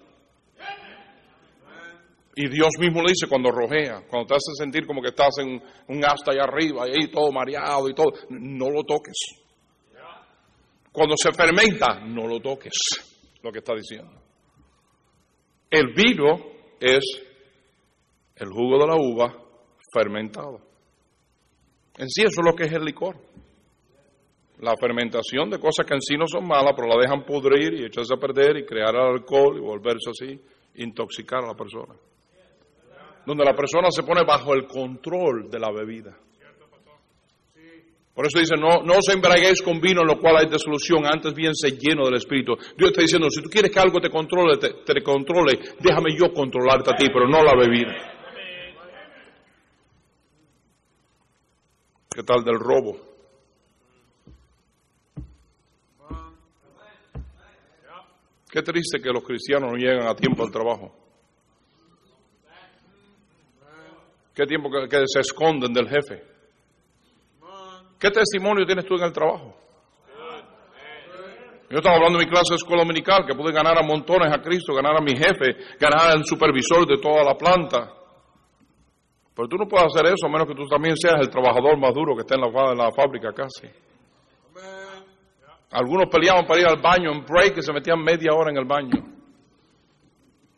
Y 2.35 2.49
Dios 2.49 2.71
mismo 2.79 3.03
le 3.03 3.13
dice 3.13 3.29
cuando 3.29 3.51
rojea, 3.51 4.07
cuando 4.09 4.29
te 4.29 4.35
hace 4.37 4.55
sentir 4.57 4.87
como 4.87 5.03
que 5.03 5.09
estás 5.09 5.37
en 5.41 5.63
un 5.89 6.03
asta 6.03 6.31
allá 6.31 6.45
arriba, 6.45 6.89
y 6.89 6.93
ahí 6.93 7.09
todo 7.09 7.31
mareado 7.31 7.91
y 7.91 7.95
todo, 7.95 8.11
no 8.31 8.71
lo 8.71 8.85
toques. 8.85 9.19
Cuando 10.93 11.15
se 11.15 11.31
fermenta, 11.31 12.01
no 12.07 12.27
lo 12.27 12.41
toques, 12.41 12.73
lo 13.43 13.53
que 13.53 13.59
está 13.59 13.75
diciendo. 13.75 14.15
El 15.71 15.93
vino 15.93 16.39
es 16.81 17.26
el 18.37 18.51
jugo 18.51 18.79
de 18.79 18.87
la 18.87 18.97
uva 18.97 19.35
fermentado. 19.93 20.61
En 21.99 22.09
sí 22.09 22.23
eso 22.23 22.41
es 22.41 22.47
lo 22.47 22.55
que 22.55 22.65
es 22.65 22.73
el 22.73 22.85
licor. 22.85 23.17
La 24.61 24.75
fermentación 24.77 25.51
de 25.51 25.59
cosas 25.59 25.87
que 25.87 25.95
en 25.95 26.01
sí 26.01 26.17
no 26.17 26.27
son 26.27 26.47
malas, 26.47 26.73
pero 26.77 26.89
la 26.89 27.01
dejan 27.01 27.25
pudrir 27.25 27.75
y 27.75 27.85
echarse 27.85 28.15
a 28.15 28.21
perder 28.21 28.59
y 28.59 28.67
crear 28.67 28.95
el 28.95 29.21
alcohol 29.21 29.57
y 29.57 29.61
volverse 29.61 30.11
así, 30.11 30.41
intoxicar 30.77 31.45
a 31.45 31.49
la 31.49 31.55
persona. 31.55 31.95
Donde 33.27 33.45
la 33.45 33.55
persona 33.55 33.91
se 33.91 34.03
pone 34.03 34.23
bajo 34.25 34.55
el 34.55 34.67
control 34.67 35.51
de 35.51 35.59
la 35.59 35.71
bebida. 35.73 36.17
Por 38.15 38.25
eso 38.27 38.39
dice, 38.39 38.55
no, 38.57 38.81
no 38.83 38.95
os 38.95 39.09
embriaguéis 39.15 39.61
con 39.61 39.79
vino 39.79 40.01
en 40.01 40.07
lo 40.07 40.19
cual 40.19 40.39
hay 40.39 40.49
desolución, 40.49 41.05
antes 41.05 41.35
bien 41.35 41.55
se 41.55 41.73
lleno 41.73 42.07
del 42.07 42.15
Espíritu. 42.15 42.57
Dios 42.75 42.91
está 42.91 43.03
diciendo, 43.03 43.29
si 43.29 43.43
tú 43.43 43.51
quieres 43.51 43.71
que 43.71 43.79
algo 43.79 44.01
te 44.01 44.09
controle, 44.09 44.57
te, 44.57 44.71
te 44.87 45.03
controle, 45.03 45.59
déjame 45.81 46.17
yo 46.19 46.33
controlarte 46.33 46.93
a 46.93 46.97
ti, 46.97 47.09
pero 47.13 47.29
no 47.29 47.43
la 47.43 47.53
bebida. 47.55 48.16
¿Qué 52.17 52.23
tal 52.23 52.43
del 52.43 52.59
robo? 52.59 52.97
Qué 58.51 58.63
triste 58.63 59.03
que 59.03 59.11
los 59.11 59.23
cristianos 59.23 59.71
no 59.71 59.77
llegan 59.77 60.09
a 60.09 60.15
tiempo 60.15 60.43
al 60.43 60.51
trabajo. 60.51 60.97
Qué 64.35 64.47
tiempo 64.47 64.71
que, 64.71 64.97
se 65.05 65.21
esconden 65.21 65.75
del 65.75 65.91
jefe. 65.91 66.25
¿Qué 67.99 68.11
testimonio 68.11 68.65
tienes 68.65 68.87
tú 68.87 68.95
en 68.95 69.03
el 69.03 69.13
trabajo? 69.13 69.55
Yo 71.69 71.77
estaba 71.77 71.97
hablando 71.97 72.19
en 72.19 72.25
mi 72.25 72.31
clase 72.31 72.53
de 72.53 72.57
escuela 72.57 72.83
dominical 72.83 73.27
que 73.27 73.35
pude 73.35 73.53
ganar 73.53 73.77
a 73.77 73.83
montones 73.83 74.33
a 74.33 74.41
Cristo, 74.41 74.73
ganar 74.73 74.97
a 74.97 75.03
mi 75.03 75.15
jefe, 75.15 75.77
ganar 75.79 76.13
al 76.13 76.25
supervisor 76.25 76.87
de 76.87 76.97
toda 76.97 77.23
la 77.23 77.37
planta. 77.37 78.06
Pero 79.37 79.49
tú 79.49 79.57
no 79.59 79.69
puedes 79.69 79.93
hacer 79.93 80.07
eso 80.07 80.27
a 80.27 80.31
menos 80.31 80.49
que 80.49 80.55
tú 80.55 80.67
también 80.67 80.97
seas 80.97 81.21
el 81.21 81.29
trabajador 81.29 81.79
más 81.79 81.93
duro 81.93 82.17
que 82.17 82.23
está 82.23 82.37
en 82.37 82.41
la, 82.41 82.91
fábrica 82.91 83.35
casi. 83.35 83.69
Algunos 85.73 86.09
peleaban 86.11 86.47
para 86.47 86.61
ir 86.61 86.67
al 86.67 86.81
baño 86.81 87.13
en 87.13 87.23
break 87.23 87.59
y 87.59 87.63
se 87.63 87.71
metían 87.71 88.03
media 88.03 88.33
hora 88.33 88.51
en 88.51 88.57
el 88.57 88.65
baño. 88.65 89.05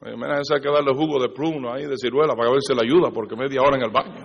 Mira, 0.01 0.41
ese 0.41 0.55
hay 0.55 0.61
que 0.61 0.71
darle 0.71 0.95
jugo 0.95 1.21
de 1.21 1.29
pruno 1.31 1.73
ahí, 1.73 1.87
de 1.87 1.97
ciruela, 1.97 2.37
para 2.37 2.51
ver 2.51 2.61
si 2.63 2.73
le 2.73 2.83
ayuda, 2.85 3.11
porque 3.11 3.35
media 3.35 3.61
hora 3.63 3.77
en 3.77 3.83
el 3.83 3.91
baño. 3.91 4.25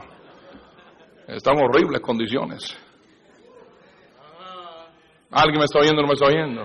Están 1.27 1.57
horribles 1.57 1.99
condiciones. 1.99 2.77
¿Alguien 5.31 5.57
me 5.57 5.65
está 5.65 5.79
oyendo 5.79 6.01
o 6.01 6.03
no 6.03 6.07
me 6.09 6.13
está 6.13 6.27
oyendo? 6.27 6.61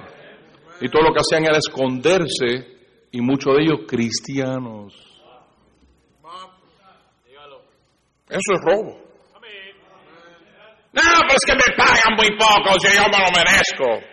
Y 0.82 0.90
todo 0.90 1.02
lo 1.04 1.14
que 1.14 1.20
hacían 1.20 1.44
era 1.44 1.56
esconderse, 1.56 3.08
y 3.10 3.22
muchos 3.22 3.56
de 3.56 3.62
ellos 3.62 3.80
cristianos. 3.88 5.07
Eso 8.28 8.54
es 8.54 8.60
robo. 8.62 9.08
No, 10.92 11.02
pues 11.28 11.38
que 11.46 11.52
me 11.52 11.76
pagan 11.76 12.16
muy 12.16 12.30
poco, 12.36 12.78
si 12.80 12.96
yo 12.96 13.04
me 13.04 13.18
lo 13.18 13.30
merezco. 13.30 14.06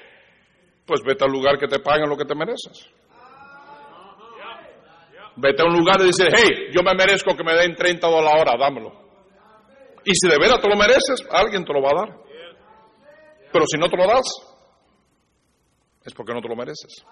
Pues 0.85 1.01
vete 1.05 1.25
al 1.25 1.31
lugar 1.31 1.57
que 1.57 1.67
te 1.67 1.79
paguen 1.79 2.09
lo 2.09 2.17
que 2.17 2.25
te 2.25 2.35
mereces. 2.35 2.91
Vete 5.37 5.63
a 5.63 5.65
un 5.65 5.77
lugar 5.77 5.99
y 6.01 6.05
dice, 6.05 6.27
hey, 6.31 6.67
yo 6.71 6.81
me 6.83 6.93
merezco 6.93 7.35
que 7.35 7.43
me 7.43 7.55
den 7.55 7.75
30 7.75 8.07
dólares 8.07 8.31
la 8.31 8.41
hora, 8.41 8.57
dámelo. 8.57 8.91
Y 10.05 10.11
si 10.13 10.29
de 10.29 10.37
veras 10.37 10.61
te 10.61 10.69
lo 10.69 10.75
mereces, 10.75 11.25
alguien 11.31 11.65
te 11.65 11.73
lo 11.73 11.81
va 11.81 11.89
a 11.89 12.05
dar. 12.05 12.17
Pero 13.51 13.65
si 13.67 13.77
no 13.79 13.89
te 13.89 13.97
lo 13.97 14.07
das, 14.07 14.23
es 16.05 16.13
porque 16.13 16.33
no 16.33 16.41
te 16.41 16.47
lo 16.47 16.55
mereces. 16.55 17.03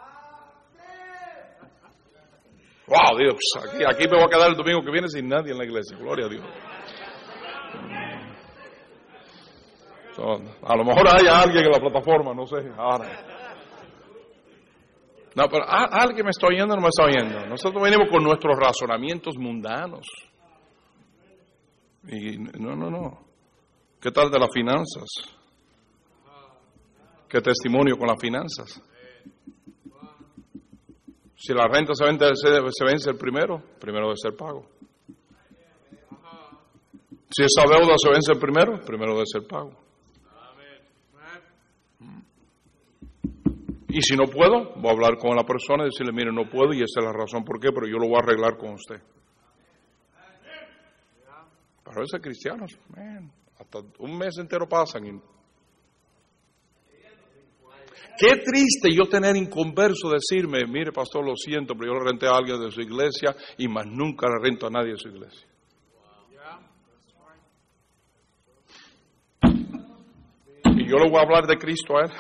Wow, 2.86 3.18
Dios, 3.18 3.40
aquí, 3.58 3.84
aquí 3.84 4.04
me 4.10 4.18
voy 4.18 4.26
a 4.26 4.30
quedar 4.30 4.50
el 4.50 4.56
domingo 4.56 4.84
que 4.84 4.92
viene 4.92 5.08
sin 5.08 5.28
nadie 5.28 5.52
en 5.52 5.58
la 5.58 5.64
iglesia. 5.64 5.98
Gloria 5.98 6.26
a 6.26 6.30
Dios. 6.30 6.44
A 10.64 10.76
lo 10.76 10.84
mejor 10.86 11.08
hay 11.08 11.28
alguien 11.28 11.66
en 11.66 11.72
la 11.72 11.80
plataforma, 11.80 12.34
no 12.34 12.46
sé, 12.46 12.58
ahora. 12.78 13.10
No, 15.36 15.46
pero 15.50 15.64
¿a- 15.68 15.86
alguien 16.04 16.26
me 16.26 16.30
está 16.32 16.48
oyendo 16.48 16.74
o 16.74 16.78
no 16.78 16.82
me 16.84 16.90
está 16.90 17.06
oyendo. 17.06 17.48
Nosotros 17.48 17.82
venimos 17.82 18.08
con 18.12 18.24
nuestros 18.24 18.56
razonamientos 18.58 19.36
mundanos. 19.38 20.06
Y 22.08 22.38
no, 22.38 22.76
no, 22.76 22.90
no. 22.92 23.20
¿Qué 24.00 24.12
tal 24.12 24.30
de 24.30 24.38
las 24.40 24.50
finanzas? 24.54 25.10
¿Qué 27.28 27.42
testimonio 27.42 27.98
con 27.98 28.08
las 28.08 28.20
finanzas? 28.22 28.82
Si 31.36 31.54
la 31.54 31.68
renta 31.68 31.94
se 31.96 32.06
vence, 32.06 32.26
se 32.36 32.86
vence 32.86 33.10
el 33.10 33.18
primero, 33.18 33.62
primero 33.80 34.06
debe 34.06 34.18
ser 34.18 34.36
pago. 34.36 34.66
Si 37.32 37.44
esa 37.44 37.64
deuda 37.68 37.96
se 37.98 38.10
vence 38.12 38.32
el 38.34 38.40
primero, 38.40 38.80
primero 38.86 39.14
debe 39.14 39.26
ser 39.26 39.48
pago. 39.48 39.72
Y 43.96 44.02
si 44.02 44.16
no 44.16 44.24
puedo, 44.26 44.74
voy 44.78 44.88
a 44.90 44.92
hablar 44.94 45.18
con 45.20 45.36
la 45.36 45.44
persona 45.44 45.84
y 45.84 45.86
decirle, 45.86 46.12
mire, 46.12 46.32
no 46.34 46.50
puedo 46.50 46.74
y 46.74 46.82
esta 46.82 47.00
es 47.02 47.06
la 47.06 47.14
razón 47.14 47.46
por 47.46 47.60
qué, 47.60 47.70
pero 47.72 47.86
yo 47.86 47.98
lo 48.00 48.08
voy 48.08 48.16
a 48.16 48.24
arreglar 48.24 48.58
con 48.58 48.72
usted. 48.74 49.00
Pero 51.86 52.02
esos 52.04 52.20
cristianos, 52.20 52.72
hasta 53.60 53.80
un 54.00 54.18
mes 54.18 54.36
entero 54.40 54.68
pasan. 54.68 55.06
y- 55.06 55.22
Qué 58.18 58.38
triste 58.38 58.90
yo 58.92 59.04
tener 59.08 59.36
inconverso 59.36 60.10
decirme, 60.10 60.66
mire 60.68 60.92
pastor, 60.92 61.24
lo 61.24 61.36
siento, 61.36 61.76
pero 61.76 61.94
yo 61.94 62.00
le 62.00 62.10
renté 62.12 62.26
a 62.28 62.36
alguien 62.36 62.60
de 62.62 62.72
su 62.72 62.82
iglesia 62.82 63.36
y 63.60 63.68
más 63.68 63.86
nunca 63.86 64.28
le 64.28 64.40
rento 64.42 64.66
a 64.66 64.70
nadie 64.72 64.94
de 64.94 64.98
su 64.98 65.10
iglesia. 65.10 65.48
Y 70.66 70.90
yo 70.90 70.98
le 70.98 71.10
voy 71.12 71.20
a 71.20 71.24
hablar 71.24 71.46
de 71.46 71.58
Cristo 71.58 71.96
a 71.98 72.06
él. 72.06 72.12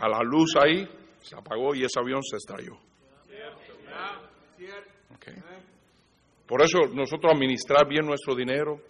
A 0.00 0.08
la 0.08 0.22
luz 0.22 0.56
ahí 0.56 0.88
se 1.20 1.36
apagó 1.36 1.74
y 1.74 1.84
ese 1.84 2.00
avión 2.00 2.22
se 2.22 2.36
estrelló. 2.36 2.78
Por 6.46 6.62
eso 6.62 6.78
nosotros 6.92 7.32
administrar 7.32 7.86
bien 7.86 8.06
nuestro 8.06 8.34
dinero 8.34 8.80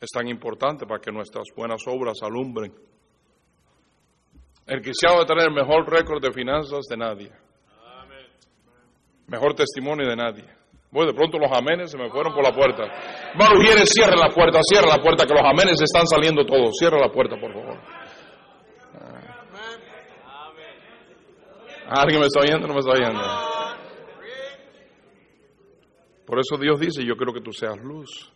es 0.00 0.08
tan 0.10 0.28
importante 0.28 0.86
para 0.86 1.00
que 1.00 1.10
nuestras 1.10 1.44
buenas 1.54 1.82
obras 1.86 2.16
alumbren. 2.22 2.72
El 4.66 4.80
cristiano 4.80 5.16
debe 5.16 5.26
tener 5.26 5.48
el 5.48 5.54
mejor 5.54 5.90
récord 5.90 6.22
de 6.22 6.32
finanzas 6.32 6.86
de 6.88 6.96
nadie. 6.96 7.30
Mejor 9.26 9.54
testimonio 9.54 10.08
de 10.08 10.16
nadie. 10.16 10.44
Bueno, 10.92 11.10
de 11.10 11.16
pronto 11.16 11.38
los 11.38 11.50
amenes 11.50 11.90
se 11.90 11.98
me 11.98 12.08
fueron 12.08 12.34
por 12.34 12.44
la 12.44 12.54
puerta. 12.54 12.84
Hermano 13.32 13.58
Ujieres, 13.58 13.90
cierre 13.90 14.16
la 14.16 14.28
puerta, 14.28 14.60
cierre 14.62 14.86
la 14.86 15.02
puerta, 15.02 15.26
que 15.26 15.34
los 15.34 15.44
amenes 15.44 15.80
están 15.80 16.06
saliendo 16.06 16.44
todos. 16.44 16.70
Cierre 16.78 17.00
la 17.00 17.10
puerta, 17.10 17.36
por 17.40 17.52
favor. 17.52 18.01
¿Alguien 21.94 22.20
me 22.20 22.26
está 22.26 22.40
oyendo 22.40 22.66
no 22.66 22.72
me 22.72 22.80
está 22.80 22.92
oyendo? 22.92 23.20
Por 26.24 26.38
eso 26.38 26.56
Dios 26.56 26.80
dice, 26.80 27.04
yo 27.04 27.16
quiero 27.16 27.34
que 27.34 27.42
tú 27.42 27.52
seas 27.52 27.76
luz. 27.82 28.32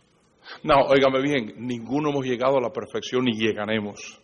No, 0.61 0.75
óigame 0.87 1.21
bien, 1.21 1.55
ninguno 1.57 2.11
hemos 2.11 2.23
llegado 2.23 2.57
a 2.57 2.61
la 2.61 2.71
perfección 2.71 3.25
ni 3.25 3.33
llegaremos. 3.33 4.21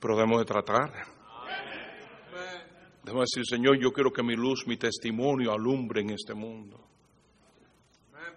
Pero 0.00 0.16
debemos 0.16 0.38
de 0.38 0.44
tratar. 0.46 0.90
Debemos 3.04 3.28
decir, 3.30 3.44
Señor, 3.46 3.78
yo 3.78 3.92
quiero 3.92 4.10
que 4.10 4.22
mi 4.22 4.34
luz, 4.36 4.66
mi 4.66 4.78
testimonio 4.78 5.52
alumbre 5.52 6.00
en 6.00 6.10
este 6.10 6.32
mundo. 6.32 6.80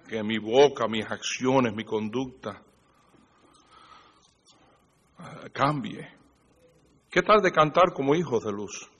Que 0.09 0.21
mi 0.21 0.37
boca, 0.37 0.85
mis 0.89 1.05
acciones, 1.09 1.73
mi 1.73 1.85
conducta 1.85 2.61
ah, 5.17 5.45
cambie. 5.53 6.05
¿Qué 7.09 7.21
tal 7.21 7.41
de 7.41 7.51
cantar 7.53 7.93
como 7.93 8.13
hijos 8.15 8.43
de 8.43 8.51
luz? 8.51 8.92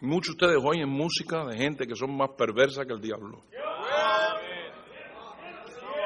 Muchos 0.00 0.36
de 0.36 0.46
ustedes 0.46 0.64
oyen 0.64 0.88
música 0.88 1.44
de 1.44 1.56
gente 1.56 1.86
que 1.86 1.94
son 1.94 2.16
más 2.16 2.30
perversa 2.36 2.84
que 2.84 2.92
el 2.92 3.00
diablo. 3.00 3.40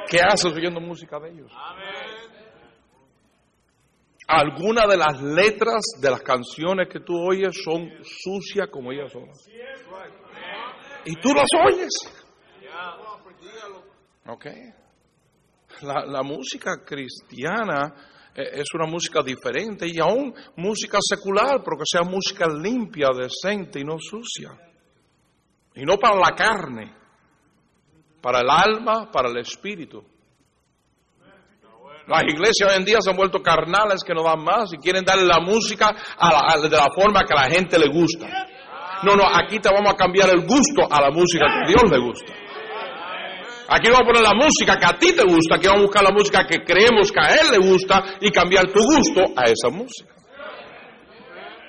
¿Qué 0.09 0.19
haces 0.21 0.53
oyendo 0.53 0.81
música 0.81 1.19
de 1.21 1.31
ellos? 1.31 1.53
Algunas 4.27 4.89
de 4.89 4.97
las 4.97 5.23
letras 5.23 5.83
de 6.01 6.11
las 6.11 6.23
canciones 6.23 6.89
que 6.89 7.01
tú 7.01 7.15
oyes 7.15 7.55
son 7.63 7.91
sucias 8.03 8.69
como 8.71 8.91
ellas 8.91 9.13
son. 9.13 9.29
Y 11.05 11.15
tú 11.17 11.29
las 11.35 11.49
oyes. 11.67 11.91
Ok. 14.27 14.47
La, 15.83 16.23
música 16.23 16.85
cristiana 16.85 17.95
es 18.35 18.67
una 18.75 18.87
música 18.87 19.23
diferente 19.23 19.87
y 19.89 19.99
aún 20.01 20.35
música 20.57 20.99
secular, 21.01 21.63
pero 21.65 21.77
que 21.79 21.85
sea 21.85 22.03
música 22.03 22.47
limpia, 22.49 23.09
decente 23.17 23.81
y 23.81 23.85
no 23.85 23.97
sucia. 23.99 24.51
Y 25.77 25.83
no 25.85 25.97
para 25.99 26.17
la 26.17 26.35
carne, 26.35 26.93
para 28.21 28.41
el 28.41 28.51
alma, 28.51 29.11
para 29.11 29.29
el 29.29 29.39
espíritu. 29.39 30.03
Las 32.07 32.23
iglesias 32.25 32.71
hoy 32.71 32.77
en 32.77 32.85
día 32.85 32.99
se 33.01 33.11
han 33.11 33.17
vuelto 33.17 33.41
carnales 33.43 34.03
que 34.07 34.13
no 34.13 34.23
dan 34.23 34.45
más 34.45 34.73
y 34.75 34.77
quieren 34.79 35.05
darle 35.05 35.25
la 35.25 35.41
música 35.41 35.89
a 36.19 36.33
la- 36.57 36.69
de 36.69 36.77
la 36.77 36.89
forma 36.95 37.23
que 37.25 37.33
a 37.33 37.43
la 37.49 37.51
gente 37.51 37.79
le 37.79 37.89
gusta. 37.89 38.27
No, 39.05 39.17
no, 39.17 39.25
aquí 39.27 39.59
te 39.59 39.71
vamos 39.73 39.93
a 39.93 39.97
cambiar 39.97 40.29
el 40.31 40.43
gusto 40.47 40.83
a 40.91 41.01
la 41.01 41.11
música 41.11 41.47
que 41.47 41.73
Dios 41.73 41.91
le 41.91 41.99
gusta. 41.99 42.33
Aquí 43.69 43.89
vamos 43.91 44.03
a 44.03 44.07
poner 44.07 44.23
la 44.23 44.35
música 44.35 44.79
que 44.79 44.87
a 44.87 44.99
ti 44.99 45.15
te 45.17 45.25
gusta, 45.25 45.57
aquí 45.57 45.67
vamos 45.67 45.85
a 45.85 45.87
buscar 45.87 46.05
la 46.05 46.13
música 46.13 46.47
que 46.47 46.63
creemos 46.63 47.11
que 47.11 47.21
a 47.21 47.29
Él 47.29 47.51
le 47.53 47.67
gusta 47.67 48.19
y 48.21 48.31
cambiar 48.31 48.67
tu 48.71 48.81
gusto 48.81 49.33
a 49.37 49.45
esa 49.45 49.71
música. 49.71 50.15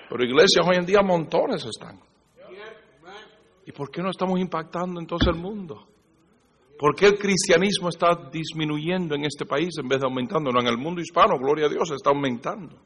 Pero 0.09 0.23
iglesias 0.23 0.65
hoy 0.67 0.77
en 0.77 0.85
día 0.85 1.01
montones 1.01 1.65
están. 1.65 1.99
¿Y 3.65 3.71
por 3.71 3.89
qué 3.89 4.01
no 4.01 4.09
estamos 4.09 4.39
impactando 4.39 4.99
entonces 4.99 5.29
el 5.29 5.41
mundo? 5.41 5.87
¿Por 6.77 6.93
qué 6.95 7.07
el 7.07 7.17
cristianismo 7.17 7.89
está 7.89 8.29
disminuyendo 8.31 9.15
en 9.15 9.25
este 9.25 9.45
país 9.45 9.69
en 9.79 9.87
vez 9.87 10.01
de 10.01 10.05
aumentando? 10.05 10.51
No, 10.51 10.59
en 10.59 10.67
el 10.67 10.77
mundo 10.77 11.01
hispano, 11.01 11.39
gloria 11.39 11.65
a 11.67 11.69
Dios, 11.69 11.89
está 11.91 12.09
aumentando. 12.09 12.77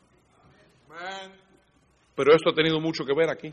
Pero 2.16 2.36
esto 2.36 2.52
ha 2.52 2.54
tenido 2.54 2.80
mucho 2.80 3.04
que 3.04 3.14
ver 3.14 3.30
aquí. 3.30 3.52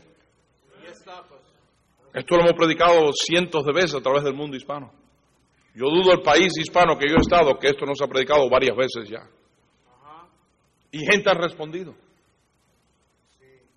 Esto 2.13 2.35
lo 2.35 2.41
hemos 2.41 2.53
predicado 2.53 3.11
cientos 3.13 3.65
de 3.65 3.73
veces 3.73 3.95
a 3.95 4.01
través 4.01 4.23
del 4.23 4.33
mundo 4.33 4.55
hispano. 4.55 4.91
Yo 5.77 5.91
dudo 5.91 6.11
el 6.13 6.21
país 6.23 6.57
hispano 6.57 6.97
que 6.97 7.07
yo 7.07 7.17
he 7.17 7.21
estado 7.21 7.59
que 7.59 7.67
esto 7.67 7.85
no 7.85 7.93
se 7.93 8.03
ha 8.03 8.07
predicado 8.07 8.49
varias 8.49 8.75
veces 8.75 9.07
ya. 9.07 9.21
Y 10.89 11.05
gente 11.05 11.29
ha 11.29 11.35
respondido. 11.35 11.93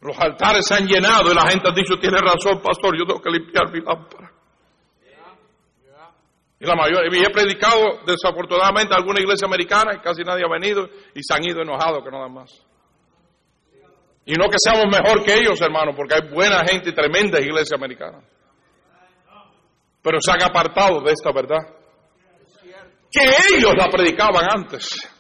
Los 0.00 0.18
altares 0.18 0.64
se 0.66 0.74
han 0.76 0.86
llenado 0.86 1.30
y 1.30 1.34
la 1.34 1.50
gente 1.50 1.68
ha 1.68 1.72
dicho, 1.72 2.00
tiene 2.00 2.16
razón, 2.16 2.62
pastor, 2.62 2.96
yo 2.96 3.04
tengo 3.04 3.20
que 3.20 3.28
limpiar 3.28 3.70
mi 3.70 3.82
lámpara. 3.82 4.32
Y 6.58 6.64
la 6.64 6.74
mayoría, 6.74 7.20
y 7.20 7.22
he 7.22 7.30
predicado 7.30 8.00
desafortunadamente 8.06 8.94
a 8.94 8.96
alguna 8.96 9.20
iglesia 9.20 9.46
americana 9.46 9.92
y 9.94 10.00
casi 10.00 10.22
nadie 10.22 10.44
ha 10.46 10.50
venido 10.50 10.88
y 11.14 11.20
se 11.22 11.34
han 11.34 11.44
ido 11.44 11.60
enojados 11.60 12.02
que 12.02 12.10
nada 12.10 12.28
más. 12.28 12.50
Y 14.24 14.32
no 14.36 14.48
que 14.48 14.56
seamos 14.56 14.86
mejor 14.86 15.22
que 15.22 15.34
ellos, 15.34 15.60
hermano, 15.60 15.92
porque 15.94 16.14
hay 16.14 16.32
buena 16.32 16.64
gente 16.64 16.88
y 16.88 16.94
tremendas 16.94 17.42
iglesias 17.42 17.72
americanas. 17.78 18.24
Pero 20.00 20.18
se 20.18 20.32
han 20.32 20.42
apartado 20.42 21.02
de 21.02 21.12
esta 21.12 21.30
verdad. 21.30 21.79
Que 23.10 23.22
ellos 23.54 23.72
la 23.76 23.86
predicaban 23.86 24.44
antes. 24.50 25.10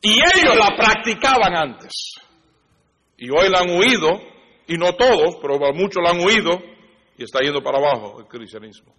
Y 0.00 0.12
ellos 0.12 0.56
la 0.56 0.76
practicaban 0.76 1.56
antes. 1.56 2.14
Y 3.16 3.30
hoy 3.30 3.48
la 3.48 3.60
han 3.60 3.70
huido, 3.70 4.10
y 4.66 4.76
no 4.76 4.94
todos, 4.94 5.36
pero 5.40 5.58
muchos 5.72 6.02
la 6.02 6.10
han 6.10 6.20
huido, 6.24 6.50
y 7.16 7.24
está 7.24 7.40
yendo 7.40 7.62
para 7.62 7.78
abajo 7.78 8.18
el 8.20 8.26
cristianismo. 8.26 8.94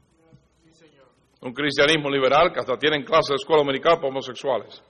Un 1.42 1.54
cristianismo 1.54 2.10
liberal 2.10 2.54
que 2.54 2.60
hasta 2.60 2.78
tienen 2.78 3.04
clases 3.04 3.32
de 3.32 3.36
escuela 3.36 3.64
dominical 3.64 3.98
para 3.98 4.08
homosexuales. 4.08 4.82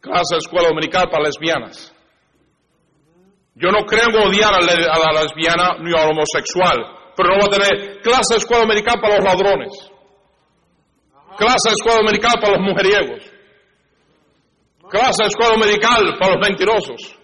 Clase 0.00 0.34
de 0.34 0.38
escuela 0.38 0.68
dominical 0.68 1.08
para 1.10 1.24
lesbianas. 1.24 1.94
Yo 3.54 3.70
no 3.70 3.84
creo 3.86 4.08
odiar 4.26 4.52
a 4.54 4.60
la 4.60 5.22
lesbiana 5.22 5.78
ni 5.80 5.92
al 5.98 6.10
homosexual, 6.10 6.99
pero 7.16 7.30
no 7.30 7.38
va 7.38 7.46
a 7.46 7.58
tener 7.58 8.00
clase 8.00 8.34
de 8.34 8.38
escuela 8.38 8.62
dominical 8.62 9.00
para 9.00 9.16
los 9.16 9.24
ladrones. 9.24 9.90
Clase 11.36 11.68
de 11.68 11.74
escuela 11.74 11.98
dominical 11.98 12.32
para 12.40 12.56
los 12.56 12.66
mujeriegos. 12.66 13.32
Clase 14.90 15.22
de 15.22 15.28
escuela 15.28 15.52
dominical 15.54 16.18
para 16.18 16.34
los 16.34 16.48
mentirosos. 16.48 17.18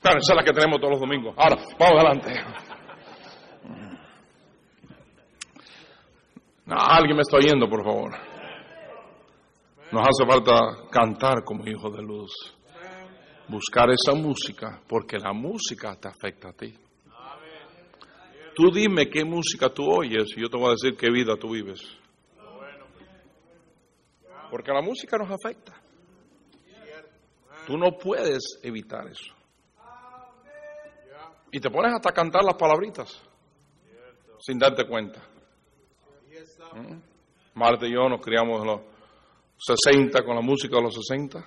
Claro, 0.00 0.18
esa 0.18 0.32
es 0.32 0.36
la 0.36 0.44
que 0.44 0.52
tenemos 0.52 0.78
todos 0.78 0.92
los 0.92 1.00
domingos. 1.00 1.34
Ahora, 1.36 1.56
vamos 1.78 2.04
adelante. 2.04 2.32
No, 6.66 6.74
alguien 6.76 7.14
me 7.14 7.22
está 7.22 7.36
oyendo, 7.36 7.68
por 7.68 7.84
favor. 7.84 8.10
Nos 9.92 10.02
hace 10.02 10.26
falta 10.28 10.88
cantar 10.90 11.44
como 11.44 11.64
hijos 11.64 11.94
de 11.94 12.02
luz. 12.02 12.32
Buscar 13.46 13.88
esa 13.90 14.14
música, 14.14 14.80
porque 14.88 15.16
la 15.16 15.32
música 15.32 15.94
te 15.94 16.08
afecta 16.08 16.48
a 16.48 16.52
ti. 16.52 16.74
Tú 18.56 18.70
dime 18.72 19.10
qué 19.10 19.22
música 19.22 19.68
tú 19.68 19.84
oyes 19.84 20.28
y 20.34 20.40
yo 20.40 20.48
te 20.48 20.56
voy 20.56 20.68
a 20.68 20.70
decir 20.70 20.96
qué 20.96 21.10
vida 21.10 21.36
tú 21.36 21.50
vives. 21.50 21.78
Porque 24.50 24.72
la 24.72 24.80
música 24.80 25.18
nos 25.18 25.30
afecta. 25.30 25.74
Tú 27.66 27.76
no 27.76 27.98
puedes 27.98 28.58
evitar 28.62 29.06
eso. 29.08 29.34
Y 31.52 31.60
te 31.60 31.68
pones 31.68 31.92
hasta 31.92 32.08
a 32.08 32.14
cantar 32.14 32.44
las 32.44 32.54
palabritas 32.54 33.22
sin 34.38 34.58
darte 34.58 34.86
cuenta. 34.86 35.20
¿Mm? 36.74 36.96
Marta 37.56 37.86
y 37.86 37.92
yo 37.92 38.08
nos 38.08 38.22
criamos 38.22 38.62
en 38.62 38.68
los 38.68 38.80
60 39.58 40.24
con 40.24 40.34
la 40.34 40.40
música 40.40 40.76
de 40.76 40.82
los 40.82 40.94
60. 40.94 41.46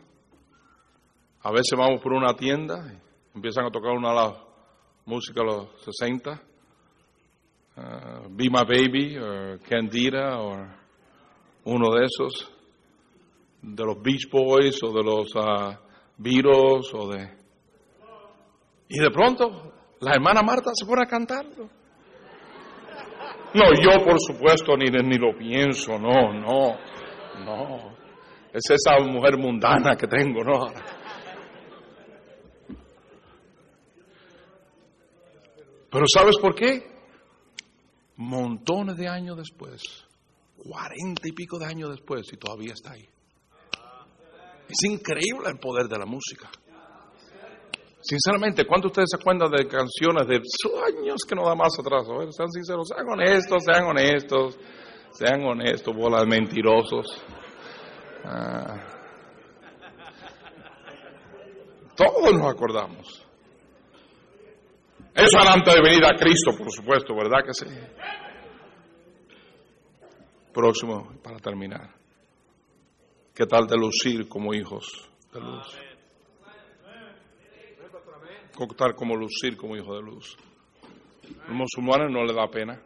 A 1.42 1.52
veces 1.52 1.74
vamos 1.76 2.02
por 2.02 2.14
una 2.14 2.36
tienda 2.36 2.86
y 2.94 3.36
empiezan 3.36 3.66
a 3.66 3.72
tocar 3.72 3.94
una 3.94 4.10
de 4.10 4.16
las 4.16 4.34
músicas 5.06 5.44
de 5.44 5.46
los 5.46 5.84
60. 5.86 6.49
Uh, 7.80 8.28
Be 8.30 8.50
My 8.50 8.66
Baby, 8.66 9.18
o 9.18 9.58
Candida, 9.60 10.38
o 10.42 10.68
uno 11.64 11.96
de 11.96 12.06
esos, 12.06 12.52
de 13.62 13.86
los 13.86 14.02
Beach 14.02 14.30
Boys, 14.30 14.84
o 14.84 14.92
de 14.92 15.02
los 15.02 15.34
uh, 15.36 15.78
Beatles, 16.18 16.94
o 16.94 17.08
de... 17.08 17.38
Y 18.90 19.00
de 19.00 19.12
pronto, 19.12 19.72
la 20.02 20.12
hermana 20.14 20.42
Marta 20.42 20.72
se 20.74 20.86
pone 20.86 21.04
a 21.04 21.06
cantarlo. 21.06 21.70
No, 23.54 23.64
yo 23.82 24.04
por 24.04 24.20
supuesto 24.20 24.76
ni, 24.76 24.90
ni 24.90 25.18
lo 25.18 25.38
pienso, 25.38 25.98
no, 25.98 26.34
no, 26.34 26.78
no. 27.46 27.98
Es 28.52 28.70
esa 28.72 29.00
mujer 29.00 29.38
mundana 29.38 29.96
que 29.96 30.08
tengo, 30.08 30.44
¿no? 30.44 30.68
Pero 35.90 36.06
¿sabes 36.14 36.38
por 36.40 36.54
qué? 36.54 36.99
Montones 38.20 38.98
de 38.98 39.08
años 39.08 39.38
después, 39.38 39.82
cuarenta 40.58 41.22
y 41.24 41.32
pico 41.32 41.58
de 41.58 41.68
años 41.68 41.90
después, 41.92 42.28
y 42.34 42.36
todavía 42.36 42.74
está 42.74 42.92
ahí. 42.92 43.08
Es 44.68 44.84
increíble 44.84 45.48
el 45.48 45.58
poder 45.58 45.88
de 45.88 45.98
la 45.98 46.06
música. 46.06 46.50
Sinceramente, 48.02 48.66
¿cuántos 48.66 48.92
de 48.92 49.02
ustedes 49.02 49.10
se 49.12 49.22
acuerdan 49.22 49.50
de 49.52 49.66
canciones 49.70 50.28
de 50.28 50.42
años 50.86 51.22
que 51.26 51.34
no 51.34 51.46
da 51.48 51.56
más 51.56 51.72
atrás? 51.80 52.08
A 52.10 52.18
ver, 52.18 52.34
sean 52.34 52.52
sinceros, 52.52 52.90
sean 52.90 53.08
honestos, 53.08 53.64
sean 53.64 53.86
honestos, 53.86 54.58
sean 55.12 55.42
honestos, 55.46 55.96
bolas 55.96 56.28
mentirosos. 56.28 57.24
Ah. 58.26 58.86
Todos 61.96 62.34
nos 62.34 62.54
acordamos. 62.54 63.29
Eso 65.20 65.38
era 65.42 65.52
antes 65.52 65.76
de 65.76 65.82
venir 65.82 66.06
a 66.06 66.16
Cristo, 66.16 66.52
por 66.58 66.72
supuesto, 66.72 67.14
¿verdad 67.14 67.44
que 67.46 67.54
sí? 67.54 67.66
Próximo, 70.54 71.12
para 71.22 71.40
terminar. 71.40 71.94
¿Qué 73.36 73.46
tal 73.46 73.68
de 73.68 73.76
lucir 73.76 74.30
como 74.30 74.54
hijos 74.54 75.10
de 75.34 75.42
luz? 75.42 75.78
Contar 78.56 78.96
como 78.96 79.18
lucir 79.18 79.58
como 79.58 79.76
hijo 79.76 79.94
de 79.94 80.02
luz. 80.02 80.38
Los 81.48 81.56
musulmanes 81.56 82.10
no 82.12 82.24
le 82.24 82.34
da 82.34 82.48
pena. 82.48 82.82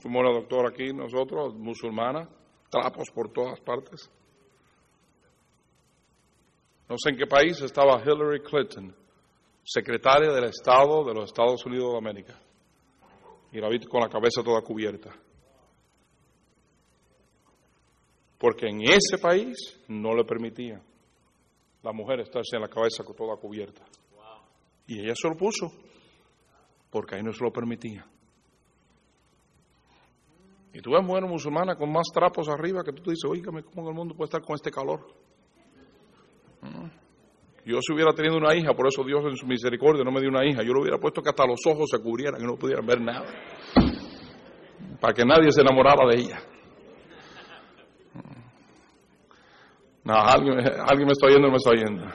Fuimos 0.00 0.24
la 0.24 0.32
doctora 0.32 0.70
aquí, 0.70 0.92
nosotros, 0.92 1.54
musulmana, 1.54 2.28
trapos 2.68 3.08
por 3.14 3.32
todas 3.32 3.60
partes. 3.60 4.10
No 6.88 6.96
sé 6.98 7.10
en 7.10 7.16
qué 7.16 7.26
país 7.26 7.60
estaba 7.60 8.00
Hillary 8.02 8.40
Clinton, 8.40 8.94
secretaria 9.68 10.32
del 10.32 10.44
Estado 10.44 11.04
de 11.04 11.12
los 11.12 11.26
Estados 11.26 11.64
Unidos 11.66 11.92
de 11.92 11.98
América. 11.98 12.40
Y 13.52 13.60
la 13.60 13.68
vi 13.68 13.78
con 13.80 14.00
la 14.00 14.08
cabeza 14.08 14.42
toda 14.42 14.62
cubierta. 14.62 15.14
Porque 18.38 18.66
en 18.66 18.82
ese 18.82 19.18
país 19.20 19.84
no 19.88 20.14
le 20.14 20.24
permitían 20.24 20.82
la 21.82 21.92
mujer 21.92 22.20
estarse 22.20 22.56
en 22.56 22.62
la 22.62 22.68
cabeza 22.68 23.04
toda 23.16 23.36
cubierta. 23.36 23.84
Y 24.86 25.00
ella 25.00 25.12
se 25.14 25.28
lo 25.28 25.36
puso, 25.36 25.70
porque 26.90 27.16
ahí 27.16 27.22
no 27.22 27.32
se 27.32 27.44
lo 27.44 27.52
permitía. 27.52 28.06
Y 30.72 30.80
tú 30.80 30.92
ves 30.92 31.04
mujeres 31.04 31.28
musulmanas 31.28 31.76
con 31.76 31.92
más 31.92 32.06
trapos 32.12 32.48
arriba 32.48 32.82
que 32.82 32.92
tú 32.92 33.02
te 33.02 33.10
dices, 33.10 33.28
oígame, 33.28 33.64
¿cómo 33.64 33.82
en 33.82 33.88
el 33.88 33.94
mundo 33.94 34.14
puede 34.14 34.28
estar 34.28 34.42
con 34.42 34.54
este 34.54 34.70
calor? 34.70 35.00
¿Mm? 36.62 37.07
Yo 37.68 37.82
si 37.82 37.92
hubiera 37.92 38.14
tenido 38.14 38.38
una 38.38 38.54
hija, 38.54 38.72
por 38.72 38.86
eso 38.86 39.04
Dios 39.04 39.22
en 39.26 39.36
su 39.36 39.46
misericordia 39.46 40.02
no 40.02 40.10
me 40.10 40.20
dio 40.20 40.30
una 40.30 40.42
hija, 40.42 40.62
yo 40.62 40.72
le 40.72 40.80
hubiera 40.80 40.96
puesto 40.96 41.20
que 41.20 41.28
hasta 41.28 41.46
los 41.46 41.60
ojos 41.66 41.84
se 41.90 42.02
cubrieran 42.02 42.40
y 42.40 42.46
no 42.46 42.56
pudieran 42.56 42.86
ver 42.86 42.98
nada. 42.98 43.26
Para 44.98 45.12
que 45.12 45.22
nadie 45.22 45.52
se 45.52 45.60
enamorara 45.60 46.08
de 46.08 46.18
ella. 46.18 46.38
No, 50.02 50.14
alguien, 50.14 50.56
me 50.56 51.12
está 51.12 51.26
oyendo 51.26 51.48
o 51.48 51.50
me 51.50 51.58
está 51.58 51.70
oyendo. 51.72 52.06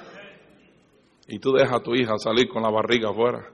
Y 1.28 1.38
tú 1.38 1.52
dejas 1.52 1.74
a 1.74 1.84
tu 1.84 1.94
hija 1.94 2.18
salir 2.18 2.50
con 2.50 2.64
la 2.64 2.72
barriga 2.72 3.12
afuera. 3.12 3.48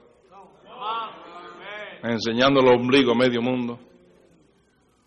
Enseñando 2.02 2.60
el 2.60 2.80
ombligo 2.80 3.12
a 3.12 3.14
medio 3.14 3.42
mundo. 3.42 3.78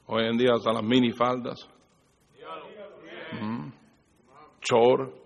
Hoy 0.06 0.28
en 0.28 0.38
día 0.38 0.52
hasta 0.54 0.72
las 0.72 0.84
minifaldas. 0.84 1.68
Mm. 3.42 3.72
Chor. 4.62 5.23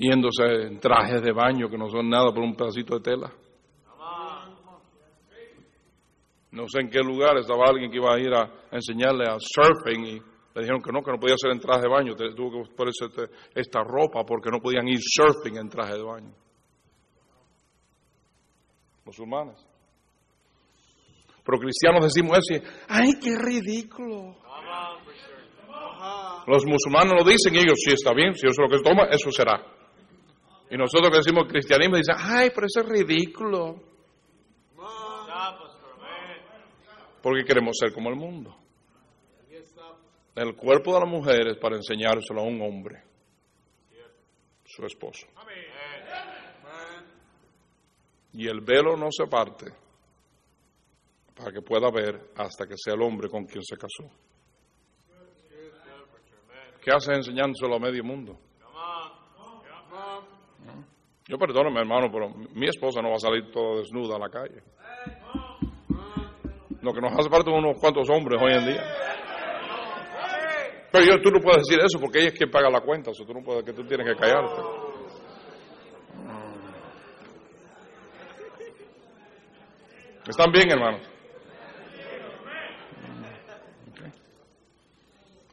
Yéndose 0.00 0.44
en 0.66 0.80
trajes 0.80 1.20
de 1.20 1.30
baño 1.32 1.68
que 1.68 1.76
no 1.76 1.86
son 1.90 2.08
nada 2.08 2.32
por 2.32 2.42
un 2.42 2.54
pedacito 2.56 2.94
de 2.94 3.00
tela. 3.02 3.30
No 6.52 6.64
sé 6.68 6.80
en 6.80 6.88
qué 6.90 7.00
lugar 7.00 7.36
estaba 7.36 7.66
alguien 7.68 7.90
que 7.90 7.98
iba 7.98 8.14
a 8.14 8.18
ir 8.18 8.32
a 8.34 8.50
enseñarle 8.72 9.24
a 9.28 9.36
surfing 9.38 10.04
y 10.04 10.14
le 10.54 10.62
dijeron 10.62 10.80
que 10.82 10.90
no, 10.90 11.02
que 11.02 11.12
no 11.12 11.18
podía 11.20 11.36
ser 11.36 11.52
en 11.52 11.60
traje 11.60 11.82
de 11.82 11.88
baño, 11.88 12.14
tuvo 12.34 12.50
que 12.64 12.74
ponerse 12.74 13.04
este- 13.04 13.28
esta 13.54 13.82
ropa 13.84 14.24
porque 14.24 14.50
no 14.50 14.58
podían 14.58 14.88
ir 14.88 14.98
surfing 15.00 15.58
en 15.58 15.68
traje 15.68 15.94
de 15.94 16.02
baño. 16.02 16.32
Musulmanes. 19.04 19.64
Pero 21.44 21.58
cristianos 21.58 22.04
decimos 22.04 22.38
eso 22.38 22.54
y, 22.58 22.62
¡ay, 22.88 23.12
qué 23.22 23.36
ridículo! 23.36 24.34
Los 26.46 26.64
musulmanes 26.64 27.12
lo 27.12 27.22
dicen 27.28 27.54
y 27.54 27.58
ellos, 27.58 27.78
sí 27.84 27.92
está 27.92 28.12
bien, 28.14 28.34
si 28.34 28.46
eso 28.46 28.62
es 28.62 28.70
lo 28.70 28.76
que 28.76 28.82
toma, 28.82 29.04
eso 29.10 29.30
será. 29.30 29.62
Y 30.70 30.76
nosotros 30.76 31.10
que 31.10 31.18
decimos 31.18 31.48
cristianismo 31.48 31.96
dicen, 31.96 32.14
¡ay, 32.16 32.50
pero 32.54 32.66
eso 32.66 32.80
es 32.80 32.88
ridículo! 32.88 33.82
Porque 37.20 37.44
queremos 37.44 37.76
ser 37.76 37.92
como 37.92 38.08
el 38.08 38.16
mundo. 38.16 38.56
El 40.36 40.54
cuerpo 40.54 40.94
de 40.94 41.00
la 41.00 41.06
mujer 41.06 41.48
es 41.48 41.58
para 41.58 41.76
enseñárselo 41.76 42.40
a 42.40 42.44
un 42.44 42.62
hombre, 42.62 43.02
su 44.64 44.86
esposo. 44.86 45.26
Y 48.32 48.46
el 48.46 48.60
velo 48.60 48.96
no 48.96 49.08
se 49.10 49.26
parte 49.26 49.66
para 51.34 51.50
que 51.50 51.62
pueda 51.62 51.90
ver 51.90 52.30
hasta 52.36 52.64
que 52.66 52.74
sea 52.76 52.94
el 52.94 53.02
hombre 53.02 53.28
con 53.28 53.44
quien 53.44 53.64
se 53.64 53.76
casó. 53.76 54.08
¿Qué 56.80 56.92
hace 56.92 57.12
enseñándoselo 57.12 57.74
a 57.74 57.80
medio 57.80 58.04
mundo? 58.04 58.38
Yo 61.30 61.38
perdóname, 61.38 61.78
hermano, 61.78 62.10
pero 62.10 62.28
mi 62.54 62.66
esposa 62.66 63.00
no 63.00 63.10
va 63.10 63.14
a 63.14 63.20
salir 63.20 63.52
toda 63.52 63.78
desnuda 63.78 64.16
a 64.16 64.18
la 64.18 64.28
calle. 64.28 64.64
Lo 66.82 66.92
que 66.92 67.00
nos 67.00 67.12
hace 67.12 67.30
falta 67.30 67.52
unos 67.52 67.78
cuantos 67.78 68.10
hombres 68.10 68.42
hoy 68.42 68.52
en 68.52 68.66
día. 68.66 68.82
Pero 70.90 71.04
yo, 71.04 71.22
tú 71.22 71.30
no 71.30 71.40
puedes 71.40 71.58
decir 71.68 71.78
eso 71.78 72.00
porque 72.00 72.18
ella 72.18 72.28
es 72.30 72.34
quien 72.34 72.50
paga 72.50 72.68
la 72.68 72.80
cuenta, 72.80 73.12
o 73.12 73.14
sea, 73.14 73.24
tú 73.24 73.32
no 73.32 73.44
puedes, 73.44 73.62
que 73.62 73.72
tú 73.72 73.84
tienes 73.84 74.08
que 74.08 74.16
callarte. 74.16 74.60
¿Están 80.26 80.50
bien, 80.50 80.68
hermanos? 80.72 81.00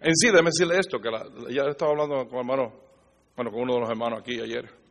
En 0.01 0.15
sí, 0.15 0.27
déjeme 0.29 0.49
decirle 0.49 0.79
esto, 0.79 0.99
que 0.99 1.11
la, 1.11 1.23
ya 1.51 1.69
estaba 1.69 1.91
hablando 1.91 2.27
con 2.27 2.39
hermano, 2.39 2.73
bueno, 3.35 3.51
con 3.51 3.61
uno 3.61 3.75
de 3.75 3.79
los 3.81 3.89
hermanos 3.89 4.21
aquí 4.21 4.39
ayer, 4.41 4.86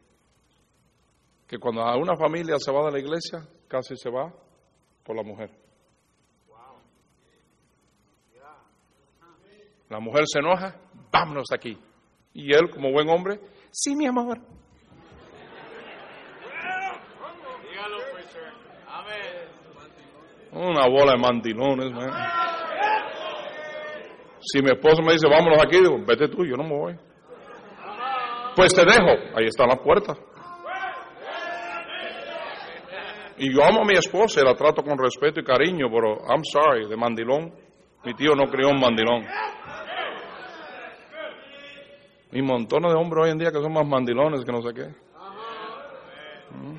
que 1.46 1.58
cuando 1.58 1.82
a 1.82 1.96
una 1.96 2.16
familia 2.16 2.56
se 2.58 2.72
va 2.72 2.86
de 2.86 2.92
la 2.92 2.98
iglesia, 2.98 3.46
casi 3.68 3.96
se 3.96 4.10
va 4.10 4.32
por 5.04 5.16
la 5.16 5.22
mujer. 5.22 5.50
La 9.88 10.00
mujer 10.00 10.24
se 10.26 10.40
enoja, 10.40 10.74
vámonos 11.12 11.46
aquí. 11.52 11.78
Y 12.34 12.52
él, 12.52 12.70
como 12.70 12.90
buen 12.90 13.08
hombre, 13.08 13.40
sí, 13.70 13.94
mi 13.94 14.06
amor. 14.06 14.38
Una 20.52 20.88
bola 20.88 21.12
de 21.12 21.18
mandilones, 21.18 21.92
man. 21.92 22.10
Si 24.40 24.62
mi 24.62 24.70
esposo 24.70 25.02
me 25.02 25.12
dice, 25.12 25.28
vámonos 25.28 25.62
aquí, 25.62 25.78
digo, 25.78 25.98
vete 26.04 26.28
tú, 26.28 26.44
yo 26.44 26.56
no 26.56 26.64
me 26.64 26.76
voy. 26.76 26.98
Pues 28.56 28.74
te 28.74 28.84
dejo, 28.84 29.36
ahí 29.36 29.46
está 29.46 29.66
la 29.66 29.76
puerta. 29.76 30.14
Y 33.38 33.52
yo 33.52 33.64
amo 33.64 33.82
a 33.82 33.84
mi 33.84 33.94
esposa 33.94 34.40
y 34.40 34.44
la 34.44 34.54
trato 34.54 34.82
con 34.82 34.98
respeto 34.98 35.40
y 35.40 35.44
cariño, 35.44 35.88
pero 35.90 36.16
I'm 36.28 36.42
sorry, 36.44 36.88
de 36.88 36.96
mandilón. 36.96 37.52
Mi 38.04 38.14
tío 38.14 38.34
no 38.34 38.44
crió 38.50 38.68
un 38.68 38.80
mandilón. 38.80 39.26
Y 42.32 42.42
montones 42.42 42.92
de 42.92 42.98
hombres 42.98 43.24
hoy 43.24 43.30
en 43.30 43.38
día 43.38 43.50
que 43.50 43.60
son 43.60 43.72
más 43.72 43.86
mandilones 43.86 44.44
que 44.44 44.52
no 44.52 44.62
sé 44.62 44.74
qué. 44.74 44.86
Mm. 46.50 46.76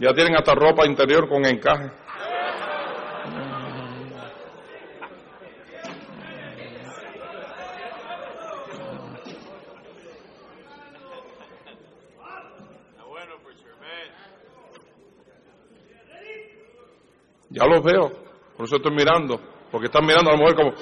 Ya 0.00 0.12
tienen 0.14 0.34
hasta 0.34 0.54
ropa 0.54 0.86
interior 0.86 1.28
con 1.28 1.44
encaje. 1.44 1.90
Ya 17.60 17.66
los 17.66 17.84
veo, 17.84 18.08
por 18.56 18.64
eso 18.64 18.76
estoy 18.76 18.94
mirando, 18.94 19.38
porque 19.70 19.88
están 19.88 20.06
mirando 20.06 20.30
a 20.30 20.32
la 20.32 20.40
mujer 20.40 20.56
como... 20.56 20.72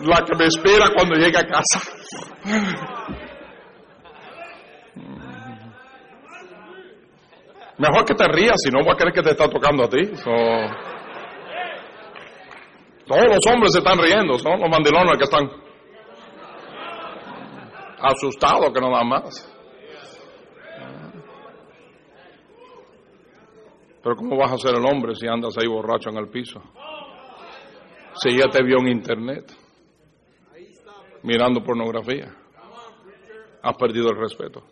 La 0.00 0.24
que 0.24 0.34
me 0.36 0.46
espera 0.46 0.86
cuando 0.96 1.16
llegue 1.16 1.36
a 1.36 1.44
casa. 1.44 1.80
Mejor 7.76 8.04
que 8.06 8.14
te 8.14 8.28
rías, 8.28 8.56
si 8.56 8.70
no 8.70 8.82
voy 8.82 8.94
a 8.94 8.96
creer 8.96 9.12
que 9.12 9.22
te 9.22 9.30
está 9.32 9.46
tocando 9.50 9.84
a 9.84 9.88
ti. 9.88 10.06
Todos 13.06 13.24
los 13.26 13.52
hombres 13.52 13.72
se 13.72 13.80
están 13.80 13.98
riendo, 13.98 14.38
son 14.38 14.58
los 14.58 14.70
mandilones 14.70 15.18
que 15.18 15.24
están 15.24 15.50
asustados 18.00 18.72
que 18.72 18.80
no 18.80 18.92
dan 18.92 19.08
más. 19.08 19.57
Pero 24.08 24.16
¿cómo 24.16 24.38
vas 24.38 24.52
a 24.52 24.56
ser 24.56 24.74
el 24.74 24.86
hombre 24.86 25.14
si 25.14 25.26
andas 25.26 25.58
ahí 25.58 25.66
borracho 25.66 26.08
en 26.08 26.16
el 26.16 26.28
piso? 26.28 26.62
Si 28.14 28.38
ya 28.38 28.48
te 28.48 28.64
vio 28.64 28.78
en 28.78 28.88
internet, 28.88 29.54
mirando 31.24 31.62
pornografía, 31.62 32.34
has 33.62 33.76
perdido 33.76 34.08
el 34.08 34.16
respeto. 34.16 34.62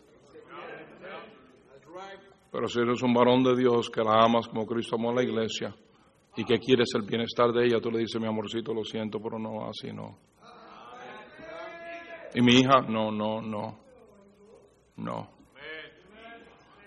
Pero 2.50 2.66
si 2.66 2.80
eres 2.80 3.02
un 3.02 3.12
varón 3.12 3.44
de 3.44 3.54
Dios 3.54 3.90
que 3.90 4.02
la 4.02 4.24
amas 4.24 4.48
como 4.48 4.64
Cristo 4.64 4.96
amó 4.96 5.10
a 5.10 5.16
la 5.16 5.22
iglesia 5.22 5.76
y 6.34 6.42
que 6.42 6.58
quieres 6.58 6.88
el 6.94 7.02
bienestar 7.02 7.52
de 7.52 7.66
ella, 7.66 7.78
tú 7.78 7.90
le 7.90 7.98
dices, 7.98 8.18
mi 8.18 8.26
amorcito, 8.26 8.72
lo 8.72 8.84
siento, 8.84 9.20
pero 9.20 9.38
no, 9.38 9.68
así 9.68 9.92
no. 9.92 10.16
Y 12.34 12.40
mi 12.40 12.60
hija, 12.60 12.80
no, 12.88 13.10
no, 13.10 13.42
no, 13.42 13.78
no. 14.96 15.35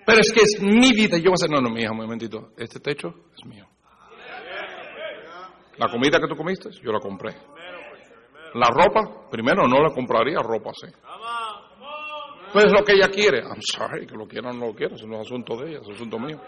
Pero 0.09 0.21
es 0.21 0.31
que 0.31 0.41
es 0.41 0.59
mi 0.59 0.91
vida, 0.91 1.17
yo 1.17 1.25
voy 1.25 1.33
a 1.33 1.39
hacer, 1.39 1.51
no, 1.51 1.61
no, 1.61 1.69
mi 1.69 1.81
hija, 1.81 1.91
un 1.91 1.97
momentito, 1.97 2.49
este 2.57 2.79
techo 2.79 3.09
es 3.31 3.45
mío. 3.45 3.67
La 5.77 5.87
comida 5.87 6.19
que 6.19 6.27
tú 6.27 6.35
comiste, 6.35 6.71
yo 6.81 6.91
la 6.91 6.99
compré. 6.99 7.35
La 8.55 8.69
ropa, 8.71 9.29
primero 9.29 9.67
no 9.67 9.83
le 9.83 9.93
compraría 9.93 10.39
ropa 10.39 10.71
así. 10.71 10.91
Pues 12.51 12.65
lo 12.75 12.83
que 12.83 12.93
ella 12.93 13.07
quiere. 13.09 13.43
I'm 13.43 13.61
sorry, 13.61 14.07
que 14.07 14.15
lo 14.15 14.25
quiera 14.25 14.49
o 14.49 14.53
no 14.53 14.65
lo 14.65 14.73
quiera, 14.73 14.95
eso 14.95 15.05
no 15.05 15.21
es 15.21 15.27
asunto 15.27 15.55
de 15.57 15.69
ella, 15.69 15.79
es 15.83 15.89
asunto 15.89 16.17
mío. 16.17 16.41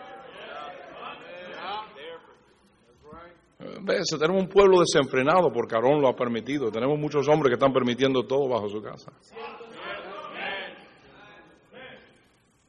Ves, 3.83 4.07
tenemos 4.19 4.41
un 4.41 4.49
pueblo 4.49 4.79
desenfrenado 4.79 5.53
porque 5.53 5.75
Aarón 5.75 6.01
lo 6.01 6.07
ha 6.07 6.15
permitido. 6.15 6.71
Tenemos 6.71 6.97
muchos 6.97 7.27
hombres 7.29 7.51
que 7.51 7.63
están 7.63 7.71
permitiendo 7.71 8.23
todo 8.23 8.49
bajo 8.49 8.67
su 8.69 8.81
casa. 8.81 9.11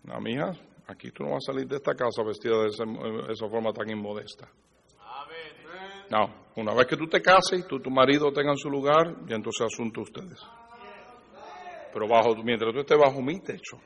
No, 0.05 0.21
mija, 0.21 0.53
aquí 0.93 1.11
tú 1.11 1.25
no 1.25 1.31
vas 1.31 1.49
a 1.49 1.53
salir 1.53 1.67
de 1.67 1.77
esta 1.77 1.95
casa 1.95 2.23
vestida 2.23 2.59
de 2.61 2.69
esa, 2.69 2.85
esa 3.31 3.49
forma 3.49 3.73
tan 3.73 3.91
inmodesta. 3.91 4.49
No, 6.11 6.45
una 6.57 6.75
vez 6.75 6.87
que 6.87 6.97
tú 6.97 7.07
te 7.07 7.23
cases 7.23 7.61
y 7.61 7.67
tú, 7.67 7.81
tu 7.81 7.91
marido 7.91 8.31
tengan 8.33 8.57
su 8.57 8.69
lugar, 8.69 9.17
ya 9.27 9.37
entonces 9.37 9.67
asunto 9.67 10.03
de 10.03 10.05
ustedes. 10.05 10.41
Pero 11.93 12.07
bajo, 12.07 12.35
mientras 12.43 12.73
tú 12.73 12.81
estés 12.81 12.99
bajo 12.99 13.23
mi 13.23 13.41
techo, 13.41 13.79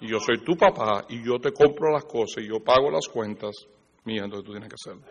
y 0.00 0.08
yo 0.08 0.18
soy 0.20 0.44
tu 0.44 0.56
papá, 0.56 1.04
y 1.08 1.24
yo 1.24 1.38
te 1.40 1.52
compro 1.52 1.90
las 1.90 2.04
cosas, 2.04 2.44
y 2.44 2.48
yo 2.48 2.62
pago 2.62 2.90
las 2.90 3.08
cuentas, 3.08 3.50
mía, 4.04 4.22
entonces 4.24 4.44
tú 4.46 4.52
tienes 4.52 4.68
que 4.68 4.74
hacerlo. 4.74 5.02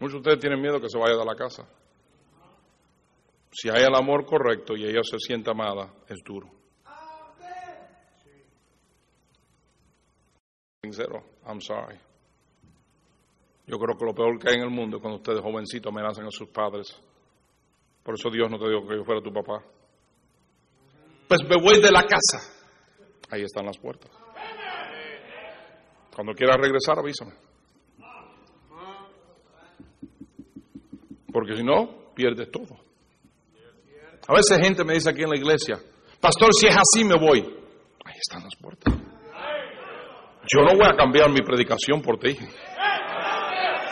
Muchos 0.00 0.12
de 0.12 0.18
ustedes 0.18 0.38
tienen 0.38 0.60
miedo 0.60 0.80
que 0.80 0.88
se 0.88 0.98
vaya 0.98 1.16
de 1.16 1.24
la 1.24 1.34
casa. 1.34 1.66
Si 3.50 3.68
hay 3.68 3.82
el 3.82 3.94
amor 3.94 4.26
correcto 4.26 4.76
y 4.76 4.84
ella 4.84 5.00
se 5.02 5.18
siente 5.18 5.50
amada, 5.50 5.92
es 6.08 6.18
duro. 6.24 6.48
Sincero, 10.82 11.24
I'm 11.44 11.60
sorry. 11.60 11.98
Yo 13.66 13.78
creo 13.78 13.98
que 13.98 14.04
lo 14.04 14.14
peor 14.14 14.38
que 14.38 14.48
hay 14.48 14.56
en 14.56 14.62
el 14.62 14.70
mundo 14.70 14.96
es 14.96 15.02
cuando 15.02 15.18
ustedes 15.18 15.40
jovencitos 15.40 15.92
amenazan 15.92 16.26
a 16.26 16.30
sus 16.30 16.48
padres. 16.48 16.96
Por 18.04 18.14
eso 18.14 18.30
Dios 18.30 18.48
no 18.48 18.58
te 18.58 18.68
dijo 18.68 18.86
que 18.86 18.96
yo 18.96 19.04
fuera 19.04 19.20
tu 19.20 19.32
papá. 19.32 19.62
Pues 21.26 21.40
me 21.48 21.60
voy 21.60 21.82
de 21.82 21.90
la 21.90 22.02
casa. 22.02 22.38
Ahí 23.28 23.42
están 23.42 23.66
las 23.66 23.76
puertas. 23.76 24.10
Cuando 26.14 26.32
quieras 26.32 26.56
regresar, 26.58 26.98
avísame. 26.98 27.32
Porque 31.32 31.56
si 31.56 31.64
no, 31.64 32.12
pierdes 32.14 32.50
todo. 32.50 32.78
A 34.28 34.32
veces 34.32 34.58
gente 34.60 34.84
me 34.84 34.94
dice 34.94 35.10
aquí 35.10 35.22
en 35.22 35.30
la 35.30 35.36
iglesia, 35.36 35.78
pastor, 36.20 36.50
si 36.54 36.68
es 36.68 36.76
así 36.76 37.04
me 37.04 37.18
voy. 37.18 37.40
Ahí 38.04 38.14
están 38.16 38.44
las 38.44 38.54
puertas. 38.56 39.07
Yo 40.54 40.62
no 40.62 40.76
voy 40.76 40.86
a 40.86 40.96
cambiar 40.96 41.30
mi 41.30 41.40
predicación 41.40 42.00
por 42.00 42.18
ti. 42.18 42.30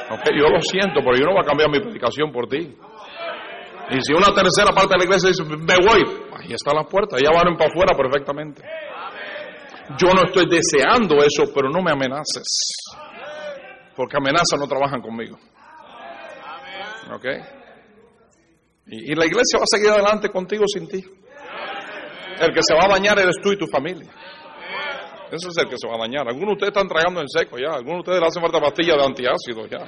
Okay, 0.08 0.38
yo 0.38 0.46
lo 0.48 0.60
siento, 0.60 1.00
pero 1.02 1.16
yo 1.16 1.24
no 1.24 1.32
voy 1.32 1.42
a 1.42 1.48
cambiar 1.48 1.70
mi 1.70 1.80
predicación 1.80 2.30
por 2.30 2.48
ti. 2.48 2.76
Y 3.88 4.00
si 4.02 4.12
una 4.12 4.32
tercera 4.34 4.72
parte 4.74 4.94
de 4.94 4.98
la 4.98 5.04
iglesia 5.04 5.28
dice, 5.30 5.44
me 5.44 5.76
voy, 5.76 6.02
ahí 6.38 6.52
está 6.52 6.74
la 6.74 6.84
puerta, 6.84 7.16
ya 7.22 7.30
van 7.30 7.56
para 7.56 7.70
afuera 7.70 7.96
perfectamente. 7.96 8.62
Yo 9.98 10.08
no 10.14 10.24
estoy 10.26 10.46
deseando 10.50 11.16
eso, 11.18 11.52
pero 11.54 11.70
no 11.70 11.80
me 11.80 11.92
amenaces. 11.92 12.44
Porque 13.94 14.16
amenazas 14.16 14.58
no 14.58 14.66
trabajan 14.66 15.00
conmigo. 15.00 15.38
¿Ok? 17.12 17.24
Y, 18.86 19.14
la 19.14 19.26
iglesia 19.26 19.58
va 19.58 19.64
a 19.64 19.76
seguir 19.76 19.90
adelante 19.90 20.28
contigo 20.30 20.64
sin 20.66 20.88
ti. 20.88 21.04
El 22.38 22.52
que 22.52 22.60
se 22.62 22.74
va 22.74 22.84
a 22.84 22.88
dañar 22.88 23.18
eres 23.18 23.36
tú 23.42 23.52
y 23.52 23.58
tu 23.58 23.66
familia. 23.66 24.10
Ese 25.30 25.48
es 25.48 25.58
el 25.58 25.68
que 25.68 25.76
se 25.76 25.88
va 25.88 25.94
a 25.96 25.98
dañar. 25.98 26.28
Algunos 26.28 26.50
de 26.50 26.52
ustedes 26.52 26.68
están 26.68 26.88
tragando 26.88 27.20
en 27.20 27.28
seco 27.28 27.58
ya. 27.58 27.74
Algunos 27.74 28.04
de 28.04 28.10
ustedes 28.10 28.20
le 28.20 28.26
hacen 28.26 28.42
falta 28.42 28.60
pastillas 28.60 28.96
de 28.96 29.04
antiácido 29.04 29.66
ya. 29.66 29.84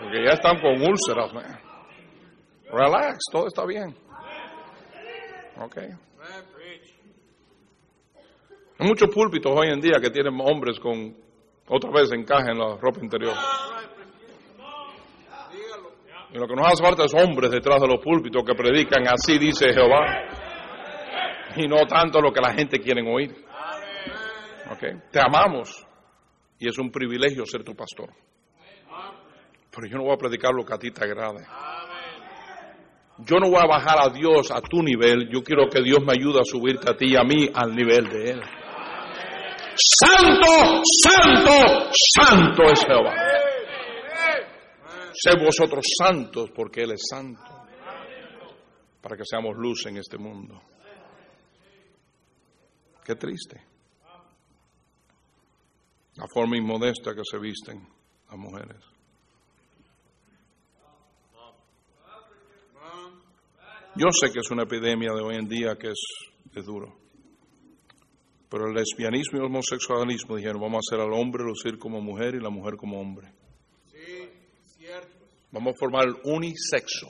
Porque 0.00 0.24
ya 0.24 0.32
están 0.34 0.60
con 0.60 0.80
úlceras. 0.80 1.32
man. 1.34 1.60
Relax, 2.72 3.18
todo 3.32 3.48
está 3.48 3.66
bien. 3.66 3.96
Ok. 5.60 5.76
Hay 8.78 8.86
muchos 8.86 9.10
púlpitos 9.10 9.52
hoy 9.54 9.68
en 9.68 9.80
día 9.80 9.98
que 10.00 10.10
tienen 10.10 10.38
hombres 10.40 10.78
con 10.80 11.14
otra 11.68 11.90
vez 11.90 12.10
encaje 12.12 12.50
en 12.50 12.58
la 12.58 12.76
ropa 12.76 13.00
interior. 13.02 13.34
Y 16.32 16.38
lo 16.38 16.46
que 16.46 16.54
nos 16.54 16.66
hace 16.66 16.82
falta 16.82 17.04
es 17.04 17.12
hombres 17.12 17.50
detrás 17.50 17.80
de 17.80 17.88
los 17.88 18.00
púlpitos 18.00 18.42
que 18.44 18.54
predican 18.54 19.04
así 19.08 19.36
dice 19.38 19.72
Jehová. 19.72 20.39
Y 21.56 21.66
no 21.66 21.86
tanto 21.86 22.20
lo 22.20 22.32
que 22.32 22.40
la 22.40 22.52
gente 22.54 22.78
quiere 22.78 23.02
oír. 23.02 23.34
¿Ok? 24.70 25.10
Te 25.10 25.20
amamos. 25.20 25.86
Y 26.58 26.68
es 26.68 26.78
un 26.78 26.90
privilegio 26.90 27.44
ser 27.46 27.64
tu 27.64 27.74
pastor. 27.74 28.10
Pero 29.70 29.86
yo 29.86 29.96
no 29.96 30.04
voy 30.04 30.14
a 30.14 30.18
predicar 30.18 30.52
lo 30.52 30.64
que 30.64 30.74
a 30.74 30.78
ti 30.78 30.90
te 30.90 31.04
agrade. 31.04 31.46
Yo 33.18 33.38
no 33.38 33.50
voy 33.50 33.60
a 33.62 33.66
bajar 33.66 33.98
a 34.00 34.10
Dios 34.10 34.50
a 34.50 34.60
tu 34.60 34.82
nivel. 34.82 35.28
Yo 35.30 35.42
quiero 35.42 35.68
que 35.68 35.82
Dios 35.82 36.00
me 36.04 36.12
ayude 36.12 36.40
a 36.40 36.44
subirte 36.44 36.90
a 36.90 36.96
ti 36.96 37.12
y 37.12 37.16
a 37.16 37.22
mí 37.22 37.48
al 37.54 37.74
nivel 37.74 38.08
de 38.08 38.30
Él. 38.30 38.42
Santo, 39.76 40.82
santo, 40.84 41.90
santo 42.14 42.62
es 42.64 42.84
Jehová. 42.84 43.14
Sé 45.12 45.38
vosotros 45.38 45.84
santos 45.98 46.50
porque 46.54 46.82
Él 46.82 46.92
es 46.92 47.02
santo. 47.08 47.42
Para 49.00 49.16
que 49.16 49.24
seamos 49.24 49.56
luz 49.56 49.86
en 49.86 49.96
este 49.98 50.18
mundo. 50.18 50.60
Qué 53.10 53.16
triste. 53.16 53.60
La 56.14 56.26
forma 56.32 56.56
inmodesta 56.56 57.12
que 57.12 57.22
se 57.28 57.38
visten 57.38 57.84
las 58.28 58.38
mujeres. 58.38 58.80
Yo 63.96 64.06
sé 64.12 64.30
que 64.32 64.38
es 64.38 64.50
una 64.52 64.62
epidemia 64.62 65.12
de 65.12 65.22
hoy 65.22 65.34
en 65.34 65.48
día 65.48 65.74
que 65.74 65.88
es, 65.88 66.00
es 66.54 66.64
duro. 66.64 66.96
Pero 68.48 68.68
el 68.68 68.74
lesbianismo 68.74 69.38
y 69.38 69.40
el 69.40 69.46
homosexualismo 69.46 70.36
dijeron, 70.36 70.60
vamos 70.60 70.86
a 70.86 70.94
hacer 70.94 71.04
al 71.04 71.12
hombre 71.12 71.42
lucir 71.42 71.80
como 71.80 72.00
mujer 72.00 72.36
y 72.36 72.40
la 72.40 72.50
mujer 72.50 72.76
como 72.76 73.00
hombre. 73.00 73.26
Vamos 75.50 75.74
a 75.74 75.78
formar 75.80 76.06
el 76.06 76.14
unisexo. 76.32 77.08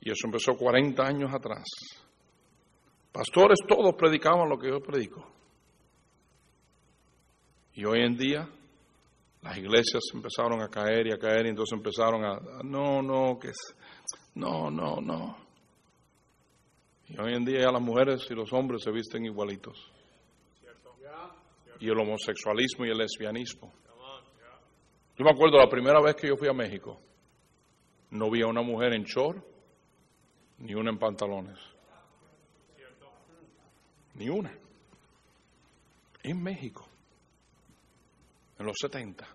Y 0.00 0.12
eso 0.12 0.28
empezó 0.28 0.54
40 0.54 1.02
años 1.02 1.34
atrás. 1.34 1.64
Pastores 3.12 3.58
todos 3.68 3.94
predicaban 3.94 4.48
lo 4.48 4.58
que 4.58 4.68
yo 4.68 4.80
predico. 4.80 5.26
Y 7.74 7.84
hoy 7.84 8.00
en 8.00 8.16
día 8.16 8.48
las 9.42 9.56
iglesias 9.58 10.02
empezaron 10.14 10.62
a 10.62 10.68
caer 10.68 11.08
y 11.08 11.12
a 11.12 11.18
caer 11.18 11.46
y 11.46 11.50
entonces 11.50 11.76
empezaron 11.76 12.24
a, 12.24 12.40
no, 12.64 13.02
no, 13.02 13.38
que 13.38 13.48
es, 13.48 13.76
no, 14.34 14.70
no, 14.70 15.00
no. 15.00 15.36
Y 17.08 17.20
hoy 17.20 17.34
en 17.34 17.44
día 17.44 17.60
ya 17.60 17.72
las 17.72 17.82
mujeres 17.82 18.26
y 18.30 18.34
los 18.34 18.52
hombres 18.52 18.82
se 18.82 18.90
visten 18.90 19.24
igualitos. 19.24 19.92
Y 21.80 21.86
el 21.86 21.98
homosexualismo 21.98 22.86
y 22.86 22.90
el 22.90 22.98
lesbianismo. 22.98 23.72
Yo 25.18 25.24
me 25.24 25.30
acuerdo 25.30 25.58
la 25.58 25.68
primera 25.68 26.00
vez 26.00 26.14
que 26.14 26.28
yo 26.28 26.36
fui 26.36 26.48
a 26.48 26.54
México, 26.54 26.98
no 28.10 28.30
vi 28.30 28.42
a 28.42 28.46
una 28.46 28.62
mujer 28.62 28.94
en 28.94 29.02
short 29.02 29.44
ni 30.58 30.74
una 30.74 30.90
en 30.90 30.98
pantalones. 30.98 31.58
Ni 34.14 34.28
una. 34.28 34.52
En 36.22 36.42
México. 36.42 36.86
En 38.58 38.66
los 38.66 38.76
70. 38.80 39.26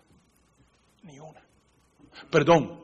Ni 1.02 1.18
una. 1.18 1.42
Perdón. 2.30 2.80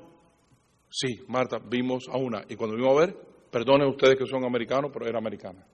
Sí, 0.90 1.24
Marta, 1.28 1.58
vimos 1.58 2.08
a 2.08 2.16
una. 2.16 2.44
Y 2.48 2.56
cuando 2.56 2.76
vimos 2.76 2.96
a 2.96 3.00
ver, 3.06 3.16
perdonen 3.50 3.88
ustedes 3.88 4.16
que 4.18 4.26
son 4.26 4.44
americanos, 4.44 4.90
pero 4.92 5.06
era 5.06 5.18
americana. 5.18 5.64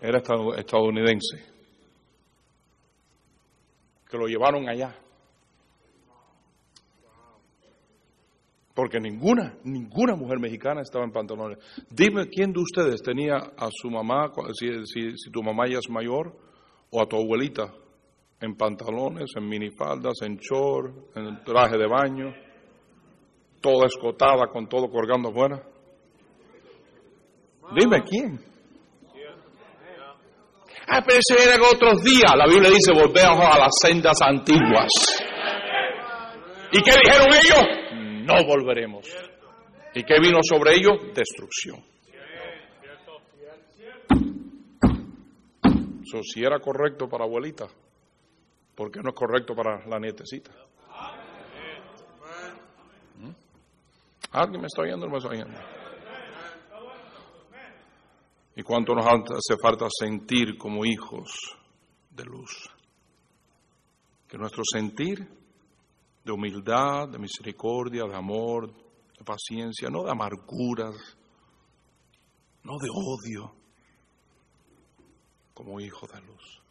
Era 0.00 0.18
estad- 0.18 0.58
estadounidense. 0.58 1.44
Que 4.08 4.16
lo 4.18 4.26
llevaron 4.26 4.68
allá. 4.68 4.96
Porque 8.80 8.98
ninguna, 8.98 9.58
ninguna 9.62 10.16
mujer 10.16 10.38
mexicana 10.38 10.80
estaba 10.80 11.04
en 11.04 11.12
pantalones. 11.12 11.58
Dime 11.90 12.28
quién 12.28 12.50
de 12.50 12.60
ustedes 12.60 13.02
tenía 13.02 13.36
a 13.36 13.68
su 13.70 13.90
mamá, 13.90 14.32
si, 14.58 14.86
si, 14.86 15.30
tu 15.30 15.42
mamá 15.42 15.66
ya 15.68 15.80
es 15.80 15.90
mayor, 15.90 16.34
o 16.88 17.02
a 17.02 17.06
tu 17.06 17.16
abuelita, 17.16 17.74
en 18.40 18.56
pantalones, 18.56 19.32
en 19.36 19.46
minifaldas, 19.46 20.14
en 20.22 20.38
short, 20.38 21.14
en 21.14 21.44
traje 21.44 21.76
de 21.76 21.86
baño, 21.86 22.32
toda 23.60 23.84
escotada, 23.84 24.46
con 24.50 24.66
todo 24.66 24.88
colgando 24.88 25.28
afuera. 25.28 25.62
Dime 27.78 28.02
quién. 28.08 28.40
Ah, 30.88 31.04
pero 31.06 31.18
ese 31.18 31.44
era 31.44 31.56
en 31.56 31.62
otros 31.62 32.02
días. 32.02 32.32
La 32.34 32.46
Biblia 32.46 32.70
dice, 32.70 32.92
volvemos 32.94 33.44
a 33.44 33.58
las 33.58 33.72
sendas 33.78 34.16
antiguas. 34.22 34.88
¿Y 36.72 36.80
qué 36.80 36.92
dijeron 37.04 37.28
ellos? 37.28 37.79
No 38.30 38.44
volveremos. 38.44 39.06
¿Y 39.92 40.04
qué 40.04 40.20
vino 40.20 40.38
sobre 40.42 40.76
ellos? 40.76 41.12
Destrucción. 41.14 41.82
So, 46.04 46.22
si 46.22 46.42
era 46.42 46.58
correcto 46.60 47.08
para 47.08 47.24
abuelita, 47.24 47.66
¿por 48.74 48.90
qué 48.90 49.00
no 49.00 49.10
es 49.10 49.14
correcto 49.14 49.54
para 49.54 49.84
la 49.86 49.98
nietecita? 49.98 50.50
¿Mm? 53.18 53.30
¿Alguien 54.32 54.60
me 54.60 54.66
está 54.66 54.82
oyendo 54.82 55.06
o 55.06 55.08
no 55.08 55.12
me 55.12 55.18
está 55.18 55.30
oyendo? 55.30 55.58
¿Y 58.56 58.62
cuánto 58.62 58.94
nos 58.94 59.06
hace 59.06 59.56
falta 59.60 59.86
sentir 59.88 60.56
como 60.56 60.84
hijos 60.84 61.30
de 62.10 62.24
luz? 62.24 62.70
Que 64.28 64.36
nuestro 64.36 64.62
sentir 64.64 65.39
de 66.24 66.32
humildad, 66.32 67.08
de 67.08 67.18
misericordia, 67.18 68.04
de 68.04 68.14
amor, 68.14 68.70
de 68.70 69.24
paciencia, 69.24 69.88
no 69.90 70.04
de 70.04 70.10
amarguras, 70.10 70.94
no 72.62 72.72
de 72.78 72.88
odio, 72.90 73.54
como 75.54 75.80
hijos 75.80 76.10
de 76.12 76.20
luz. 76.20 76.62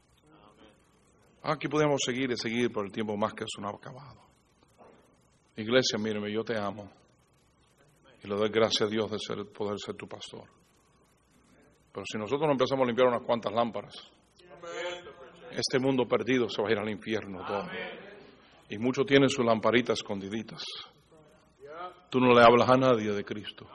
Aquí 1.43 1.68
podemos 1.68 2.00
seguir 2.06 2.32
y 2.32 2.38
seguir 2.38 2.72
por 2.72 2.86
el 2.86 2.91
tiempo 2.91 3.16
más 3.16 3.34
que 3.34 3.45
no 3.60 3.68
ha 3.68 3.72
acabado. 3.72 4.22
Iglesia, 5.56 5.97
míreme, 5.97 6.32
yo 6.32 6.43
te 6.43 6.58
amo 6.58 6.91
y 8.24 8.28
le 8.28 8.36
doy 8.36 8.50
gracias 8.50 8.88
a 8.88 8.91
Dios 8.91 9.10
de 9.10 9.18
ser, 9.20 9.45
poder 9.52 9.78
ser 9.80 9.95
tu 9.95 10.08
pastor. 10.08 10.47
Pero 11.91 12.06
si 12.06 12.18
nosotros 12.18 12.45
no 12.45 12.52
empezamos 12.52 12.84
a 12.84 12.88
limpiar 12.88 13.08
unas 13.08 13.24
cuantas 13.24 13.54
lámparas, 13.54 13.95
este 15.52 15.80
mundo 15.80 16.08
perdido 16.08 16.50
se 16.50 16.62
va 16.62 16.70
a 16.70 16.72
ir 16.72 16.78
al 16.78 16.89
infierno 16.89 17.45
todo. 17.45 17.68
Y 18.70 18.78
muchos 18.78 19.05
tienen 19.05 19.30
sus 19.30 19.43
lamparitas 19.43 19.99
escondiditas. 19.99 20.63
Tú 22.09 22.20
no 22.20 22.34
le 22.34 22.43
hablas 22.43 22.70
a 22.70 22.78
nadie 22.78 23.11
de 23.11 23.26
Cristo. 23.26 23.67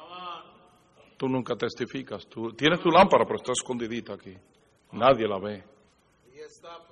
Tú 1.17 1.29
nunca 1.29 1.57
testificas. 1.57 2.27
Tú 2.27 2.53
tienes 2.53 2.81
tu 2.81 2.91
lámpara, 2.91 3.25
pero 3.25 3.37
está 3.37 3.53
escondidita 3.53 4.15
aquí. 4.15 4.37
Nadie 4.93 5.27
la 5.27 5.39
ve. 5.39 5.65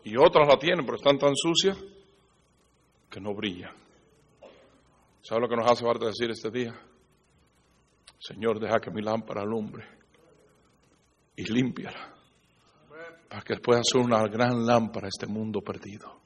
Y 0.05 0.16
otras 0.16 0.48
la 0.48 0.57
tienen, 0.59 0.84
pero 0.84 0.96
están 0.96 1.18
tan 1.18 1.34
sucias 1.34 1.78
que 3.09 3.20
no 3.20 3.34
brillan. 3.34 3.74
¿Sabe 5.20 5.42
lo 5.42 5.48
que 5.48 5.57
nos 5.57 5.70
hace 5.70 5.84
falta 5.84 6.07
decir 6.07 6.30
este 6.30 6.50
día? 6.50 6.74
Señor, 8.18 8.59
deja 8.59 8.80
que 8.80 8.90
mi 8.90 9.03
lámpara 9.03 9.42
alumbre 9.42 9.86
y 11.36 11.44
límpiala 11.44 12.14
para 13.28 13.42
que 13.42 13.57
pueda 13.57 13.80
ser 13.82 14.00
una 14.00 14.26
gran 14.26 14.66
lámpara 14.66 15.09
este 15.09 15.26
mundo 15.26 15.61
perdido 15.61 16.21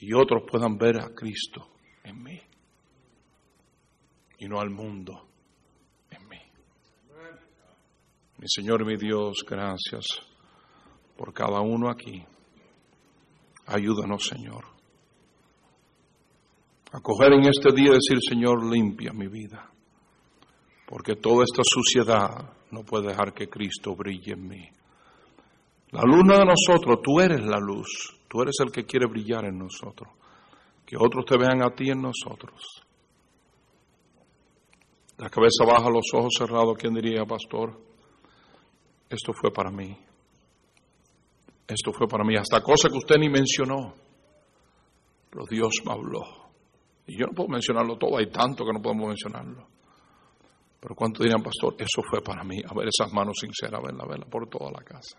y 0.00 0.14
otros 0.14 0.42
puedan 0.50 0.76
ver 0.78 0.98
a 1.00 1.14
Cristo 1.14 1.68
en 2.02 2.22
mí 2.22 2.40
y 4.38 4.48
no 4.48 4.58
al 4.58 4.70
mundo 4.70 5.28
en 6.10 6.26
mí. 6.26 6.40
Mi 8.38 8.46
Señor, 8.48 8.86
mi 8.86 8.96
Dios, 8.96 9.44
gracias 9.46 10.06
por 11.16 11.34
cada 11.34 11.60
uno 11.60 11.90
aquí. 11.90 12.24
Ayúdanos, 13.66 14.26
Señor, 14.26 14.64
a 16.92 17.00
coger 17.00 17.34
en 17.34 17.46
este 17.46 17.70
día 17.72 17.90
y 17.90 17.94
decir, 17.94 18.18
Señor, 18.26 18.64
limpia 18.64 19.12
mi 19.12 19.28
vida, 19.28 19.70
porque 20.86 21.16
toda 21.16 21.44
esta 21.44 21.62
suciedad 21.62 22.54
no 22.70 22.82
puede 22.82 23.08
dejar 23.08 23.34
que 23.34 23.48
Cristo 23.48 23.94
brille 23.94 24.32
en 24.32 24.48
mí. 24.48 24.68
La 25.92 26.02
luna 26.02 26.38
de 26.38 26.44
nosotros, 26.44 27.00
tú 27.02 27.20
eres 27.20 27.40
la 27.40 27.58
luz, 27.58 28.16
tú 28.28 28.42
eres 28.42 28.54
el 28.60 28.70
que 28.70 28.84
quiere 28.84 29.06
brillar 29.06 29.44
en 29.44 29.58
nosotros, 29.58 30.08
que 30.86 30.96
otros 30.96 31.24
te 31.24 31.36
vean 31.36 31.62
a 31.62 31.70
ti 31.70 31.90
en 31.90 32.00
nosotros. 32.00 32.84
La 35.18 35.28
cabeza 35.28 35.64
baja, 35.66 35.90
los 35.90 36.06
ojos 36.14 36.32
cerrados, 36.38 36.78
¿quién 36.78 36.94
diría, 36.94 37.24
pastor? 37.24 37.78
Esto 39.08 39.32
fue 39.32 39.52
para 39.52 39.70
mí. 39.70 39.96
Esto 41.66 41.92
fue 41.92 42.06
para 42.08 42.24
mí, 42.24 42.36
hasta 42.36 42.62
cosa 42.62 42.88
que 42.88 42.96
usted 42.96 43.16
ni 43.18 43.28
mencionó. 43.28 43.94
Pero 45.28 45.44
Dios 45.50 45.72
me 45.84 45.92
habló. 45.92 46.22
Y 47.06 47.18
yo 47.18 47.26
no 47.26 47.32
puedo 47.32 47.48
mencionarlo 47.48 47.96
todo, 47.98 48.16
hay 48.18 48.30
tanto 48.30 48.64
que 48.64 48.72
no 48.72 48.80
podemos 48.80 49.08
mencionarlo. 49.08 49.66
Pero 50.80 50.94
¿cuánto 50.94 51.22
dirían, 51.22 51.42
pastor? 51.42 51.74
Eso 51.78 52.02
fue 52.08 52.22
para 52.22 52.42
mí. 52.42 52.62
A 52.66 52.72
ver 52.74 52.88
esas 52.88 53.12
manos 53.12 53.38
sinceras, 53.40 53.82
verla, 53.82 54.04
verla, 54.06 54.26
por 54.26 54.48
toda 54.48 54.70
la 54.70 54.82
casa. 54.82 55.18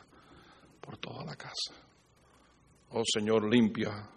Por 0.82 0.98
toda 0.98 1.24
la 1.24 1.36
casa. 1.36 1.74
Oh 2.92 3.04
Señor, 3.06 3.50
limpia 3.50 4.10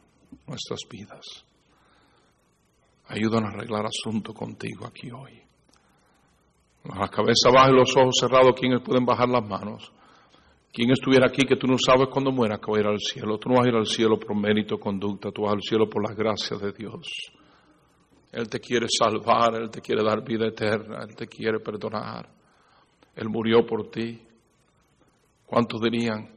nuestras 0.46 0.80
vidas. 0.90 1.44
Ayúdanos 3.06 3.52
a 3.52 3.56
arreglar 3.56 3.86
asunto 3.86 4.32
contigo 4.32 4.86
aquí 4.86 5.10
hoy. 5.10 5.40
La 6.84 7.08
cabeza 7.08 7.50
baja 7.52 7.70
y 7.70 7.76
los 7.76 7.96
ojos 7.96 8.14
cerrados, 8.18 8.54
¿quiénes 8.58 8.82
pueden 8.82 9.04
bajar 9.04 9.28
las 9.28 9.46
manos? 9.46 9.92
¿Quién 10.72 10.90
estuviera 10.90 11.28
aquí 11.28 11.46
que 11.46 11.56
tú 11.56 11.66
no 11.66 11.76
sabes 11.78 12.08
cuándo 12.10 12.32
muera 12.32 12.58
que 12.58 12.70
va 12.70 12.78
a 12.78 12.80
ir 12.80 12.86
al 12.86 12.98
cielo? 12.98 13.38
Tú 13.38 13.48
no 13.48 13.56
vas 13.56 13.66
a 13.66 13.68
ir 13.68 13.76
al 13.76 13.86
cielo 13.86 14.18
por 14.18 14.36
mérito, 14.36 14.76
conducta, 14.76 15.30
tú 15.30 15.42
vas 15.42 15.52
al 15.52 15.62
cielo 15.62 15.88
por 15.88 16.02
las 16.02 16.16
gracias 16.16 16.60
de 16.60 16.72
Dios. 16.72 17.06
Él 18.32 18.48
te 18.48 18.58
quiere 18.58 18.86
salvar, 18.88 19.54
Él 19.54 19.70
te 19.70 19.80
quiere 19.80 20.02
dar 20.02 20.24
vida 20.24 20.48
eterna, 20.48 21.04
Él 21.08 21.14
te 21.14 21.28
quiere 21.28 21.60
perdonar. 21.60 22.28
Él 23.14 23.28
murió 23.28 23.64
por 23.64 23.88
ti. 23.88 24.20
¿Cuántos 25.46 25.80
dirían, 25.80 26.28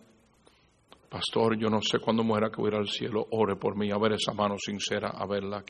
Pastor, 1.09 1.57
yo 1.57 1.69
no 1.69 1.81
sé 1.81 1.99
cuándo 1.99 2.23
muera 2.23 2.49
que 2.49 2.57
voy 2.57 2.71
a 2.71 2.75
ir 2.75 2.79
al 2.79 2.87
cielo, 2.87 3.25
ore 3.31 3.55
por 3.55 3.77
mí, 3.77 3.89
a 3.91 3.97
ver 3.97 4.13
esa 4.13 4.33
mano 4.33 4.55
sincera, 4.57 5.09
a 5.09 5.25
verla. 5.25 5.63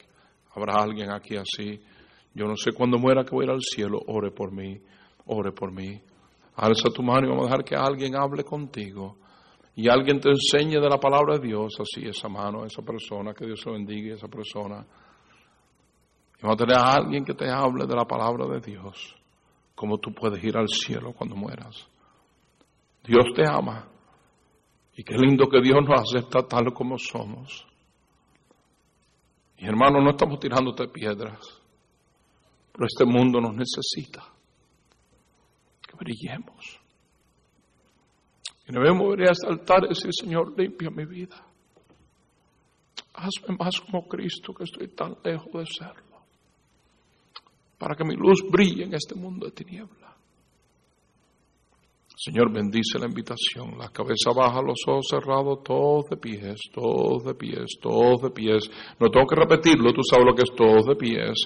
Habrá 0.56 0.82
alguien 0.82 1.12
aquí 1.12 1.36
así. 1.36 1.80
Yo 2.34 2.46
no 2.46 2.56
sé 2.56 2.72
cuándo 2.72 2.98
muera 2.98 3.24
que 3.24 3.32
voy 3.32 3.44
a 3.44 3.50
ir 3.50 3.52
al 3.52 3.62
cielo, 3.62 4.00
ore 4.08 4.32
por 4.32 4.52
mí, 4.52 4.80
ore 5.28 5.52
por 5.52 5.72
mí. 5.72 6.02
Alza 6.56 6.90
tu 6.90 7.04
mano 7.04 7.28
y 7.28 7.30
vamos 7.30 7.46
a 7.46 7.50
dejar 7.50 7.64
que 7.64 7.76
alguien 7.76 8.16
hable 8.16 8.44
contigo 8.44 9.18
y 9.78 9.88
alguien 9.90 10.20
te 10.20 10.30
enseñe 10.30 10.82
de 10.82 10.90
la 10.90 11.00
palabra 11.00 11.38
de 11.38 11.48
Dios, 11.48 11.76
así 11.80 12.08
esa 12.08 12.28
mano, 12.28 12.66
esa 12.66 12.82
persona, 12.82 13.36
que 13.36 13.46
Dios 13.46 13.62
se 13.62 13.70
bendiga, 13.70 14.16
esa 14.16 14.28
persona. 14.28 14.84
Y 16.40 16.42
vamos 16.42 16.56
a 16.56 16.66
tener 16.66 16.78
a 16.80 16.94
alguien 16.96 17.24
que 17.24 17.36
te 17.36 17.48
hable 17.48 17.86
de 17.86 17.96
la 17.96 18.06
palabra 18.06 18.48
de 18.48 18.60
Dios, 18.60 19.16
cómo 19.76 20.00
tú 20.00 20.12
puedes 20.16 20.44
ir 20.44 20.58
al 20.58 20.68
cielo 20.68 21.14
cuando 21.14 21.36
mueras. 21.36 21.88
Dios 23.04 23.26
te 23.36 23.48
ama. 23.48 23.88
Y 24.98 25.04
qué 25.04 25.16
lindo 25.16 25.48
que 25.48 25.62
Dios 25.62 25.78
nos 25.88 26.02
acepta 26.02 26.42
tal 26.48 26.74
como 26.74 26.98
somos. 26.98 27.68
Y 29.60 29.66
hermano, 29.68 30.02
no 30.02 30.10
estamos 30.10 30.40
tirándote 30.40 30.88
piedras, 30.88 31.40
pero 32.74 32.88
este 32.88 33.06
mundo 33.06 33.40
nos 33.40 33.54
necesita. 33.54 34.24
Que 35.88 35.96
brillemos. 35.98 36.80
Y 38.68 38.74
debemos 38.74 39.12
venir 39.12 39.30
a 39.30 39.34
este 39.34 39.48
altar 39.48 39.86
y 39.86 39.90
decir, 39.90 40.10
Señor, 40.12 40.60
limpia 40.60 40.90
mi 40.90 41.06
vida. 41.06 41.46
Hazme 43.14 43.56
más 43.56 43.80
como 43.80 44.08
Cristo, 44.08 44.52
que 44.52 44.64
estoy 44.64 44.88
tan 44.90 45.16
lejos 45.24 45.54
de 45.54 45.66
serlo. 45.68 46.22
Para 47.78 47.96
que 47.96 48.04
mi 48.04 48.16
luz 48.16 48.44
brille 48.50 48.86
en 48.86 48.96
este 48.96 49.14
mundo 49.14 49.46
de 49.46 49.52
tiniebla. 49.52 50.17
Señor, 52.18 52.52
bendice 52.52 52.98
la 52.98 53.06
invitación. 53.06 53.78
La 53.78 53.90
cabeza 53.90 54.32
baja, 54.36 54.60
los 54.64 54.82
ojos 54.88 55.06
cerrados, 55.08 55.60
todos 55.64 56.10
de 56.10 56.18
pies, 56.18 56.58
todos 56.74 57.24
de 57.24 57.36
pies, 57.36 57.78
todos 57.80 58.22
de 58.24 58.32
pies. 58.32 58.72
No 59.00 59.10
tengo 59.12 59.28
que 59.28 59.36
repetirlo, 59.36 59.94
tú 59.94 60.02
sabes 60.02 60.26
lo 60.26 60.34
que 60.34 60.42
es 60.42 60.56
todos 60.58 60.88
de 60.88 60.96
pies. 60.96 61.38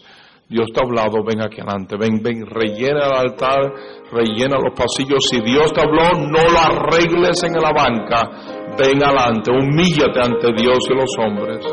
Dios 0.48 0.72
te 0.72 0.80
ha 0.80 0.88
hablado, 0.88 1.26
ven 1.28 1.44
aquí 1.44 1.60
adelante, 1.60 1.98
ven, 2.00 2.24
ven, 2.24 2.46
rellena 2.48 3.04
el 3.04 3.16
altar, 3.20 3.74
rellena 4.14 4.64
los 4.64 4.72
pasillos. 4.72 5.28
Si 5.30 5.42
Dios 5.42 5.74
te 5.74 5.82
habló, 5.82 6.08
no 6.16 6.40
lo 6.40 6.60
arregles 6.60 7.44
en 7.44 7.60
la 7.60 7.72
banca, 7.76 8.32
ven 8.80 9.04
adelante, 9.04 9.52
humíllate 9.52 10.24
ante 10.24 10.56
Dios 10.56 10.80
y 10.88 10.96
los 10.96 11.12
hombres, 11.20 11.68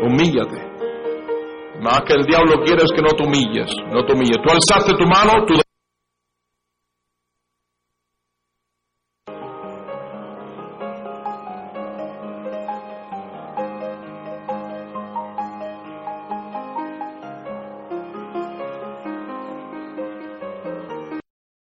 humíllate. 0.00 0.64
Más 1.82 2.00
que 2.08 2.14
el 2.14 2.24
diablo 2.24 2.64
quiere 2.64 2.84
es 2.84 2.92
que 2.92 3.02
no 3.02 3.12
te 3.12 3.22
humilles, 3.22 3.68
no 3.92 4.02
te 4.04 4.14
humilles. 4.14 4.38
Tú 4.42 4.48
alzaste 4.48 4.96
tu 4.96 5.04
mano, 5.04 5.44
tú 5.46 5.60